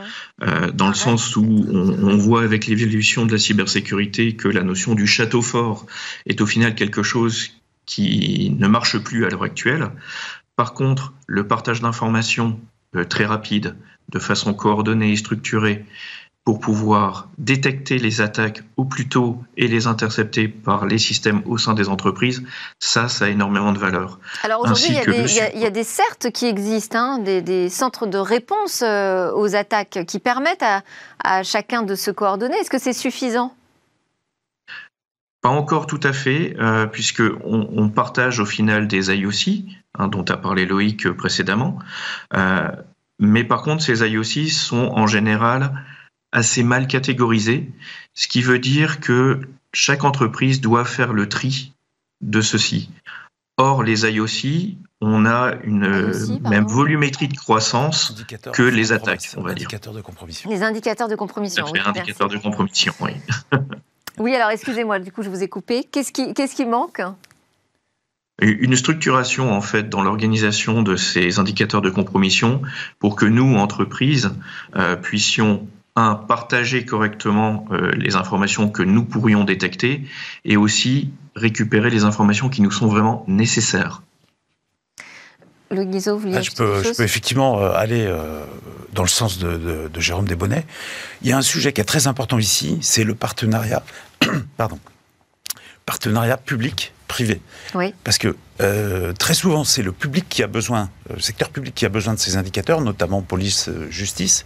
dans 0.74 0.88
le 0.88 0.94
sens 0.94 1.36
où 1.36 1.66
on, 1.72 2.08
on 2.08 2.18
voit 2.18 2.44
avec 2.44 2.68
l'évolution 2.68 3.26
de 3.26 3.32
la 3.32 3.38
cybersécurité 3.38 4.36
que 4.36 4.48
la 4.48 4.62
notion 4.62 4.96
du 4.96 5.08
château 5.08 5.42
fort 5.42 5.86
est 6.26 6.42
au 6.42 6.46
final 6.46 6.76
quelque 6.76 7.04
chose 7.04 7.50
qui 7.86 8.56
ne 8.58 8.68
marche 8.68 9.00
plus 9.00 9.26
à 9.26 9.30
l'heure 9.30 9.44
actuelle. 9.44 9.90
Par 10.56 10.74
contre, 10.74 11.14
le 11.26 11.48
partage 11.48 11.82
d'informations 11.82 12.60
très 13.10 13.26
rapide, 13.26 13.76
de 14.10 14.20
façon 14.20 14.54
coordonnée 14.54 15.12
et 15.12 15.16
structurée, 15.16 15.86
pour 16.50 16.60
pouvoir 16.60 17.30
détecter 17.38 18.00
les 18.00 18.22
attaques 18.22 18.64
au 18.76 18.84
plus 18.84 19.08
tôt 19.08 19.38
et 19.56 19.68
les 19.68 19.86
intercepter 19.86 20.48
par 20.48 20.88
les 20.88 20.98
systèmes 20.98 21.44
au 21.46 21.60
sein 21.60 21.76
des 21.76 21.90
entreprises, 21.90 22.44
ça, 22.80 23.08
ça 23.08 23.26
a 23.26 23.28
énormément 23.28 23.72
de 23.72 23.78
valeur. 23.78 24.20
Alors 24.42 24.62
aujourd'hui, 24.62 24.88
il, 24.90 25.60
y, 25.60 25.66
a 25.66 25.70
des 25.70 25.84
CERT 25.84 26.32
qui 26.34 26.48
existent, 26.48 26.98
hein, 26.98 27.20
des, 27.20 27.70
centres 27.70 28.08
de 28.08 28.18
réponse 28.18 28.82
euh, 28.82 29.32
aux 29.34 29.56
attaques 29.56 30.00
qui 30.08 30.18
permettent 30.18 30.66
à, 31.24 31.44
chacun 31.44 31.84
de 31.84 31.94
se 31.94 32.10
coordonner. 32.10 32.56
Est-ce 32.56 32.72
que 32.72 32.80
c'est 32.80 32.94
suffisant? 32.94 33.54
Pas 35.42 35.50
encore 35.50 35.86
tout 35.86 36.02
à 36.02 36.14
fait, 36.14 36.56
euh, 36.60 36.88
puisque 36.88 37.22
on, 37.46 37.90
partage 37.90 38.40
au 38.40 38.46
final 38.46 38.88
des 38.88 39.16
IOC, 39.16 39.66
hein, 39.98 40.08
dont 40.08 40.24
a 40.24 40.38
parlé 40.38 40.66
Loïc 40.66 41.10
précédemment. 41.12 41.80
Euh, 42.36 42.70
mais 43.20 43.44
par 43.44 43.62
contre, 43.62 43.84
ces 43.84 44.08
IOC 44.08 44.50
sont 44.50 44.92
en 44.96 45.08
général 45.08 45.84
assez 46.32 46.64
mal 46.64 46.88
catégorisés, 46.88 47.70
ce 48.14 48.28
qui 48.28 48.42
veut 48.42 48.60
dire 48.60 49.00
que 49.00 49.42
chaque 49.74 50.04
entreprise 50.04 50.62
doit 50.62 50.86
faire 50.86 51.14
le 51.14 51.28
tri 51.28 51.74
de 52.22 52.42
ceci. 52.42 52.90
Or, 53.58 53.84
les 53.84 54.10
IOC, 54.10 54.78
on 55.02 55.26
a 55.26 55.56
une 55.64 56.14
même 56.50 56.66
volumétrie 56.66 57.28
de 57.28 57.36
croissance 57.36 58.16
que 58.54 58.64
les 58.64 58.94
attaques, 58.94 59.32
on 59.36 59.42
va 59.42 59.54
dire. 59.54 59.68
De 59.68 60.02
compromission. 60.02 60.50
Les 60.50 60.64
indicateurs 60.64 61.08
de 61.08 61.16
compromission. 61.16 61.66
Les 61.74 61.82
indicateurs 61.82 62.30
de 62.30 62.38
compromission, 62.38 62.94
oui. 63.02 63.12
oui, 64.18 64.36
alors 64.36 64.50
excusez-moi, 64.50 65.00
du 65.00 65.12
coup, 65.12 65.24
je 65.24 65.30
vous 65.30 65.44
ai 65.44 65.50
coupé. 65.50 65.84
Qu'est-ce 65.84 66.14
qui, 66.14 66.34
qu'est-ce 66.34 66.56
qui 66.56 66.66
manque? 66.66 67.02
Une 68.42 68.76
structuration 68.76 69.52
en 69.52 69.62
fait 69.62 69.90
dans 69.90 70.02
l'organisation 70.02 70.82
de 70.82 70.96
ces 70.96 71.40
indicateurs 71.40 71.82
de 71.82 71.90
compromission 71.90 72.62
pour 73.00 73.16
que 73.16 73.26
nous, 73.26 73.56
entreprises, 73.56 74.32
euh, 74.76 74.96
puissions 74.96 75.68
un, 75.96 76.16
partager 76.16 76.86
correctement 76.86 77.66
euh, 77.72 77.92
les 77.92 78.16
informations 78.16 78.70
que 78.70 78.84
nous 78.84 79.04
pourrions 79.04 79.44
détecter 79.44 80.04
et 80.46 80.58
aussi 80.58 81.12
récupérer 81.36 81.90
les 81.90 82.04
informations 82.04 82.50
qui 82.50 82.62
nous 82.62 82.72
sont 82.72 82.88
vraiment 82.88 83.24
nécessaires. 83.28 84.02
Le 85.72 85.84
Guizot, 85.84 86.18
vous 86.18 86.32
ah, 86.34 86.42
je, 86.42 86.52
peux, 86.52 86.84
je 86.84 86.96
peux 86.96 87.04
effectivement 87.04 87.60
euh, 87.60 87.72
aller 87.74 88.06
euh, 88.08 88.44
dans 88.94 89.04
le 89.04 89.10
sens 89.10 89.38
de, 89.38 89.90
de 89.92 90.00
Jérôme 90.00 90.26
Desbonnets. 90.26 90.66
Il 91.22 91.30
y 91.30 91.32
a 91.32 91.38
un 91.38 91.44
sujet 91.44 91.74
qui 91.74 91.82
est 91.82 91.86
très 91.86 92.08
important 92.08 92.40
ici, 92.40 92.80
c'est 92.82 93.04
le 93.04 93.14
partenariat, 93.14 93.84
pardon, 94.58 94.80
partenariat 95.86 96.38
public 96.38 96.94
privé. 97.10 97.42
Oui. 97.74 97.94
Parce 98.06 98.18
que 98.18 98.38
euh, 98.62 99.12
très 99.14 99.34
souvent, 99.34 99.66
c'est 99.66 99.82
le 99.82 99.92
public 99.92 100.26
qui 100.30 100.44
a 100.44 100.48
besoin, 100.48 100.90
euh, 101.10 101.16
le 101.16 101.20
secteur 101.22 101.50
public 101.50 101.74
qui 101.74 101.86
a 101.86 101.90
besoin 101.90 102.14
de 102.14 102.20
ces 102.20 102.38
indicateurs, 102.38 102.80
notamment 102.82 103.22
police, 103.22 103.68
euh, 103.68 103.90
justice, 103.90 104.46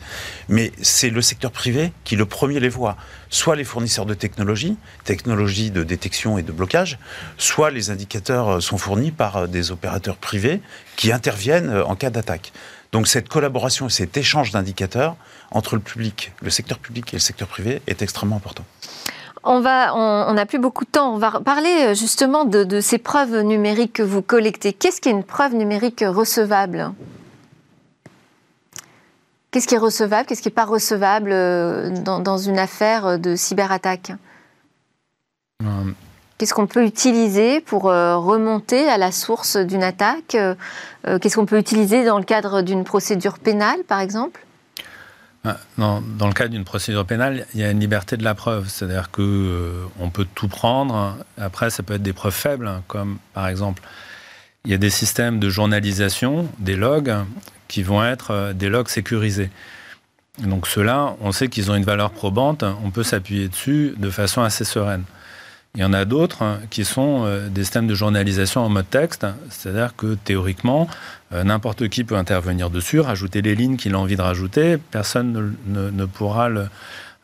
mais 0.50 0.72
c'est 0.82 1.10
le 1.10 1.22
secteur 1.22 1.52
privé 1.52 1.92
qui 2.06 2.16
le 2.16 2.26
premier 2.26 2.60
les 2.60 2.70
voit. 2.70 2.96
Soit 3.30 3.56
les 3.56 3.66
fournisseurs 3.66 4.06
de 4.06 4.14
technologies, 4.14 4.78
technologies 5.04 5.72
de 5.72 5.84
détection 5.84 6.38
et 6.38 6.44
de 6.44 6.52
blocage, 6.52 6.98
soit 7.38 7.70
les 7.70 7.92
indicateurs 7.92 8.64
sont 8.64 8.78
fournis 8.78 9.12
par 9.12 9.48
des 9.48 9.72
opérateurs 9.72 10.18
privés 10.18 10.62
qui 10.96 11.12
interviennent 11.12 11.76
en 11.86 11.96
cas 11.96 12.10
d'attaque. 12.10 12.54
Donc 12.94 13.08
cette 13.08 13.28
collaboration 13.28 13.88
et 13.88 13.90
cet 13.90 14.16
échange 14.16 14.52
d'indicateurs 14.52 15.18
entre 15.52 15.76
le 15.76 15.82
public, 15.82 16.32
le 16.42 16.52
secteur 16.52 16.78
public 16.78 17.12
et 17.14 17.18
le 17.18 17.22
secteur 17.22 17.48
privé 17.48 17.82
est 17.88 18.04
extrêmement 18.04 18.38
important. 18.38 18.64
On 19.46 19.60
va, 19.60 19.94
on 19.96 20.34
n'a 20.34 20.46
plus 20.46 20.60
beaucoup 20.60 20.86
de 20.86 20.90
temps. 20.90 21.14
On 21.14 21.18
va 21.18 21.42
parler 21.42 21.88
euh, 21.88 21.94
justement 21.94 22.46
de, 22.46 22.80
ces 22.80 22.98
preuves 22.98 23.42
numériques 23.42 23.94
que 23.94 24.04
vous 24.04 24.22
collectez. 24.22 24.72
Qu'est-ce 24.72 25.02
qui 25.02 25.10
est 25.10 25.12
une 25.12 25.24
preuve 25.24 25.54
numérique 25.54 26.04
recevable? 26.08 26.94
Qu'est-ce 29.52 29.68
qui 29.68 29.76
est 29.76 29.80
recevable? 29.80 30.26
Qu'est-ce 30.26 30.42
qui 30.42 30.48
n'est 30.48 30.54
pas 30.54 30.66
recevable 30.66 31.32
euh, 31.34 31.90
dans, 31.90 32.38
une 32.38 32.58
affaire 32.58 33.20
de 33.20 33.36
cyberattaque? 33.36 34.14
Euh. 35.62 35.92
Qu'est-ce 36.38 36.54
qu'on 36.54 36.68
peut 36.68 36.86
utiliser 36.86 37.62
pour 37.62 37.84
remonter 37.84 38.90
à 38.90 38.98
la 38.98 39.12
source 39.14 39.56
d'une 39.56 39.84
attaque? 39.84 40.36
Qu'est-ce 41.06 41.36
qu'on 41.36 41.46
peut 41.46 41.60
utiliser 41.60 42.04
dans 42.04 42.18
le 42.18 42.26
cadre 42.26 42.62
d'une 42.62 42.84
procédure 42.84 43.40
pénale, 43.40 43.84
par 43.88 44.02
exemple? 44.02 44.44
Dans, 45.78 46.02
dans, 46.02 46.28
le 46.28 46.34
cadre 46.34 46.52
d'une 46.52 46.64
procédure 46.64 47.06
pénale, 47.06 47.46
il 47.54 47.60
y 47.60 47.64
a 47.64 47.72
une 47.72 47.80
liberté 47.80 48.16
de 48.16 48.24
la 48.24 48.34
preuve, 48.34 48.70
c'est-à-dire 48.70 49.12
que 49.12 49.22
euh, 49.22 49.86
on 50.00 50.10
peut 50.10 50.26
tout 50.36 50.48
prendre. 50.48 51.18
Après, 51.38 51.70
ça 51.70 51.84
peut 51.84 51.96
être 51.96 52.04
des 52.04 52.14
preuves 52.14 52.34
faibles, 52.34 52.68
hein, 52.68 52.84
comme 52.88 53.18
par 53.34 53.48
exemple, 53.48 53.82
il 54.64 54.72
y 54.72 54.74
a 54.74 54.78
des 54.78 54.90
systèmes 54.90 55.40
de 55.40 55.50
journalisation 55.50 56.48
des 56.60 56.78
logs 56.78 57.14
qui 57.68 57.84
vont 57.84 58.04
être 58.06 58.32
euh, 58.32 58.54
des 58.54 58.70
logs 58.70 58.88
sécurisés. 58.88 59.50
Donc 60.40 60.68
ceux-là, 60.68 61.16
on 61.20 61.32
sait 61.32 61.50
qu'ils 61.50 61.70
ont 61.70 61.76
une 61.76 61.84
valeur 61.84 62.12
probante, 62.12 62.64
on 62.84 62.90
peut 62.90 63.04
s'appuyer 63.04 63.50
dessus 63.50 63.94
de 63.98 64.10
façon 64.10 64.42
assez 64.42 64.64
sereine. 64.64 65.04
Il 65.76 65.82
y 65.82 65.86
en 65.86 65.94
a 65.94 66.06
d'autres 66.06 66.44
hein, 66.44 66.60
qui 66.70 66.86
sont 66.86 67.24
euh, 67.26 67.50
des 67.50 67.64
systèmes 67.64 67.88
de 67.88 67.96
journalisation 67.96 68.62
en 68.62 68.70
mode 68.70 68.88
texte, 68.92 69.26
c'est-à-dire 69.50 69.96
que 69.96 70.14
théoriquement, 70.14 70.88
euh, 71.32 71.44
n'importe 71.44 71.88
qui 71.88 72.04
peut 72.04 72.16
intervenir 72.16 72.70
dessus, 72.70 73.00
rajouter 73.00 73.42
les 73.42 73.56
lignes 73.56 73.76
qu'il 73.76 73.96
a 73.96 74.00
envie 74.00 74.16
de 74.16 74.22
rajouter, 74.22 74.78
personne 74.78 75.56
ne, 75.66 76.06
pourra 76.06 76.50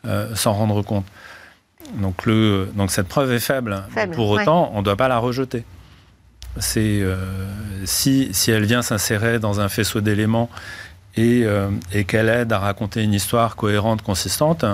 euh, 0.04 0.34
s'en 0.34 0.52
rendre 0.52 0.82
compte. 0.82 1.06
Donc, 1.98 2.26
le, 2.26 2.68
donc 2.74 2.90
cette 2.90 3.06
preuve 3.06 3.30
est 3.30 3.38
faible. 3.38 3.84
Pour 4.14 4.30
autant, 4.30 4.72
on 4.74 4.80
ne 4.80 4.84
doit 4.84 4.96
pas 4.96 5.06
la 5.06 5.18
rejeter. 5.18 5.62
C'est 6.56 7.04
si, 7.84 8.30
si 8.32 8.50
elle 8.50 8.64
vient 8.64 8.82
s'insérer 8.82 9.38
dans 9.38 9.60
un 9.60 9.68
faisceau 9.68 10.00
d'éléments 10.00 10.50
et, 11.16 11.46
et 11.92 12.04
qu'elle 12.04 12.28
aide 12.28 12.52
à 12.52 12.58
raconter 12.58 13.04
une 13.04 13.14
histoire 13.14 13.54
cohérente, 13.54 14.02
consistante, 14.02 14.64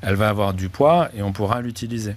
elle 0.00 0.14
va 0.14 0.30
avoir 0.30 0.54
du 0.54 0.70
poids 0.70 1.10
et 1.14 1.22
on 1.22 1.32
pourra 1.32 1.60
l'utiliser. 1.60 2.16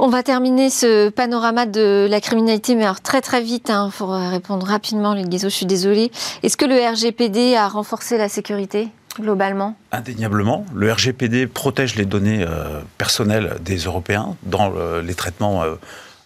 On 0.00 0.08
va 0.08 0.22
terminer 0.22 0.70
ce 0.70 1.08
panorama 1.08 1.66
de 1.66 2.06
la 2.08 2.20
criminalité, 2.20 2.76
mais 2.76 2.84
alors 2.84 3.00
très 3.00 3.20
très 3.20 3.42
vite, 3.42 3.66
il 3.68 3.72
hein, 3.72 3.90
faut 3.90 4.06
répondre 4.06 4.64
rapidement, 4.64 5.12
les 5.12 5.24
Guizot, 5.24 5.48
je 5.48 5.54
suis 5.54 5.66
désolée. 5.66 6.12
Est-ce 6.44 6.56
que 6.56 6.64
le 6.64 6.76
RGPD 6.76 7.56
a 7.56 7.66
renforcé 7.66 8.16
la 8.16 8.28
sécurité 8.28 8.90
globalement? 9.18 9.76
Indéniablement. 9.90 10.64
Le 10.72 10.92
RGPD 10.92 11.48
protège 11.48 11.96
les 11.96 12.04
données 12.04 12.44
euh, 12.44 12.80
personnelles 12.96 13.56
des 13.60 13.78
Européens 13.78 14.36
dans 14.44 14.72
les 15.02 15.14
traitements 15.14 15.64
euh, 15.64 15.74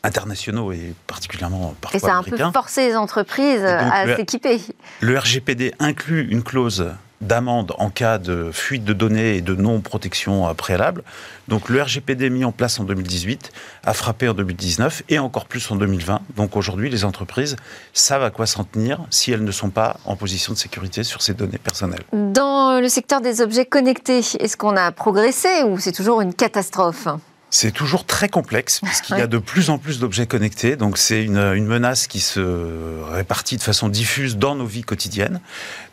internationaux 0.03 0.73
et 0.73 0.93
particulièrement 1.07 1.75
parfois 1.81 1.97
Et 1.97 2.01
ça 2.01 2.15
a 2.15 2.19
un 2.19 2.23
peu 2.23 2.37
forcé 2.53 2.89
les 2.89 2.97
entreprises 2.97 3.65
à 3.65 4.17
s'équiper. 4.17 4.61
Le 5.01 5.19
RGPD 5.19 5.73
inclut 5.79 6.29
une 6.31 6.43
clause 6.43 6.91
d'amende 7.23 7.73
en 7.79 7.89
cas 7.89 8.19
de 8.19 8.51
fuite 8.53 8.85
de 8.85 8.93
données 8.93 9.37
et 9.37 9.41
de 9.41 9.55
non-protection 9.55 10.55
préalable. 10.55 11.03
Donc 11.49 11.69
le 11.69 11.83
RGPD 11.83 12.29
mis 12.31 12.45
en 12.45 12.53
place 12.53 12.79
en 12.79 12.85
2018 12.85 13.51
a 13.85 13.95
frappé 13.95 14.29
en 14.29 14.35
2019 14.35 15.05
et 15.09 15.19
encore 15.19 15.47
plus 15.47 15.71
en 15.71 15.77
2020. 15.77 16.21
Donc 16.37 16.57
aujourd'hui, 16.57 16.91
les 16.91 17.05
entreprises 17.05 17.57
savent 17.93 18.25
à 18.25 18.31
quoi 18.31 18.47
s'en 18.47 18.65
tenir 18.65 19.01
si 19.11 19.33
elles 19.33 19.45
ne 19.45 19.53
sont 19.53 19.71
pas 19.71 19.97
en 20.05 20.17
position 20.17 20.53
de 20.53 20.59
sécurité 20.59 21.05
sur 21.05 21.23
ces 21.23 21.35
données 21.35 21.59
personnelles. 21.59 22.03
Dans 22.13 22.81
le 22.81 22.89
secteur 22.89 23.21
des 23.21 23.41
objets 23.41 23.67
connectés, 23.67 24.19
est-ce 24.19 24.57
qu'on 24.57 24.77
a 24.77 24.93
progressé 24.93 25.63
ou 25.65 25.79
c'est 25.79 25.93
toujours 25.93 26.21
une 26.21 26.35
catastrophe? 26.35 27.09
C'est 27.55 27.71
toujours 27.71 28.07
très 28.07 28.31
complexe 28.31 28.81
puisqu'il 28.81 29.19
y 29.19 29.21
a 29.21 29.27
de 29.27 29.37
plus 29.37 29.69
en 29.69 29.77
plus 29.77 30.01
d'objets 30.01 30.27
connectés. 30.27 30.75
Donc 30.75 30.97
c'est 30.97 31.23
une, 31.23 31.67
menace 31.67 32.07
qui 32.07 32.19
se 32.19 33.03
répartit 33.13 33.59
de 33.59 33.63
façon 33.63 33.91
diffuse 33.91 34.39
dans 34.39 34.55
nos 34.55 34.65
vies 34.65 34.83
quotidiennes. 34.83 35.39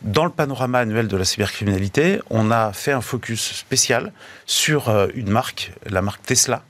Dans 0.00 0.24
le 0.24 0.30
panorama 0.30 0.78
annuel 0.78 1.06
de 1.06 1.16
la 1.18 1.24
cybercriminalité, 1.26 2.20
on 2.30 2.50
a 2.50 2.72
fait 2.72 2.92
un 2.92 3.02
focus 3.02 3.52
spécial 3.52 4.12
sur 4.46 4.88
euh, 4.88 5.08
une 5.14 5.28
marque, 5.28 5.72
la 5.84 6.00
marque 6.00 6.22
Tesla, 6.24 6.62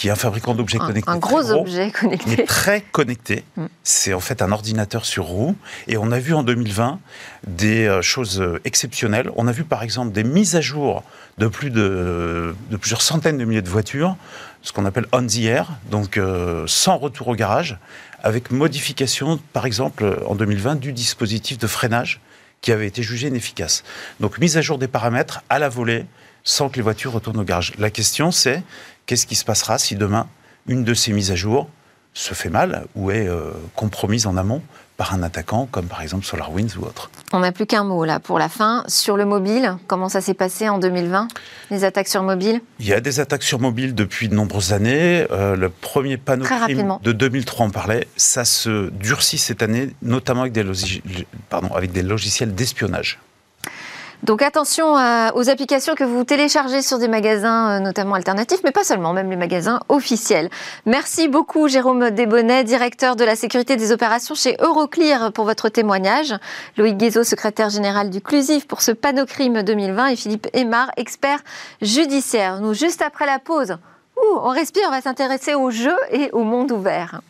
qui 0.00 0.08
est 0.08 0.10
un 0.10 0.16
fabricant 0.16 0.54
d'objets 0.54 0.78
connectés. 0.78 1.10
Un 1.10 1.18
gros, 1.18 1.50
objet 1.50 1.90
connecté. 1.90 2.36
Mais 2.38 2.44
très 2.46 2.80
connecté. 2.80 3.44
Mm. 3.58 3.66
C'est 3.82 4.14
en 4.14 4.20
fait 4.20 4.40
un 4.40 4.50
ordinateur 4.50 5.04
sur 5.04 5.26
roue. 5.26 5.54
Et 5.88 5.98
on 5.98 6.10
a 6.10 6.18
vu 6.18 6.32
en 6.32 6.42
2020 6.42 6.98
des 7.46 7.84
euh, 7.84 8.00
choses 8.00 8.40
euh, 8.40 8.62
exceptionnelles. 8.64 9.30
On 9.36 9.46
a 9.46 9.52
vu 9.52 9.62
par 9.62 9.82
exemple 9.82 10.12
des 10.12 10.24
mises 10.24 10.56
à 10.56 10.62
jour 10.62 11.02
de, 11.36 11.48
plus 11.48 11.68
de, 11.68 12.54
de 12.70 12.76
plusieurs 12.78 13.02
centaines 13.02 13.36
de 13.36 13.44
milliers 13.44 13.60
de 13.60 13.68
voitures, 13.68 14.16
ce 14.62 14.72
qu'on 14.72 14.86
appelle 14.86 15.04
on 15.12 15.26
the 15.26 15.40
air, 15.40 15.68
donc 15.90 16.16
euh, 16.16 16.64
sans 16.66 16.96
retour 16.96 17.28
au 17.28 17.34
garage, 17.34 17.76
avec 18.22 18.50
modification 18.50 19.38
par 19.52 19.66
exemple 19.66 20.18
en 20.26 20.34
2020 20.34 20.76
du 20.76 20.94
dispositif 20.94 21.58
de 21.58 21.66
freinage 21.66 22.22
qui 22.62 22.72
avait 22.72 22.86
été 22.86 23.02
jugé 23.02 23.28
inefficace. 23.28 23.84
Donc 24.18 24.38
mise 24.38 24.56
à 24.56 24.62
jour 24.62 24.78
des 24.78 24.88
paramètres 24.88 25.42
à 25.50 25.58
la 25.58 25.68
volée 25.68 26.06
sans 26.42 26.70
que 26.70 26.76
les 26.76 26.82
voitures 26.82 27.12
retournent 27.12 27.40
au 27.40 27.44
garage. 27.44 27.74
La 27.78 27.90
question 27.90 28.30
c'est 28.30 28.62
qu'est-ce 29.10 29.26
qui 29.26 29.34
se 29.34 29.44
passera 29.44 29.76
si 29.76 29.96
demain 29.96 30.28
une 30.68 30.84
de 30.84 30.94
ces 30.94 31.12
mises 31.12 31.32
à 31.32 31.34
jour 31.34 31.68
se 32.14 32.32
fait 32.32 32.48
mal 32.48 32.86
ou 32.94 33.10
est 33.10 33.26
euh, 33.26 33.50
compromise 33.74 34.28
en 34.28 34.36
amont 34.36 34.62
par 34.96 35.14
un 35.14 35.24
attaquant 35.24 35.66
comme 35.68 35.86
par 35.86 36.00
exemple 36.00 36.24
SolarWinds 36.24 36.76
ou 36.78 36.84
autre? 36.84 37.10
On 37.32 37.40
n'a 37.40 37.50
plus 37.50 37.66
qu'un 37.66 37.82
mot 37.82 38.04
là 38.04 38.20
pour 38.20 38.38
la 38.38 38.48
fin. 38.48 38.84
Sur 38.86 39.16
le 39.16 39.24
mobile, 39.24 39.74
comment 39.88 40.08
ça 40.08 40.20
s'est 40.20 40.34
passé 40.34 40.68
en 40.68 40.78
2020 40.78 41.26
Les 41.72 41.82
attaques 41.82 42.06
sur 42.06 42.22
mobile? 42.22 42.60
Il 42.78 42.86
y 42.86 42.92
a 42.92 43.00
des 43.00 43.18
attaques 43.18 43.42
sur 43.42 43.58
mobile 43.58 43.96
depuis 43.96 44.28
de 44.28 44.34
nombreuses 44.36 44.72
années. 44.72 45.26
Euh, 45.32 45.56
le 45.56 45.70
premier 45.70 46.16
panneau 46.16 46.46
de 47.02 47.10
2003 47.10 47.66
en 47.66 47.70
parlait. 47.70 48.06
Ça 48.16 48.44
se 48.44 48.90
durcit 48.90 49.38
cette 49.38 49.64
année, 49.64 49.90
notamment 50.02 50.42
avec 50.42 50.52
des, 50.52 50.64
pardon, 51.48 51.74
avec 51.74 51.90
des 51.90 52.02
logiciels 52.02 52.54
d'espionnage. 52.54 53.18
Donc 54.22 54.42
attention 54.42 54.94
aux 55.34 55.50
applications 55.50 55.94
que 55.94 56.04
vous 56.04 56.24
téléchargez 56.24 56.82
sur 56.82 56.98
des 56.98 57.08
magasins, 57.08 57.70
euh, 57.70 57.80
notamment 57.80 58.14
alternatifs, 58.14 58.60
mais 58.64 58.70
pas 58.70 58.84
seulement, 58.84 59.12
même 59.12 59.30
les 59.30 59.36
magasins 59.36 59.80
officiels. 59.88 60.50
Merci 60.84 61.28
beaucoup 61.28 61.68
Jérôme 61.68 62.10
Desbonnets, 62.10 62.64
directeur 62.64 63.16
de 63.16 63.24
la 63.24 63.34
sécurité 63.34 63.76
des 63.76 63.92
opérations 63.92 64.34
chez 64.34 64.56
Euroclear 64.60 65.32
pour 65.32 65.46
votre 65.46 65.70
témoignage. 65.70 66.34
Loïc 66.76 66.98
Guézot, 66.98 67.24
secrétaire 67.24 67.70
général 67.70 68.10
du 68.10 68.20
CLUSIF 68.20 68.66
pour 68.66 68.82
ce 68.82 68.92
Panocrime 68.92 69.62
2020 69.62 70.08
et 70.08 70.16
Philippe 70.16 70.48
Aymar, 70.52 70.90
expert 70.96 71.40
judiciaire. 71.80 72.60
Nous, 72.60 72.74
juste 72.74 73.02
après 73.02 73.26
la 73.26 73.38
pause, 73.38 73.78
on 74.16 74.48
respire, 74.48 74.82
on 74.88 74.90
va 74.90 75.00
s'intéresser 75.00 75.54
au 75.54 75.70
jeu 75.70 75.96
et 76.10 76.30
au 76.32 76.44
monde 76.44 76.72
ouvert. 76.72 77.22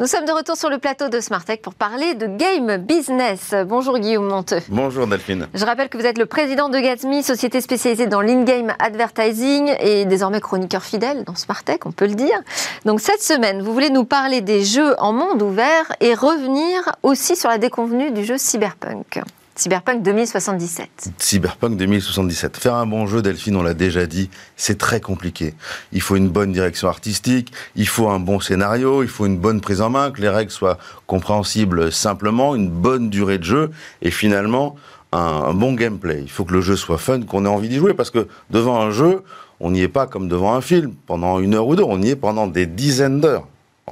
Nous 0.00 0.06
sommes 0.06 0.26
de 0.26 0.30
retour 0.30 0.56
sur 0.56 0.70
le 0.70 0.78
plateau 0.78 1.08
de 1.08 1.18
Smartech 1.18 1.60
pour 1.60 1.74
parler 1.74 2.14
de 2.14 2.28
game 2.28 2.76
business. 2.76 3.52
Bonjour 3.66 3.98
Guillaume 3.98 4.28
Monteux. 4.28 4.60
Bonjour 4.68 5.08
Delphine. 5.08 5.48
Je 5.54 5.64
rappelle 5.64 5.88
que 5.88 5.98
vous 5.98 6.06
êtes 6.06 6.18
le 6.18 6.26
président 6.26 6.68
de 6.68 6.78
Gatsby, 6.78 7.24
société 7.24 7.60
spécialisée 7.60 8.06
dans 8.06 8.20
l'in-game 8.20 8.72
advertising 8.78 9.74
et 9.80 10.04
désormais 10.04 10.40
chroniqueur 10.40 10.84
fidèle 10.84 11.24
dans 11.24 11.34
Smartech, 11.34 11.84
on 11.84 11.90
peut 11.90 12.06
le 12.06 12.14
dire. 12.14 12.38
Donc 12.84 13.00
cette 13.00 13.22
semaine, 13.22 13.60
vous 13.60 13.72
voulez 13.72 13.90
nous 13.90 14.04
parler 14.04 14.40
des 14.40 14.62
jeux 14.62 14.94
en 15.00 15.12
monde 15.12 15.42
ouvert 15.42 15.92
et 15.98 16.14
revenir 16.14 16.94
aussi 17.02 17.34
sur 17.34 17.48
la 17.48 17.58
déconvenue 17.58 18.12
du 18.12 18.24
jeu 18.24 18.38
Cyberpunk. 18.38 19.20
Cyberpunk 19.58 20.04
2077. 20.04 21.10
Cyberpunk 21.18 21.76
2077. 21.76 22.56
Faire 22.58 22.76
un 22.76 22.86
bon 22.86 23.08
jeu, 23.08 23.22
Delphine, 23.22 23.56
on 23.56 23.64
l'a 23.64 23.74
déjà 23.74 24.06
dit, 24.06 24.30
c'est 24.56 24.78
très 24.78 25.00
compliqué. 25.00 25.52
Il 25.90 26.00
faut 26.00 26.14
une 26.14 26.28
bonne 26.28 26.52
direction 26.52 26.86
artistique, 26.86 27.52
il 27.74 27.88
faut 27.88 28.08
un 28.08 28.20
bon 28.20 28.38
scénario, 28.38 29.02
il 29.02 29.08
faut 29.08 29.26
une 29.26 29.36
bonne 29.36 29.60
prise 29.60 29.80
en 29.80 29.90
main, 29.90 30.12
que 30.12 30.20
les 30.20 30.28
règles 30.28 30.52
soient 30.52 30.78
compréhensibles 31.08 31.90
simplement, 31.90 32.54
une 32.54 32.70
bonne 32.70 33.10
durée 33.10 33.38
de 33.38 33.42
jeu 33.42 33.70
et 34.00 34.12
finalement 34.12 34.76
un, 35.10 35.52
bon 35.54 35.72
gameplay. 35.72 36.20
Il 36.22 36.30
faut 36.30 36.44
que 36.44 36.52
le 36.52 36.60
jeu 36.60 36.76
soit 36.76 36.98
fun, 36.98 37.22
qu'on 37.22 37.44
ait 37.44 37.48
envie 37.48 37.68
d'y 37.68 37.78
jouer 37.78 37.94
parce 37.94 38.10
que 38.10 38.28
devant 38.50 38.80
un 38.80 38.92
jeu, 38.92 39.24
on 39.58 39.72
n'y 39.72 39.82
est 39.82 39.88
pas 39.88 40.06
comme 40.06 40.28
devant 40.28 40.54
un 40.54 40.60
film 40.60 40.94
pendant 41.08 41.40
une 41.40 41.54
heure 41.54 41.66
ou 41.66 41.74
deux, 41.74 41.82
on 41.82 42.00
y 42.00 42.10
est 42.10 42.16
pendant 42.16 42.46
des 42.46 42.66
dizaines 42.66 43.20
d'heures. 43.20 43.48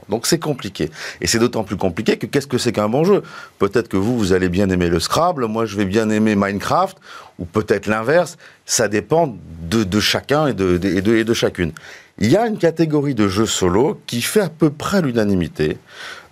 Donc 0.09 0.27
c'est 0.27 0.39
compliqué. 0.39 0.91
Et 1.21 1.27
c'est 1.27 1.39
d'autant 1.39 1.65
plus 1.65 1.77
compliqué 1.77 2.17
que 2.17 2.27
qu'est-ce 2.27 2.47
que 2.47 2.59
c'est 2.59 2.73
qu'un 2.73 2.89
bon 2.89 3.05
jeu? 3.05 3.23
Peut-être 3.59 3.89
que 3.89 3.97
vous, 3.97 4.17
vous 4.17 4.33
allez 4.33 4.49
bien 4.49 4.69
aimer 4.71 4.89
le 4.89 5.01
Scrabble, 5.01 5.47
moi 5.47 5.67
je 5.67 5.77
vais 5.77 5.85
bien 5.85 6.11
aimer 6.11 6.37
Minecraft, 6.37 6.97
ou 7.39 7.45
peut-être 7.45 7.87
l'inverse. 7.87 8.37
Ça 8.65 8.89
dépend 8.89 9.37
de, 9.63 10.01
chacun 10.01 10.49
et 10.49 10.55
de, 10.55 11.35
chacune. 11.35 11.73
Il 12.19 12.31
y 12.31 12.37
a 12.37 12.47
une 12.47 12.57
catégorie 12.57 13.15
de 13.15 13.29
jeux 13.29 13.47
solo 13.47 14.01
qui 14.07 14.23
fait 14.23 14.41
à 14.41 14.49
peu 14.49 14.71
près 14.71 15.03
l'unanimité. 15.03 15.77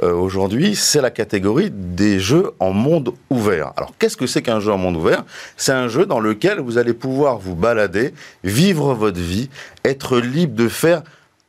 Euh, 0.02 0.14
aujourd'hui, 0.14 0.74
c'est 0.74 1.02
la 1.02 1.10
catégorie 1.10 1.70
des 1.70 2.18
jeux 2.18 2.52
en 2.58 2.72
monde 2.72 3.12
ouvert. 3.28 3.72
Alors, 3.76 3.92
qu'est-ce 3.98 4.16
que 4.16 4.26
c'est 4.26 4.40
qu'un 4.40 4.60
jeu 4.60 4.72
en 4.72 4.78
monde 4.78 4.96
ouvert? 4.96 5.24
C'est 5.58 5.72
un 5.72 5.88
jeu 5.88 6.06
dans 6.06 6.20
lequel 6.20 6.60
vous 6.60 6.78
allez 6.78 6.94
pouvoir 6.94 7.38
vous 7.38 7.54
balader, 7.54 8.14
vivre 8.44 8.94
votre 8.94 9.20
vie, 9.20 9.50
être 9.84 10.18
libre 10.18 10.54
de 10.54 10.68
faire 10.68 11.02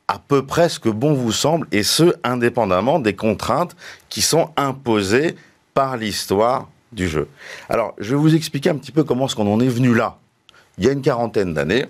à 0.08 0.18
peu 0.18 0.46
près 0.46 0.68
ce 0.68 0.78
que 0.78 0.88
bon 0.88 1.14
vous 1.14 1.32
semble, 1.32 1.66
et 1.72 1.82
ce, 1.82 2.14
indépendamment 2.22 2.98
des 2.98 3.14
contraintes 3.14 3.76
qui 4.08 4.22
sont 4.22 4.50
imposées 4.56 5.36
par 5.74 5.96
l'histoire 5.96 6.68
du 6.92 7.08
jeu. 7.08 7.28
Alors, 7.68 7.94
je 7.98 8.10
vais 8.10 8.20
vous 8.20 8.34
expliquer 8.34 8.70
un 8.70 8.76
petit 8.76 8.92
peu 8.92 9.04
comment 9.04 9.26
est-ce 9.26 9.34
qu'on 9.34 9.52
en 9.52 9.60
est 9.60 9.68
venu 9.68 9.94
là. 9.94 10.18
Il 10.78 10.84
y 10.84 10.88
a 10.88 10.92
une 10.92 11.02
quarantaine 11.02 11.54
d'années, 11.54 11.86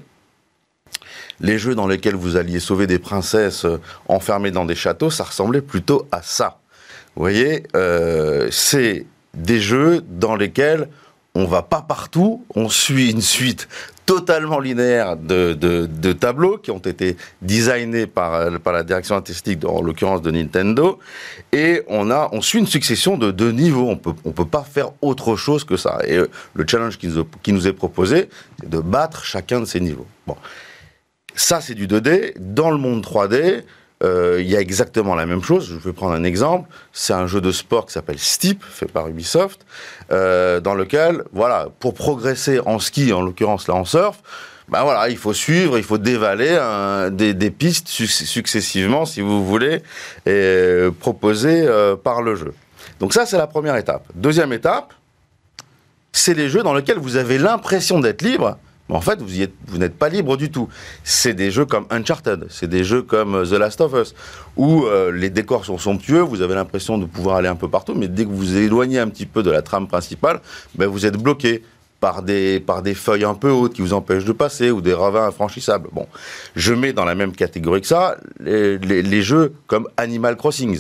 les 1.41 1.59
jeux 1.59 1.75
dans 1.75 1.87
lesquels 1.87 2.15
vous 2.15 2.37
alliez 2.37 2.61
sauver 2.61 2.87
des 2.87 2.99
princesses 2.99 3.65
euh, 3.65 3.81
enfermées 4.09 4.51
dans 4.51 4.65
des 4.65 4.75
châteaux, 4.75 5.11
ça 5.11 5.25
ressemblait 5.25 5.61
plutôt 5.61 6.07
à 6.13 6.23
ça. 6.23 6.59
Vous 7.15 7.23
voyez, 7.23 7.65
euh, 7.75 8.49
c'est 8.51 9.07
des 9.35 9.61
jeux 9.61 10.03
dans 10.09 10.37
lesquels 10.37 10.89
on 11.37 11.45
va 11.45 11.61
pas 11.63 11.83
partout, 11.83 12.45
on 12.55 12.71
suit 12.71 13.11
une 13.11 13.21
suite 13.21 13.69
totalement 14.07 14.59
linéaire 14.59 15.17
de, 15.17 16.13
tableaux 16.13 16.57
qui 16.57 16.71
ont 16.71 16.79
été 16.79 17.17
designés 17.43 18.07
par, 18.07 18.59
par 18.61 18.73
la 18.73 18.83
direction 18.85 19.17
artistique, 19.17 19.65
en 19.67 19.83
l'occurrence 19.83 20.23
de 20.23 20.31
Nintendo, 20.31 20.99
et 21.53 21.83
on, 21.89 22.11
a, 22.11 22.31
on 22.33 22.41
suit 22.41 22.61
une 22.61 22.67
succession 22.67 23.19
de, 23.19 23.33
de 23.33 23.51
niveaux. 23.51 23.89
On 23.91 23.97
peut, 23.97 24.11
ne 24.11 24.31
on 24.31 24.33
peut 24.33 24.47
pas 24.47 24.63
faire 24.63 24.93
autre 25.03 25.37
chose 25.37 25.65
que 25.65 25.77
ça. 25.77 25.99
Et 26.07 26.17
euh, 26.17 26.31
le 26.55 26.65
challenge 26.67 26.97
qui 26.97 27.09
nous, 27.09 27.27
qui 27.43 27.53
nous 27.53 27.67
est 27.67 27.73
proposé, 27.73 28.31
c'est 28.61 28.71
de 28.71 28.79
battre 28.79 29.25
chacun 29.25 29.61
de 29.61 29.67
ces 29.67 29.81
niveaux. 29.81 30.07
Bon. 30.27 30.37
Ça, 31.35 31.61
c'est 31.61 31.75
du 31.75 31.87
2D. 31.87 32.33
Dans 32.39 32.71
le 32.71 32.79
monde 32.79 33.05
3D, 33.05 33.63
euh, 34.03 34.39
il 34.41 34.49
y 34.49 34.57
a 34.57 34.61
exactement 34.61 35.15
la 35.15 35.27
même 35.27 35.43
chose. 35.43 35.69
Je 35.69 35.89
vais 35.89 35.93
prendre 35.93 36.13
un 36.13 36.25
exemple. 36.25 36.69
C'est 36.93 37.15
un 37.15 37.27
jeu 37.27 37.41
de 37.41 37.51
sport 37.51 37.87
qui 37.87 37.93
s'appelle 37.93 38.19
Steep, 38.19 38.63
fait 38.63 38.91
par 38.91 39.09
Ubisoft, 39.09 39.65
euh, 40.13 40.61
dans 40.61 40.75
lequel, 40.75 41.25
voilà, 41.33 41.69
pour 41.81 41.95
progresser 41.95 42.61
en 42.61 42.79
ski, 42.79 43.13
en 43.13 43.23
l'occurrence 43.23 43.69
là 43.69 43.75
en 43.75 43.85
surf, 43.85 44.23
ben 44.69 44.83
voilà, 44.83 45.09
il 45.09 45.17
faut 45.17 45.33
suivre, 45.33 45.79
il 45.79 45.85
faut 45.85 45.97
dévaler 45.97 46.59
des, 47.13 47.51
pistes 47.53 47.87
successivement, 47.87 49.07
si 49.07 49.21
vous 49.21 49.47
voulez, 49.47 49.77
et, 49.77 49.83
euh, 50.27 50.91
proposées 50.91 51.69
par 52.03 52.21
le 52.21 52.35
jeu. 52.35 52.53
Donc 52.99 53.15
ça, 53.15 53.27
c'est 53.27 53.39
la 53.39 53.47
première 53.47 53.77
étape. 53.77 54.05
Deuxième 54.17 54.53
étape, 54.53 54.93
c'est 56.11 56.35
les 56.35 56.49
jeux 56.49 56.65
dans 56.65 56.75
lesquels 56.75 56.99
vous 56.99 57.17
avez 57.17 57.39
l'impression 57.39 58.01
d'être 58.01 58.23
libre, 58.23 58.59
en 58.89 59.01
fait, 59.01 59.21
vous, 59.21 59.79
n'êtes 59.79 59.97
pas 59.97 60.09
libre 60.09 60.37
du 60.37 60.51
tout. 60.51 60.69
C'est 61.03 61.35
des 61.35 61.51
jeux 61.51 61.65
comme 61.65 61.87
Uncharted, 61.91 62.47
c'est 62.51 62.69
des 62.69 62.85
jeux 62.85 63.03
comme 63.03 63.35
euh, 63.35 63.45
The 63.45 63.59
Last 63.59 63.81
of 63.81 63.93
Us, 63.95 64.15
où 64.57 64.85
euh, 64.85 65.11
les 65.11 65.31
décors 65.31 65.65
sont 65.65 65.79
somptueux, 65.79 66.21
vous 66.21 66.41
avez 66.41 66.55
l'impression 66.55 66.97
de 66.97 67.05
pouvoir 67.05 67.37
aller 67.37 67.49
un 67.49 67.57
peu 67.57 67.69
partout, 67.69 67.95
mais 67.95 68.07
dès 68.07 68.25
que 68.25 68.31
vous 68.31 68.37
vous 68.37 68.57
éloignez 68.57 69.01
un 69.01 69.09
petit 69.09 69.27
peu 69.27 69.43
de 69.43 69.51
la 69.51 69.63
trame 69.63 69.89
principale, 69.89 70.41
ben, 70.77 70.87
vous 70.87 71.05
êtes 71.05 71.17
bloqué 71.17 71.63
par 71.99 72.23
des, 72.23 72.63
feuilles 72.95 73.25
un 73.25 73.35
peu 73.35 73.51
hautes 73.51 73.73
qui 73.73 73.83
vous 73.83 73.93
empêchent 73.93 74.27
de 74.27 74.33
passer, 74.33 74.71
ou 74.71 74.81
des 74.81 74.95
ravins 74.95 75.27
infranchissables. 75.27 75.89
Bon, 75.93 76.07
je 76.55 76.73
mets 76.73 76.93
dans 76.93 77.05
la 77.05 77.17
même 77.17 77.33
catégorie 77.33 77.81
que 77.81 77.87
ça 77.89 78.17
les, 78.39 79.23
jeux 79.23 79.55
comme 79.67 79.89
Animal 79.97 80.37
Crossing, 80.37 80.79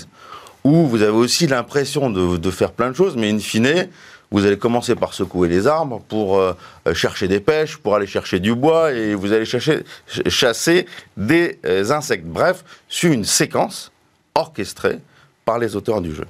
où 0.63 0.87
vous 0.87 1.03
avez 1.03 1.17
aussi 1.17 1.49
l'impression 1.49 2.11
de 2.11 2.51
faire 2.51 2.71
plein 2.71 2.91
de 2.91 2.95
choses, 2.95 3.17
mais 3.17 3.31
in 3.31 3.41
fine, 3.41 3.89
vous 4.31 4.45
allez 4.45 4.59
commencer 4.59 4.95
par 4.95 5.14
secouer 5.14 5.49
les 5.49 5.66
arbres 5.66 6.01
pour 6.09 6.39
euh, 6.39 6.55
chercher 6.93 7.29
des 7.29 7.41
pêches, 7.41 7.77
pour 7.77 7.95
aller 7.95 8.07
chercher 8.07 8.41
du 8.41 8.55
bois, 8.55 8.93
et 8.93 9.14
vous 9.14 9.33
allez 9.33 9.45
chercher, 9.45 9.85
chasser 10.27 10.87
des 11.16 11.59
euh, 11.64 11.91
insectes. 11.91 12.27
Bref, 12.27 12.64
sur 12.89 13.12
une 13.12 13.24
séquence 13.24 13.93
orchestrée 14.35 14.99
par 15.45 15.59
les 15.59 15.77
auteurs 15.77 16.01
du 16.01 16.14
jeu. 16.14 16.27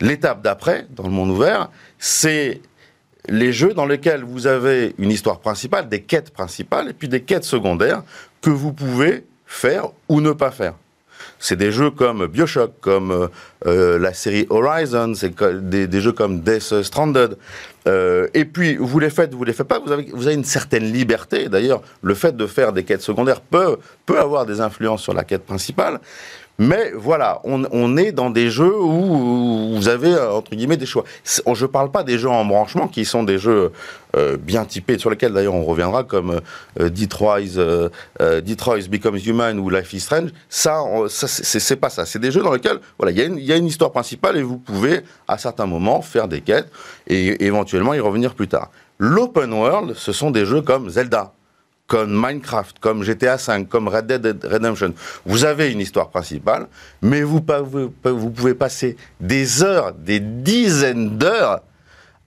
L'étape 0.00 0.42
d'après, 0.42 0.86
dans 0.90 1.04
le 1.04 1.10
monde 1.10 1.30
ouvert, 1.30 1.70
c'est 1.98 2.60
les 3.28 3.52
jeux 3.52 3.74
dans 3.74 3.86
lesquels 3.86 4.24
vous 4.24 4.46
avez 4.46 4.94
une 4.98 5.10
histoire 5.10 5.40
principale, 5.40 5.88
des 5.88 6.02
quêtes 6.02 6.30
principales, 6.30 6.88
et 6.88 6.92
puis 6.92 7.08
des 7.08 7.22
quêtes 7.22 7.44
secondaires 7.44 8.02
que 8.40 8.50
vous 8.50 8.72
pouvez 8.72 9.24
faire 9.46 9.88
ou 10.08 10.20
ne 10.20 10.32
pas 10.32 10.50
faire. 10.50 10.74
C'est 11.38 11.56
des 11.56 11.70
jeux 11.70 11.90
comme 11.90 12.26
Bioshock, 12.26 12.72
comme 12.80 13.10
euh, 13.10 13.28
euh, 13.66 13.98
la 13.98 14.14
série 14.14 14.46
Horizon, 14.50 15.12
c'est 15.14 15.34
des, 15.68 16.00
jeux 16.00 16.12
comme 16.12 16.40
Death 16.40 16.82
Stranded. 16.82 17.36
Euh, 17.86 18.28
et 18.34 18.44
puis, 18.44 18.76
vous 18.76 18.98
les 18.98 19.10
faites, 19.10 19.34
vous 19.34 19.44
les 19.44 19.52
faites 19.52 19.68
pas, 19.68 19.78
vous 19.78 19.92
avez, 19.92 20.34
une 20.34 20.44
certaine 20.44 20.84
liberté. 20.84 21.48
D'ailleurs, 21.48 21.82
le 22.02 22.14
fait 22.14 22.36
de 22.36 22.46
faire 22.46 22.72
des 22.72 22.84
quêtes 22.84 23.02
secondaires 23.02 23.40
peut, 23.40 23.76
peut 24.06 24.18
avoir 24.18 24.46
des 24.46 24.60
influences 24.60 25.02
sur 25.02 25.14
la 25.14 25.24
quête 25.24 25.44
principale. 25.44 26.00
Mais 26.58 26.92
voilà, 26.94 27.40
on, 27.44 27.96
est 27.98 28.12
dans 28.12 28.30
des 28.30 28.48
jeux 28.48 28.80
où 28.80 29.74
vous 29.76 29.88
avez, 29.88 30.18
entre 30.18 30.52
guillemets, 30.52 30.78
des 30.78 30.86
choix. 30.86 31.04
Je 31.24 31.42
ne 31.46 31.66
parle 31.66 31.90
pas 31.90 32.02
des 32.02 32.16
jeux 32.18 32.30
en 32.30 32.46
branchement, 32.46 32.88
qui 32.88 33.04
sont 33.04 33.24
des 33.24 33.36
jeux 33.36 33.72
bien 34.40 34.64
typés, 34.64 34.96
sur 34.96 35.10
lesquels 35.10 35.34
d'ailleurs 35.34 35.54
on 35.54 35.64
reviendra, 35.64 36.02
comme 36.02 36.40
euh, 36.80 36.88
Detroit, 36.88 37.40
Detroit 38.18 38.88
Becomes 38.90 39.18
Human 39.26 39.58
ou 39.58 39.68
Life 39.68 39.92
is 39.92 40.00
Strange. 40.00 40.30
Ça, 40.48 40.82
ça 41.08 41.26
c'est 41.42 41.76
pas 41.76 41.90
ça. 41.90 42.06
C'est 42.06 42.18
des 42.18 42.30
jeux 42.30 42.42
dans 42.42 42.52
lesquels 42.52 42.80
voilà, 42.98 43.12
il 43.12 43.42
y, 43.42 43.52
a 43.52 43.56
une 43.56 43.66
histoire 43.66 43.92
principale 43.92 44.36
et 44.36 44.42
vous 44.42 44.58
pouvez, 44.58 45.02
à 45.28 45.38
certains 45.38 45.66
moments, 45.66 46.02
faire 46.02 46.28
des 46.28 46.40
quêtes 46.40 46.70
et 47.06 47.44
éventuellement 47.44 47.94
y 47.94 48.00
revenir 48.00 48.34
plus 48.34 48.48
tard. 48.48 48.70
L'open 48.98 49.52
world, 49.52 49.94
ce 49.94 50.12
sont 50.12 50.30
des 50.30 50.46
jeux 50.46 50.62
comme 50.62 50.88
Zelda, 50.88 51.32
comme 51.86 52.12
Minecraft, 52.12 52.78
comme 52.78 53.02
GTA 53.02 53.36
V, 53.36 53.66
comme 53.66 53.88
Red 53.88 54.06
Dead 54.06 54.44
Redemption. 54.44 54.94
Vous 55.24 55.44
avez 55.44 55.70
une 55.70 55.80
histoire 55.80 56.08
principale, 56.08 56.66
mais 57.02 57.22
vous 57.22 57.40
pouvez 57.40 58.54
passer 58.54 58.96
des 59.20 59.62
heures, 59.62 59.92
des 59.92 60.20
dizaines 60.20 61.18
d'heures 61.18 61.60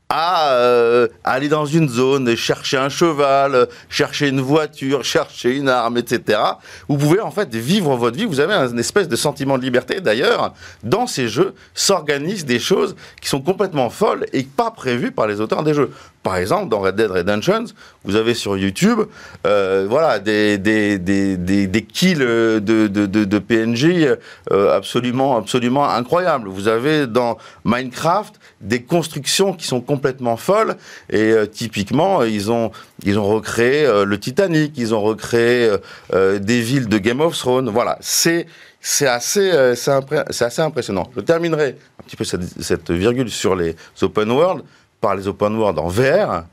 à 0.09 0.53
euh, 0.53 1.07
aller 1.23 1.49
dans 1.49 1.67
une 1.67 1.87
zone, 1.87 2.35
chercher 2.35 2.77
un 2.77 2.89
cheval, 2.89 3.67
chercher 3.89 4.29
une 4.29 4.41
voiture, 4.41 5.03
chercher 5.03 5.55
une 5.55 5.69
arme, 5.69 5.97
etc. 5.97 6.39
Vous 6.87 6.97
pouvez 6.97 7.19
en 7.19 7.29
fait 7.29 7.53
vivre 7.53 7.95
votre 7.95 8.17
vie. 8.17 8.25
Vous 8.25 8.39
avez 8.39 8.55
un 8.55 8.75
espèce 8.77 9.07
de 9.07 9.15
sentiment 9.15 9.59
de 9.59 9.63
liberté. 9.63 10.01
D'ailleurs, 10.01 10.55
dans 10.83 11.05
ces 11.05 11.27
jeux 11.27 11.53
s'organisent 11.75 12.45
des 12.45 12.57
choses 12.57 12.95
qui 13.21 13.29
sont 13.29 13.41
complètement 13.41 13.91
folles 13.91 14.25
et 14.33 14.41
pas 14.41 14.71
prévues 14.71 15.11
par 15.11 15.27
les 15.27 15.41
auteurs 15.41 15.61
des 15.61 15.75
jeux. 15.75 15.91
Par 16.23 16.37
exemple, 16.37 16.69
dans 16.69 16.79
Red 16.79 16.95
Dead 16.95 17.11
Redemption, 17.11 17.65
vous 18.05 18.15
avez 18.15 18.33
sur 18.33 18.57
YouTube, 18.57 19.01
euh, 19.45 19.85
voilà, 19.89 20.19
des, 20.19 20.57
des, 20.57 20.97
des, 20.97 21.35
des, 21.37 21.81
kills 21.83 22.15
de, 22.15 22.59
de, 22.59 22.87
de, 22.87 23.39
PNJ 23.39 24.15
euh, 24.51 24.75
absolument, 24.75 25.37
absolument 25.37 25.89
incroyables. 25.89 26.47
Vous 26.47 26.67
avez 26.67 27.07
dans 27.07 27.37
Minecraft 27.65 28.39
des 28.61 28.83
constructions 28.83 29.53
qui 29.53 29.67
sont 29.67 29.81
complètement 29.81 30.37
folles 30.37 30.77
et 31.09 31.31
euh, 31.31 31.45
typiquement, 31.45 32.23
ils 32.23 32.51
ont, 32.51 32.71
ils 33.03 33.19
ont 33.19 33.27
recréé 33.27 33.87
le 34.05 34.19
Titanic, 34.19 34.73
ils 34.77 34.93
ont 34.93 35.01
recréé 35.01 35.69
des 36.13 36.61
villes 36.61 36.87
de 36.87 36.97
Game 36.97 37.21
of 37.21 37.37
Thrones. 37.37 37.69
Voilà, 37.69 37.97
c'est 38.01 38.47
c'est 38.81 39.07
assez, 39.07 39.51
assez 39.51 40.61
impressionnant. 40.61 41.09
Je 41.13 41.19
terminerai 41.19 41.75
un 41.99 42.03
petit 42.03 42.15
peu 42.15 42.23
cette, 42.23 42.61
cette 42.61 42.91
virgule 42.91 43.29
sur 43.29 43.53
les 43.53 43.75
open 44.01 44.31
world 44.31 44.63
par 45.01 45.15
les 45.15 45.27
open 45.27 45.55
world 45.57 45.79
en 45.79 45.87
VR, 45.87 46.45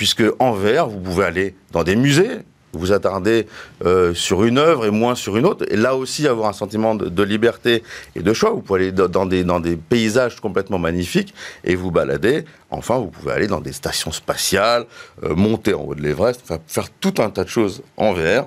puisque 0.00 0.24
en 0.38 0.52
VR, 0.52 0.88
vous 0.88 0.98
pouvez 0.98 1.26
aller 1.26 1.54
dans 1.72 1.84
des 1.84 1.94
musées, 1.94 2.38
vous 2.72 2.92
attarder 2.92 3.46
euh, 3.84 4.14
sur 4.14 4.44
une 4.44 4.56
œuvre 4.56 4.86
et 4.86 4.90
moins 4.90 5.14
sur 5.14 5.36
une 5.36 5.44
autre, 5.44 5.66
et 5.70 5.76
là 5.76 5.94
aussi 5.94 6.26
avoir 6.26 6.48
un 6.48 6.54
sentiment 6.54 6.94
de, 6.94 7.22
liberté 7.22 7.82
et 8.16 8.22
de 8.22 8.32
choix. 8.32 8.48
Vous 8.48 8.62
pouvez 8.62 8.80
aller 8.80 8.92
dans 8.92 9.26
des, 9.26 9.44
dans 9.44 9.60
des 9.60 9.76
paysages 9.76 10.40
complètement 10.40 10.78
magnifiques 10.78 11.34
et 11.64 11.74
vous 11.74 11.90
balader. 11.90 12.46
Enfin, 12.70 12.96
vous 12.96 13.08
pouvez 13.08 13.32
aller 13.32 13.46
dans 13.46 13.60
des 13.60 13.72
stations 13.72 14.10
spatiales, 14.10 14.86
euh, 15.22 15.34
monter 15.34 15.74
en 15.74 15.82
haut 15.82 15.94
de 15.94 16.00
l'Everest, 16.00 16.40
faire 16.66 16.88
tout 16.98 17.16
un 17.18 17.28
tas 17.28 17.44
de 17.44 17.50
choses 17.50 17.82
en 17.98 18.14
VR 18.14 18.46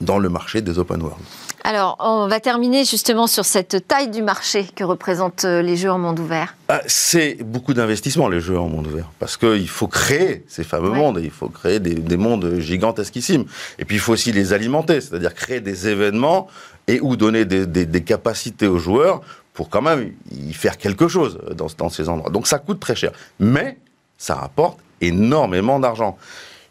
dans 0.00 0.18
le 0.18 0.28
marché 0.28 0.62
des 0.62 0.78
open 0.78 1.02
world. 1.02 1.22
Alors, 1.62 1.96
on 1.98 2.26
va 2.26 2.40
terminer 2.40 2.84
justement 2.84 3.26
sur 3.26 3.44
cette 3.44 3.86
taille 3.86 4.08
du 4.08 4.22
marché 4.22 4.66
que 4.74 4.82
représentent 4.82 5.44
euh, 5.44 5.60
les 5.60 5.76
jeux 5.76 5.90
en 5.90 5.98
monde 5.98 6.18
ouvert. 6.18 6.54
Ah, 6.68 6.80
c'est 6.86 7.36
beaucoup 7.42 7.74
d'investissement, 7.74 8.28
les 8.28 8.40
jeux 8.40 8.58
en 8.58 8.68
monde 8.68 8.86
ouvert. 8.86 9.10
Parce 9.18 9.36
qu'il 9.36 9.68
faut 9.68 9.86
créer 9.86 10.44
ces 10.48 10.64
fameux 10.64 10.90
mondes, 10.90 11.18
et 11.18 11.24
il 11.24 11.30
faut 11.30 11.48
créer 11.48 11.78
des, 11.78 12.16
mondes 12.16 12.58
gigantesquissimes. 12.60 13.44
Et 13.78 13.84
puis, 13.84 13.96
il 13.96 14.00
faut 14.00 14.14
aussi 14.14 14.32
les 14.32 14.54
alimenter, 14.54 15.02
c'est-à-dire 15.02 15.34
créer 15.34 15.60
des 15.60 15.88
événements 15.88 16.48
et 16.88 16.98
ou 17.00 17.16
donner 17.16 17.44
des, 17.44 18.02
capacités 18.02 18.66
aux 18.66 18.78
joueurs 18.78 19.20
pour 19.52 19.68
quand 19.68 19.82
même 19.82 20.12
y 20.32 20.54
faire 20.54 20.78
quelque 20.78 21.08
chose 21.08 21.38
dans, 21.54 21.66
dans 21.76 21.90
ces 21.90 22.08
endroits. 22.08 22.30
Donc, 22.30 22.46
ça 22.46 22.58
coûte 22.58 22.80
très 22.80 22.96
cher. 22.96 23.12
Mais 23.38 23.76
ça 24.16 24.34
rapporte 24.34 24.78
énormément 25.02 25.78
d'argent. 25.78 26.16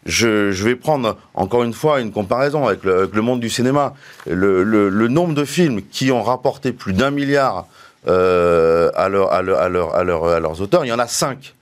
Je, 0.06 0.50
vais 0.64 0.76
prendre 0.76 1.16
encore 1.34 1.62
une 1.62 1.74
fois 1.74 2.00
une 2.00 2.12
comparaison 2.12 2.66
avec 2.66 2.84
le, 2.84 3.08
monde 3.20 3.40
du 3.40 3.50
cinéma. 3.50 3.94
Le, 4.26 5.08
nombre 5.08 5.34
de 5.34 5.44
films 5.44 5.82
qui 5.82 6.10
ont 6.10 6.22
rapporté 6.22 6.72
plus 6.72 6.92
d'un 6.92 7.10
milliard 7.10 7.66
euh, 8.08 8.90
à, 8.94 9.08
leurs 9.08 10.60
auteurs, 10.60 10.84
il 10.84 10.88
y 10.88 10.92
en 10.92 10.98
a 10.98 11.06
cinq. 11.06 11.54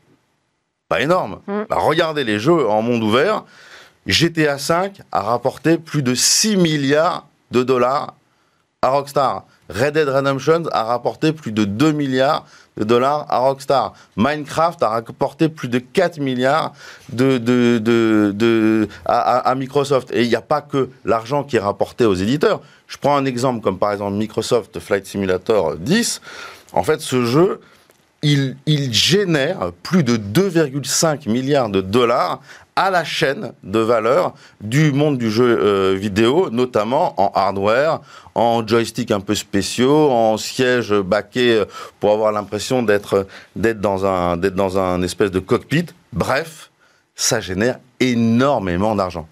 Pas 0.89 1.01
énorme. 1.01 1.41
Mm. 1.47 1.62
Bah, 1.68 1.76
regardez 1.78 2.24
les 2.24 2.39
jeux 2.39 2.68
en 2.68 2.80
monde 2.82 3.03
ouvert. 3.03 3.45
GTA 4.07 4.57
V 4.57 4.93
a 5.12 5.20
rapporté 5.20 5.76
plus 5.76 6.03
de 6.03 6.14
6 6.14 6.57
milliards 6.57 7.26
de 7.51 7.62
dollars 7.62 8.14
à 8.80 8.91
Rockstar. 8.91 9.45
Red 9.68 9.95
Dead 9.95 10.09
Redemption 10.09 10.64
a 10.72 10.84
rapporté 10.84 11.32
plus 11.32 11.53
de 11.53 11.64
2 11.64 11.93
milliards 11.93 12.47
de 12.79 12.85
dollars 12.85 13.26
à 13.29 13.39
Rockstar. 13.39 13.93
Minecraft 14.16 14.83
a 14.83 14.89
rapporté 14.89 15.49
plus 15.49 15.68
de 15.68 15.79
4 15.79 16.18
milliards 16.18 16.72
de, 17.12 17.39
de, 17.39 17.79
de, 17.79 18.89
à, 19.05 19.55
Microsoft. 19.55 20.11
Et 20.12 20.22
il 20.22 20.29
n'y 20.29 20.37
a 20.37 20.41
pas 20.41 20.61
que 20.61 20.89
l'argent 21.05 21.45
qui 21.45 21.57
est 21.57 21.61
rapporté 21.61 22.05
aux 22.05 22.14
éditeurs. 22.14 22.61
Je 22.87 22.97
prends 22.97 23.16
un 23.16 23.24
exemple 23.24 23.61
comme 23.61 23.79
par 23.79 23.93
exemple 23.93 24.16
Microsoft 24.16 24.79
Flight 24.79 25.07
Simulator 25.07 25.76
10. 25.76 26.20
En 26.72 26.83
fait, 26.83 27.01
ce 27.01 27.24
jeu, 27.24 27.61
il, 28.22 28.57
il 28.66 28.93
génère 28.93 29.72
plus 29.83 30.03
de 30.03 30.16
2,5 30.16 31.29
milliards 31.29 31.68
de 31.68 31.81
dollars 31.81 32.41
à 32.79 32.91
la 32.91 33.03
chaîne 33.03 33.55
de 33.64 33.81
valeur 33.81 34.35
du 34.61 34.93
monde 34.93 35.18
du 35.18 35.33
jeu 35.33 35.59
euh, 35.61 35.97
vidéo, 35.99 36.49
notamment 36.51 37.12
en 37.20 37.33
hardware, 37.35 37.99
en 38.37 38.64
joystick 38.64 39.11
un 39.11 39.18
peu 39.18 39.35
spéciaux, 39.35 40.12
en 40.12 40.37
siège 40.37 40.95
baqué 40.95 41.55
euh, 41.55 41.64
pour 41.99 42.12
avoir 42.12 42.31
l'impression 42.31 42.85
d'être 42.85 43.26
dans 43.57 44.37
d'être 44.37 44.55
dans 44.55 44.79
un 44.79 45.03
espèce 45.03 45.33
de 45.33 45.41
cockpit. 45.41 45.87
Bref, 46.12 46.70
ça 47.16 47.41
génère 47.41 47.81
énormément 47.99 48.95
d'argent. 48.95 49.26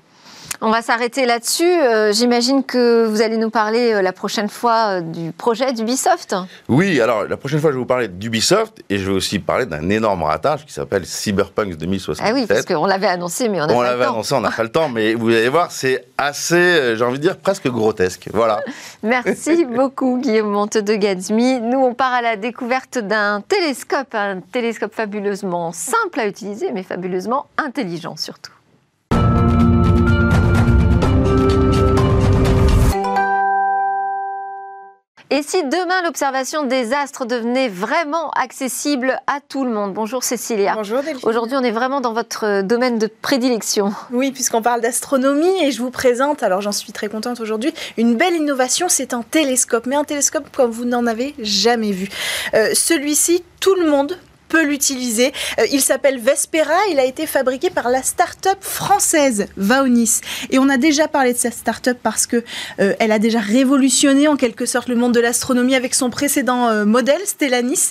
On 0.66 0.70
va 0.70 0.82
s'arrêter 0.82 1.26
là-dessus. 1.26 1.62
Euh, 1.62 2.10
j'imagine 2.10 2.64
que 2.64 3.06
vous 3.06 3.22
allez 3.22 3.36
nous 3.36 3.50
parler 3.50 3.92
euh, 3.92 4.02
la 4.02 4.12
prochaine 4.12 4.48
fois 4.48 4.96
euh, 4.96 5.00
du 5.00 5.30
projet 5.30 5.72
d'Ubisoft. 5.72 6.34
Oui, 6.68 7.00
alors 7.00 7.22
la 7.22 7.36
prochaine 7.36 7.60
fois, 7.60 7.70
je 7.70 7.76
vais 7.76 7.78
vous 7.78 7.86
parler 7.86 8.08
d'Ubisoft 8.08 8.82
et 8.90 8.98
je 8.98 9.06
vais 9.08 9.12
aussi 9.12 9.38
parler 9.38 9.64
d'un 9.64 9.88
énorme 9.90 10.24
ratage 10.24 10.66
qui 10.66 10.72
s'appelle 10.72 11.06
Cyberpunk 11.06 11.76
2077. 11.76 12.26
Ah 12.28 12.34
oui, 12.34 12.46
parce 12.48 12.64
qu'on 12.64 12.84
l'avait 12.84 13.06
annoncé, 13.06 13.48
mais 13.48 13.62
on 13.62 13.66
n'a 13.66 13.68
pas 13.68 13.74
le 13.74 13.74
temps. 13.74 13.78
On 13.78 13.82
l'avait 13.82 14.04
annoncé, 14.06 14.34
on 14.34 14.40
n'a 14.40 14.50
pas 14.50 14.62
le 14.64 14.68
temps, 14.70 14.88
mais 14.88 15.14
vous 15.14 15.28
allez 15.28 15.48
voir, 15.48 15.70
c'est 15.70 16.04
assez, 16.18 16.96
j'ai 16.96 17.04
envie 17.04 17.18
de 17.18 17.22
dire, 17.22 17.36
presque 17.36 17.68
grotesque. 17.68 18.28
Voilà. 18.34 18.60
Merci 19.04 19.66
beaucoup, 19.66 20.18
Guillaume 20.18 20.50
Monte 20.50 20.78
de 20.78 20.94
Gadsmi. 20.96 21.60
Nous, 21.60 21.78
on 21.78 21.94
part 21.94 22.12
à 22.12 22.22
la 22.22 22.34
découverte 22.34 22.98
d'un 22.98 23.40
télescope, 23.40 24.16
un 24.16 24.40
télescope 24.40 24.92
fabuleusement 24.92 25.70
simple 25.70 26.18
à 26.18 26.26
utiliser, 26.26 26.72
mais 26.72 26.82
fabuleusement 26.82 27.46
intelligent 27.56 28.16
surtout. 28.16 28.55
Et 35.28 35.42
si 35.42 35.60
demain 35.64 36.02
l'observation 36.04 36.62
des 36.62 36.92
astres 36.92 37.26
devenait 37.26 37.68
vraiment 37.68 38.30
accessible 38.30 39.20
à 39.26 39.40
tout 39.40 39.64
le 39.64 39.72
monde? 39.72 39.92
Bonjour 39.92 40.22
Cécilia. 40.22 40.74
Bonjour 40.76 41.02
Delphine. 41.02 41.28
Aujourd'hui, 41.28 41.56
on 41.56 41.64
est 41.64 41.72
vraiment 41.72 42.00
dans 42.00 42.12
votre 42.12 42.62
domaine 42.62 43.00
de 43.00 43.08
prédilection. 43.08 43.92
Oui, 44.12 44.30
puisqu'on 44.30 44.62
parle 44.62 44.82
d'astronomie 44.82 45.64
et 45.64 45.72
je 45.72 45.82
vous 45.82 45.90
présente, 45.90 46.44
alors 46.44 46.60
j'en 46.60 46.70
suis 46.70 46.92
très 46.92 47.08
contente 47.08 47.40
aujourd'hui, 47.40 47.74
une 47.96 48.14
belle 48.14 48.34
innovation, 48.34 48.88
c'est 48.88 49.14
un 49.14 49.22
télescope, 49.22 49.86
mais 49.86 49.96
un 49.96 50.04
télescope 50.04 50.44
comme 50.54 50.70
vous 50.70 50.84
n'en 50.84 51.08
avez 51.08 51.34
jamais 51.40 51.90
vu. 51.90 52.08
Euh, 52.54 52.70
celui-ci, 52.74 53.42
tout 53.58 53.74
le 53.74 53.90
monde 53.90 54.16
peut 54.48 54.64
l'utiliser. 54.64 55.32
Euh, 55.58 55.66
il 55.72 55.80
s'appelle 55.80 56.18
Vespera, 56.18 56.74
il 56.90 56.98
a 56.98 57.04
été 57.04 57.26
fabriqué 57.26 57.70
par 57.70 57.88
la 57.88 58.02
start-up 58.02 58.58
française 58.60 59.46
Vaonis. 59.56 60.20
Et 60.50 60.58
on 60.58 60.68
a 60.68 60.76
déjà 60.76 61.08
parlé 61.08 61.32
de 61.32 61.38
cette 61.38 61.54
start-up 61.54 61.98
parce 62.02 62.26
que 62.26 62.44
euh, 62.80 62.94
elle 62.98 63.12
a 63.12 63.18
déjà 63.18 63.40
révolutionné 63.40 64.28
en 64.28 64.36
quelque 64.36 64.66
sorte 64.66 64.88
le 64.88 64.96
monde 64.96 65.12
de 65.12 65.20
l'astronomie 65.20 65.74
avec 65.74 65.94
son 65.94 66.10
précédent 66.10 66.68
euh, 66.68 66.84
modèle 66.84 67.20
Stellanis 67.24 67.90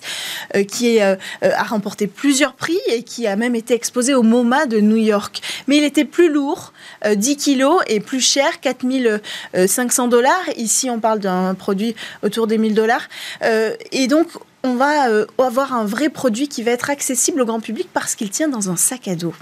qui 0.68 1.00
a 1.00 1.18
remporté 1.64 2.08
plusieurs 2.08 2.54
prix 2.54 2.78
et 2.88 3.04
qui 3.04 3.28
a 3.28 3.36
même 3.36 3.56
été 3.56 3.74
exposé 3.74 4.14
au 4.14 4.24
MoMA 4.24 4.66
de 4.66 4.80
New 4.80 4.96
York. 4.96 5.42
Mais 5.68 5.78
il 5.78 5.84
était 5.84 6.06
plus 6.06 6.32
lourd, 6.32 6.74
10 7.06 7.38
kilos 7.38 7.82
et 7.88 8.00
plus 8.00 8.22
cher, 8.22 8.60
4500 8.62 10.08
dollars. 10.08 10.50
Ici, 10.56 10.90
on 10.90 11.00
parle 11.00 11.20
d'un 11.20 11.54
produit 11.56 11.96
autour 12.24 12.48
des 12.48 12.58
1000 12.58 12.74
dollars. 12.74 13.08
et 13.42 14.08
donc, 14.08 14.28
on 14.66 14.76
va 14.76 15.10
euh, 15.10 15.26
avoir 15.38 15.74
un 15.74 15.86
vrai 15.86 16.10
produit 16.10 16.48
qui 16.48 16.64
va 16.64 16.72
être 16.72 16.90
accessible 16.90 17.42
au 17.42 17.46
grand 17.46 17.60
public 17.60 17.88
parce 17.94 18.16
qu'il 18.16 18.32
tient 18.32 18.48
dans 18.48 18.72
un 18.72 18.76
sac 18.76 19.08
à 19.08 19.16
dos. 19.16 19.34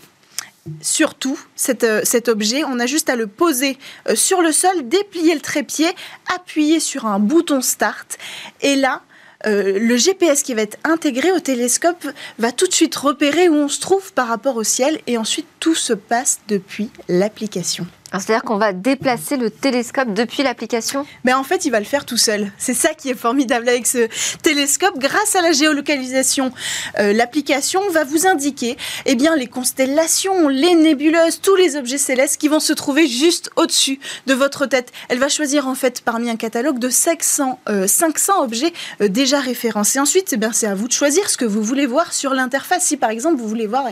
Surtout, 0.81 1.39
euh, 1.83 2.01
cet 2.03 2.27
objet, 2.27 2.63
on 2.65 2.79
a 2.79 2.85
juste 2.85 3.09
à 3.09 3.15
le 3.15 3.27
poser 3.27 3.77
euh, 4.09 4.15
sur 4.15 4.41
le 4.41 4.51
sol, 4.51 4.87
déplier 4.87 5.33
le 5.33 5.39
trépied, 5.39 5.87
appuyer 6.33 6.79
sur 6.79 7.05
un 7.05 7.19
bouton 7.19 7.61
start, 7.61 8.17
et 8.61 8.75
là, 8.75 9.01
le 9.45 9.97
GPS 9.97 10.41
qui 10.41 10.53
va 10.53 10.61
être 10.61 10.77
intégré 10.85 11.33
au 11.33 11.39
télescope 11.41 12.07
va 12.39 12.53
tout 12.53 12.65
de 12.65 12.71
suite 12.71 12.95
repérer 12.95 13.49
où 13.49 13.55
on 13.55 13.67
se 13.67 13.81
trouve 13.81 14.13
par 14.13 14.29
rapport 14.29 14.55
au 14.55 14.63
ciel, 14.63 15.01
et 15.05 15.17
ensuite 15.17 15.47
tout 15.59 15.75
se 15.75 15.91
passe 15.91 16.39
depuis 16.47 16.89
l'application. 17.09 17.85
C'est-à-dire 18.19 18.43
qu'on 18.43 18.57
va 18.57 18.73
déplacer 18.73 19.37
le 19.37 19.49
télescope 19.49 20.13
depuis 20.13 20.43
l'application 20.43 21.05
Mais 21.23 21.33
en 21.33 21.43
fait, 21.43 21.65
il 21.65 21.71
va 21.71 21.79
le 21.79 21.85
faire 21.85 22.05
tout 22.05 22.17
seul. 22.17 22.51
C'est 22.57 22.75
ça 22.75 22.93
qui 22.93 23.09
est 23.09 23.15
formidable 23.15 23.67
avec 23.67 23.87
ce 23.87 24.07
télescope. 24.43 24.99
Grâce 24.99 25.35
à 25.35 25.41
la 25.41 25.51
géolocalisation, 25.51 26.51
euh, 26.99 27.11
l'application 27.13 27.81
va 27.91 28.03
vous 28.03 28.27
indiquer 28.27 28.77
eh 29.05 29.15
bien, 29.15 29.35
les 29.35 29.47
constellations, 29.47 30.47
les 30.47 30.75
nébuleuses, 30.75 31.41
tous 31.41 31.55
les 31.55 31.75
objets 31.75 31.97
célestes 31.97 32.37
qui 32.37 32.47
vont 32.47 32.59
se 32.59 32.73
trouver 32.73 33.07
juste 33.07 33.49
au-dessus 33.55 33.99
de 34.27 34.33
votre 34.33 34.67
tête. 34.67 34.91
Elle 35.09 35.19
va 35.19 35.29
choisir 35.29 35.67
en 35.67 35.75
fait 35.75 36.01
parmi 36.01 36.29
un 36.29 36.35
catalogue 36.35 36.77
de 36.77 36.89
500, 36.89 37.59
500 37.87 38.33
euh, 38.33 38.43
objets 38.43 38.73
euh, 39.01 39.07
déjà 39.07 39.39
référencés. 39.39 39.99
Ensuite, 39.99 40.33
eh 40.33 40.47
c'est 40.51 40.67
à 40.67 40.75
vous 40.75 40.87
de 40.87 40.93
choisir 40.93 41.29
ce 41.29 41.37
que 41.37 41.45
vous 41.45 41.63
voulez 41.63 41.87
voir 41.87 42.13
sur 42.13 42.33
l'interface. 42.33 42.83
Si 42.83 42.97
par 42.97 43.09
exemple 43.09 43.37
vous 43.37 43.47
voulez 43.47 43.67
voir, 43.67 43.85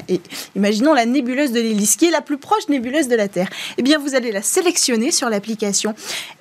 imaginons 0.55 0.93
la 0.93 1.05
nébuleuse 1.05 1.51
de 1.51 1.59
l'hélice, 1.59 1.95
qui 1.95 2.05
est 2.05 2.11
la 2.11 2.21
plus 2.21 2.37
proche 2.37 2.67
nébuleuse 2.69 3.07
de 3.07 3.15
la 3.15 3.27
Terre, 3.27 3.49
eh 3.77 3.81
bien 3.81 3.97
vous 3.97 4.10
vous 4.11 4.17
allez 4.17 4.33
la 4.33 4.41
sélectionner 4.41 5.09
sur 5.11 5.29
l'application. 5.29 5.95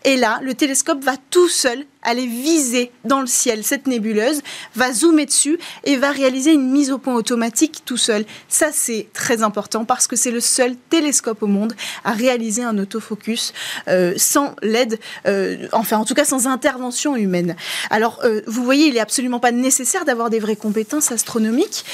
Et 0.04 0.16
là, 0.16 0.40
le 0.42 0.54
télescope 0.54 1.04
va 1.04 1.14
tout 1.30 1.48
seul 1.48 1.84
aller 2.02 2.26
viser 2.26 2.90
dans 3.04 3.20
le 3.20 3.26
ciel 3.26 3.62
cette 3.62 3.86
nébuleuse, 3.86 4.40
va 4.74 4.92
zoomer 4.92 5.26
dessus 5.26 5.58
et 5.84 5.96
va 5.96 6.10
réaliser 6.10 6.52
une 6.52 6.70
mise 6.70 6.90
au 6.90 6.98
point 6.98 7.14
automatique 7.14 7.82
tout 7.84 7.98
seul. 7.98 8.24
Ça, 8.48 8.70
c'est 8.72 9.08
très 9.12 9.42
important 9.42 9.84
parce 9.84 10.06
que 10.06 10.16
c'est 10.16 10.30
le 10.30 10.40
seul 10.40 10.74
télescope 10.88 11.42
au 11.42 11.46
monde 11.46 11.74
à 12.04 12.12
réaliser 12.12 12.64
un 12.64 12.76
autofocus 12.78 13.52
euh, 13.88 14.14
sans 14.16 14.56
l'aide, 14.62 14.98
euh, 15.26 15.68
enfin 15.72 15.98
en 15.98 16.04
tout 16.04 16.14
cas 16.14 16.24
sans 16.24 16.46
intervention 16.46 17.14
humaine. 17.14 17.54
Alors, 17.90 18.20
euh, 18.24 18.40
vous 18.46 18.64
voyez, 18.64 18.86
il 18.86 18.94
n'est 18.94 19.00
absolument 19.00 19.40
pas 19.40 19.52
nécessaire 19.52 20.04
d'avoir 20.04 20.30
des 20.30 20.40
vraies 20.40 20.56
compétences 20.56 21.12
astronomiques. 21.12 21.84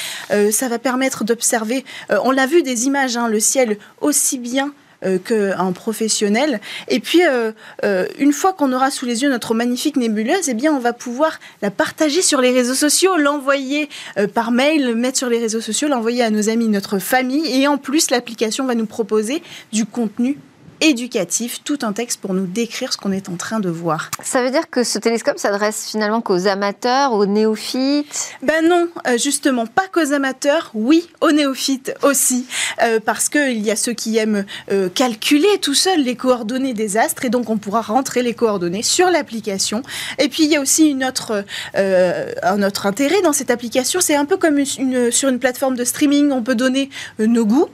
ça 0.52 0.68
va 0.68 0.78
permettre 0.78 1.24
d'observer, 1.24 1.84
on 2.08 2.30
l'a 2.30 2.46
vu 2.46 2.62
des 2.62 2.86
images, 2.86 3.16
hein, 3.16 3.28
le 3.28 3.40
ciel 3.40 3.78
aussi 4.00 4.38
bien 4.38 4.72
qu'un 5.18 5.72
professionnel. 5.72 6.60
Et 6.88 7.00
puis, 7.00 7.24
euh, 7.24 7.52
euh, 7.84 8.06
une 8.18 8.32
fois 8.32 8.52
qu'on 8.52 8.72
aura 8.72 8.90
sous 8.90 9.06
les 9.06 9.22
yeux 9.22 9.30
notre 9.30 9.54
magnifique 9.54 9.96
nébuleuse, 9.96 10.48
eh 10.48 10.54
bien, 10.54 10.72
on 10.74 10.78
va 10.78 10.92
pouvoir 10.92 11.38
la 11.62 11.70
partager 11.70 12.22
sur 12.22 12.40
les 12.40 12.50
réseaux 12.50 12.74
sociaux, 12.74 13.16
l'envoyer 13.16 13.88
par 14.34 14.50
mail, 14.50 14.84
le 14.84 14.94
mettre 14.94 15.18
sur 15.18 15.28
les 15.28 15.38
réseaux 15.38 15.60
sociaux, 15.60 15.88
l'envoyer 15.88 16.22
à 16.22 16.30
nos 16.30 16.48
amis, 16.48 16.68
notre 16.68 16.98
famille. 16.98 17.46
Et 17.60 17.66
en 17.68 17.78
plus, 17.78 18.10
l'application 18.10 18.66
va 18.66 18.74
nous 18.74 18.86
proposer 18.86 19.42
du 19.72 19.86
contenu 19.86 20.38
éducatif, 20.80 21.62
tout 21.64 21.78
un 21.82 21.92
texte 21.92 22.20
pour 22.20 22.34
nous 22.34 22.46
décrire 22.46 22.92
ce 22.92 22.98
qu'on 22.98 23.12
est 23.12 23.28
en 23.28 23.36
train 23.36 23.60
de 23.60 23.68
voir. 23.68 24.10
Ça 24.22 24.42
veut 24.42 24.50
dire 24.50 24.68
que 24.70 24.84
ce 24.84 24.98
télescope 24.98 25.38
s'adresse 25.38 25.90
finalement 25.90 26.20
qu'aux 26.20 26.46
amateurs, 26.46 27.12
aux 27.12 27.26
néophytes? 27.26 28.34
Ben 28.42 28.66
non, 28.68 28.88
euh, 29.06 29.18
justement, 29.18 29.66
pas 29.66 29.86
qu'aux 29.92 30.12
amateurs, 30.12 30.70
oui, 30.74 31.08
aux 31.20 31.32
néophytes 31.32 31.94
aussi, 32.02 32.46
euh, 32.82 33.00
parce 33.04 33.28
qu'il 33.28 33.60
y 33.62 33.70
a 33.70 33.76
ceux 33.76 33.92
qui 33.92 34.16
aiment 34.16 34.44
euh, 34.70 34.88
calculer 34.88 35.58
tout 35.60 35.74
seul 35.74 36.02
les 36.02 36.16
coordonnées 36.16 36.74
des 36.74 36.96
astres, 36.96 37.24
et 37.24 37.30
donc 37.30 37.50
on 37.50 37.58
pourra 37.58 37.80
rentrer 37.80 38.22
les 38.22 38.34
coordonnées 38.34 38.82
sur 38.82 39.10
l'application. 39.10 39.82
Et 40.18 40.28
puis 40.28 40.44
il 40.44 40.50
y 40.50 40.56
a 40.56 40.60
aussi 40.60 40.88
une 40.88 41.04
autre, 41.04 41.44
un 41.74 42.62
autre 42.62 42.86
intérêt 42.86 43.20
dans 43.22 43.32
cette 43.32 43.50
application, 43.50 44.00
c'est 44.00 44.16
un 44.16 44.24
peu 44.24 44.36
comme 44.36 44.58
une, 44.58 45.10
sur 45.10 45.28
une 45.28 45.38
plateforme 45.38 45.76
de 45.76 45.84
streaming, 45.84 46.30
on 46.32 46.42
peut 46.42 46.54
donner 46.54 46.90
nos 47.18 47.44
goûts, 47.44 47.68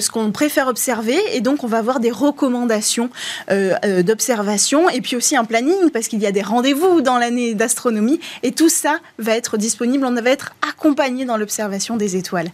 ce 0.00 0.10
qu'on 0.10 0.30
préfère 0.32 0.68
observer, 0.68 1.18
et 1.32 1.40
donc 1.40 1.64
on 1.64 1.66
va 1.66 1.78
avoir 1.78 2.00
des 2.00 2.10
recommandations 2.10 2.48
recommandations 2.48 3.10
euh, 3.50 3.74
euh, 3.84 4.02
d'observation 4.02 4.88
et 4.88 5.00
puis 5.00 5.16
aussi 5.16 5.36
un 5.36 5.44
planning 5.44 5.90
parce 5.92 6.08
qu'il 6.08 6.20
y 6.20 6.26
a 6.26 6.32
des 6.32 6.42
rendez-vous 6.42 7.00
dans 7.00 7.18
l'année 7.18 7.54
d'astronomie 7.54 8.20
et 8.42 8.52
tout 8.52 8.68
ça 8.68 8.98
va 9.18 9.36
être 9.36 9.56
disponible, 9.56 10.04
on 10.04 10.14
va 10.14 10.30
être 10.30 10.54
accompagné 10.68 11.24
dans 11.24 11.36
l'observation 11.36 11.96
des 11.96 12.16
étoiles. 12.16 12.50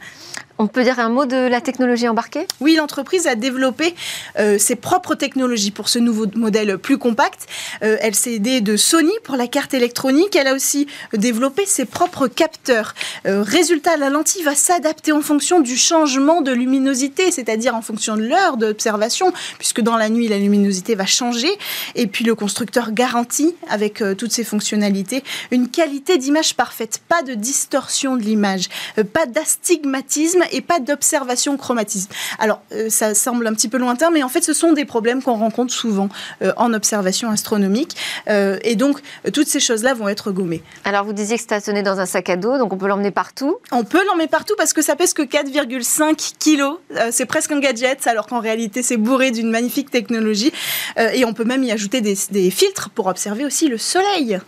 On 0.57 0.69
peut 0.69 0.85
dire 0.85 1.01
un 1.01 1.09
mot 1.09 1.27
de 1.27 1.37
la 1.37 1.61
technologie 1.61 2.07
embarquée? 2.07 2.47
Oui, 2.61 2.77
l'entreprise 2.77 3.27
a 3.27 3.35
développé 3.35 3.97
euh, 4.39 4.57
ses 4.57 4.77
propres 4.77 5.17
technologies 5.17 5.73
pour 5.73 5.89
ce 5.89 5.99
nouveau 5.99 6.27
modèle 6.37 6.79
plus 6.79 6.97
compact. 6.97 7.49
Euh, 7.83 7.97
elle 8.01 8.15
s'est 8.15 8.35
aidée 8.35 8.61
de 8.61 8.77
Sony 8.77 9.11
pour 9.25 9.35
la 9.35 9.49
carte 9.49 9.75
électronique. 9.75 10.37
Elle 10.37 10.47
a 10.47 10.55
aussi 10.55 10.87
développé 11.13 11.67
ses 11.67 11.85
propres 11.85 12.29
capteurs. 12.29 12.95
Euh, 13.27 13.43
résultat, 13.43 13.97
la 13.97 14.11
lentille 14.11 14.45
va 14.45 14.55
s'adapter 14.55 15.11
en 15.11 15.23
fonction 15.23 15.59
du 15.59 15.77
changement 15.77 16.41
de 16.41 16.53
luminosité, 16.53 17.33
c'est-à-dire 17.33 17.75
en 17.75 17.83
fonction 17.83 18.17
de 18.17 18.23
l'heure 18.23 18.57
d'observation, 18.57 19.33
puisque 19.59 19.81
dans 19.81 19.97
la 19.97 20.09
nuit, 20.09 20.29
la 20.29 20.39
luminosité 20.39 20.95
va 20.95 21.07
changer. 21.07 21.51
Et 21.97 22.07
puis 22.07 22.25
le 22.25 22.37
constructeur 22.37 22.93
garantit, 22.93 23.57
avec 23.69 24.05
toutes 24.17 24.33
ses 24.33 24.45
fonctionnalités, 24.45 25.25
une 25.51 25.69
qualité 25.69 26.17
d'image 26.17 26.55
parfaite. 26.55 27.01
Pas 27.09 27.23
de 27.23 27.35
distorsion 27.35 28.17
de 28.17 28.23
l'image, 28.23 28.69
pas 29.13 29.27
d'astigmatisme 29.27 30.44
et 30.53 30.61
pas 30.61 30.81
d'observation 30.81 31.57
chromatisme. 31.57 32.11
Alors, 32.39 32.61
euh, 32.73 32.89
ça 32.89 33.15
semble 33.15 33.47
un 33.47 33.55
petit 33.55 33.69
peu 33.69 33.79
lointain, 33.79 34.11
mais 34.11 34.23
en 34.23 34.29
fait, 34.29 34.43
ce 34.43 34.53
sont 34.53 34.73
des 34.73 34.85
problèmes 34.85 35.23
qu'on 35.23 35.35
rencontre 35.35 35.73
souvent 35.73 36.09
euh, 36.43 36.53
en 36.57 36.73
observation 36.73 37.31
astronomique. 37.31 37.97
Euh, 38.29 38.59
et 38.63 38.77
donc, 38.77 39.01
toutes 39.33 39.49
ces 39.49 39.61
choses-là 39.61 39.95
vont 39.95 40.09
être 40.09 40.33
gommées. 40.33 40.63
Alors, 40.85 41.05
vous 41.05 41.13
disiez 41.13 41.37
que 41.37 41.43
stationné 41.43 41.83
dans 41.83 42.01
un 42.01 42.07
sac 42.07 42.29
à 42.31 42.37
dos, 42.37 42.59
donc 42.59 42.73
on 42.73 42.77
peut 42.77 42.89
l'emmener 42.89 43.11
partout 43.11 43.57
On 43.73 43.85
peut 43.85 44.05
l'emmener 44.07 44.29
partout 44.29 44.55
parce 44.57 44.73
que 44.73 44.83
ça 44.83 44.97
pèse 44.97 45.15
que 45.15 45.23
4,5 45.23 46.35
kilos. 46.39 46.79
c'est 47.11 47.27
presque 47.27 47.53
un 47.53 47.61
gadget, 47.61 48.07
alors 48.07 48.27
qu'en 48.27 48.41
réalité, 48.41 48.83
c'est 48.83 48.97
bourré 48.97 49.31
d'une 49.31 49.51
magnifique 49.51 49.91
technologie. 49.91 50.53
et 50.97 51.25
on 51.25 51.33
peut 51.33 51.45
même 51.45 51.63
y 51.65 51.73
ajouter 51.73 52.01
des, 52.01 52.17
des 52.31 52.51
filtres 52.51 52.91
pour 52.91 53.07
observer 53.07 53.45
aussi 53.45 53.69
le 53.69 53.79
soleil. 53.79 54.41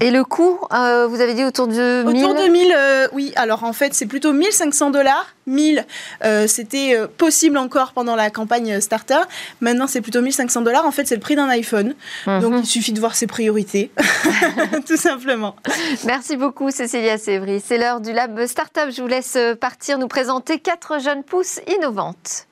Et 0.00 0.10
le 0.10 0.24
coût, 0.24 0.58
euh, 0.72 1.06
vous 1.06 1.20
avez 1.20 1.34
dit 1.34 1.44
autour 1.44 1.68
de 1.68 2.02
1000 2.04 2.24
Autour 2.24 2.34
de 2.34 2.48
1000, 2.48 2.74
euh, 2.76 3.08
oui. 3.12 3.32
Alors 3.36 3.64
en 3.64 3.72
fait, 3.72 3.94
c'est 3.94 4.06
plutôt 4.06 4.32
1500 4.32 4.90
dollars. 4.90 5.26
1000, 5.46 5.86
euh, 6.24 6.46
c'était 6.46 6.96
possible 7.18 7.58
encore 7.58 7.92
pendant 7.92 8.14
la 8.14 8.30
campagne 8.30 8.80
Starter. 8.80 9.20
Maintenant, 9.60 9.86
c'est 9.86 10.00
plutôt 10.00 10.22
1500 10.22 10.62
dollars. 10.62 10.86
En 10.86 10.92
fait, 10.92 11.06
c'est 11.06 11.16
le 11.16 11.20
prix 11.20 11.36
d'un 11.36 11.48
iPhone. 11.48 11.94
Mhm. 12.26 12.40
Donc 12.40 12.54
il 12.64 12.66
suffit 12.66 12.92
de 12.92 13.00
voir 13.00 13.14
ses 13.14 13.26
priorités, 13.26 13.90
tout 14.86 14.96
simplement. 14.96 15.56
Merci 16.04 16.36
beaucoup, 16.36 16.70
Cécilia 16.70 17.18
Sévry. 17.18 17.62
C'est 17.64 17.78
l'heure 17.78 18.00
du 18.00 18.12
Lab 18.12 18.46
Startup. 18.46 18.90
Je 18.90 19.02
vous 19.02 19.08
laisse 19.08 19.36
partir 19.60 19.98
nous 19.98 20.08
présenter 20.08 20.58
quatre 20.58 21.00
jeunes 21.00 21.24
pousses 21.24 21.60
innovantes. 21.66 22.46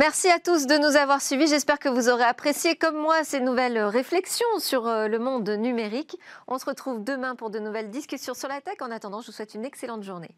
Merci 0.00 0.30
à 0.30 0.38
tous 0.38 0.66
de 0.66 0.78
nous 0.78 0.96
avoir 0.96 1.20
suivis. 1.20 1.46
J'espère 1.46 1.78
que 1.78 1.90
vous 1.90 2.08
aurez 2.08 2.24
apprécié, 2.24 2.74
comme 2.74 2.96
moi, 2.96 3.22
ces 3.22 3.38
nouvelles 3.38 3.78
réflexions 3.78 4.46
sur 4.58 4.86
euh, 4.86 5.08
le 5.08 5.18
monde 5.18 5.46
numérique. 5.50 6.18
On 6.48 6.56
se 6.56 6.64
retrouve 6.64 7.04
demain 7.04 7.34
pour 7.34 7.50
de 7.50 7.58
nouvelles 7.58 7.90
discussions 7.90 8.32
sur 8.32 8.48
la 8.48 8.62
tech. 8.62 8.76
En 8.80 8.90
attendant, 8.90 9.20
je 9.20 9.26
vous 9.26 9.32
souhaite 9.32 9.52
une 9.52 9.66
excellente 9.66 10.02
journée. 10.02 10.30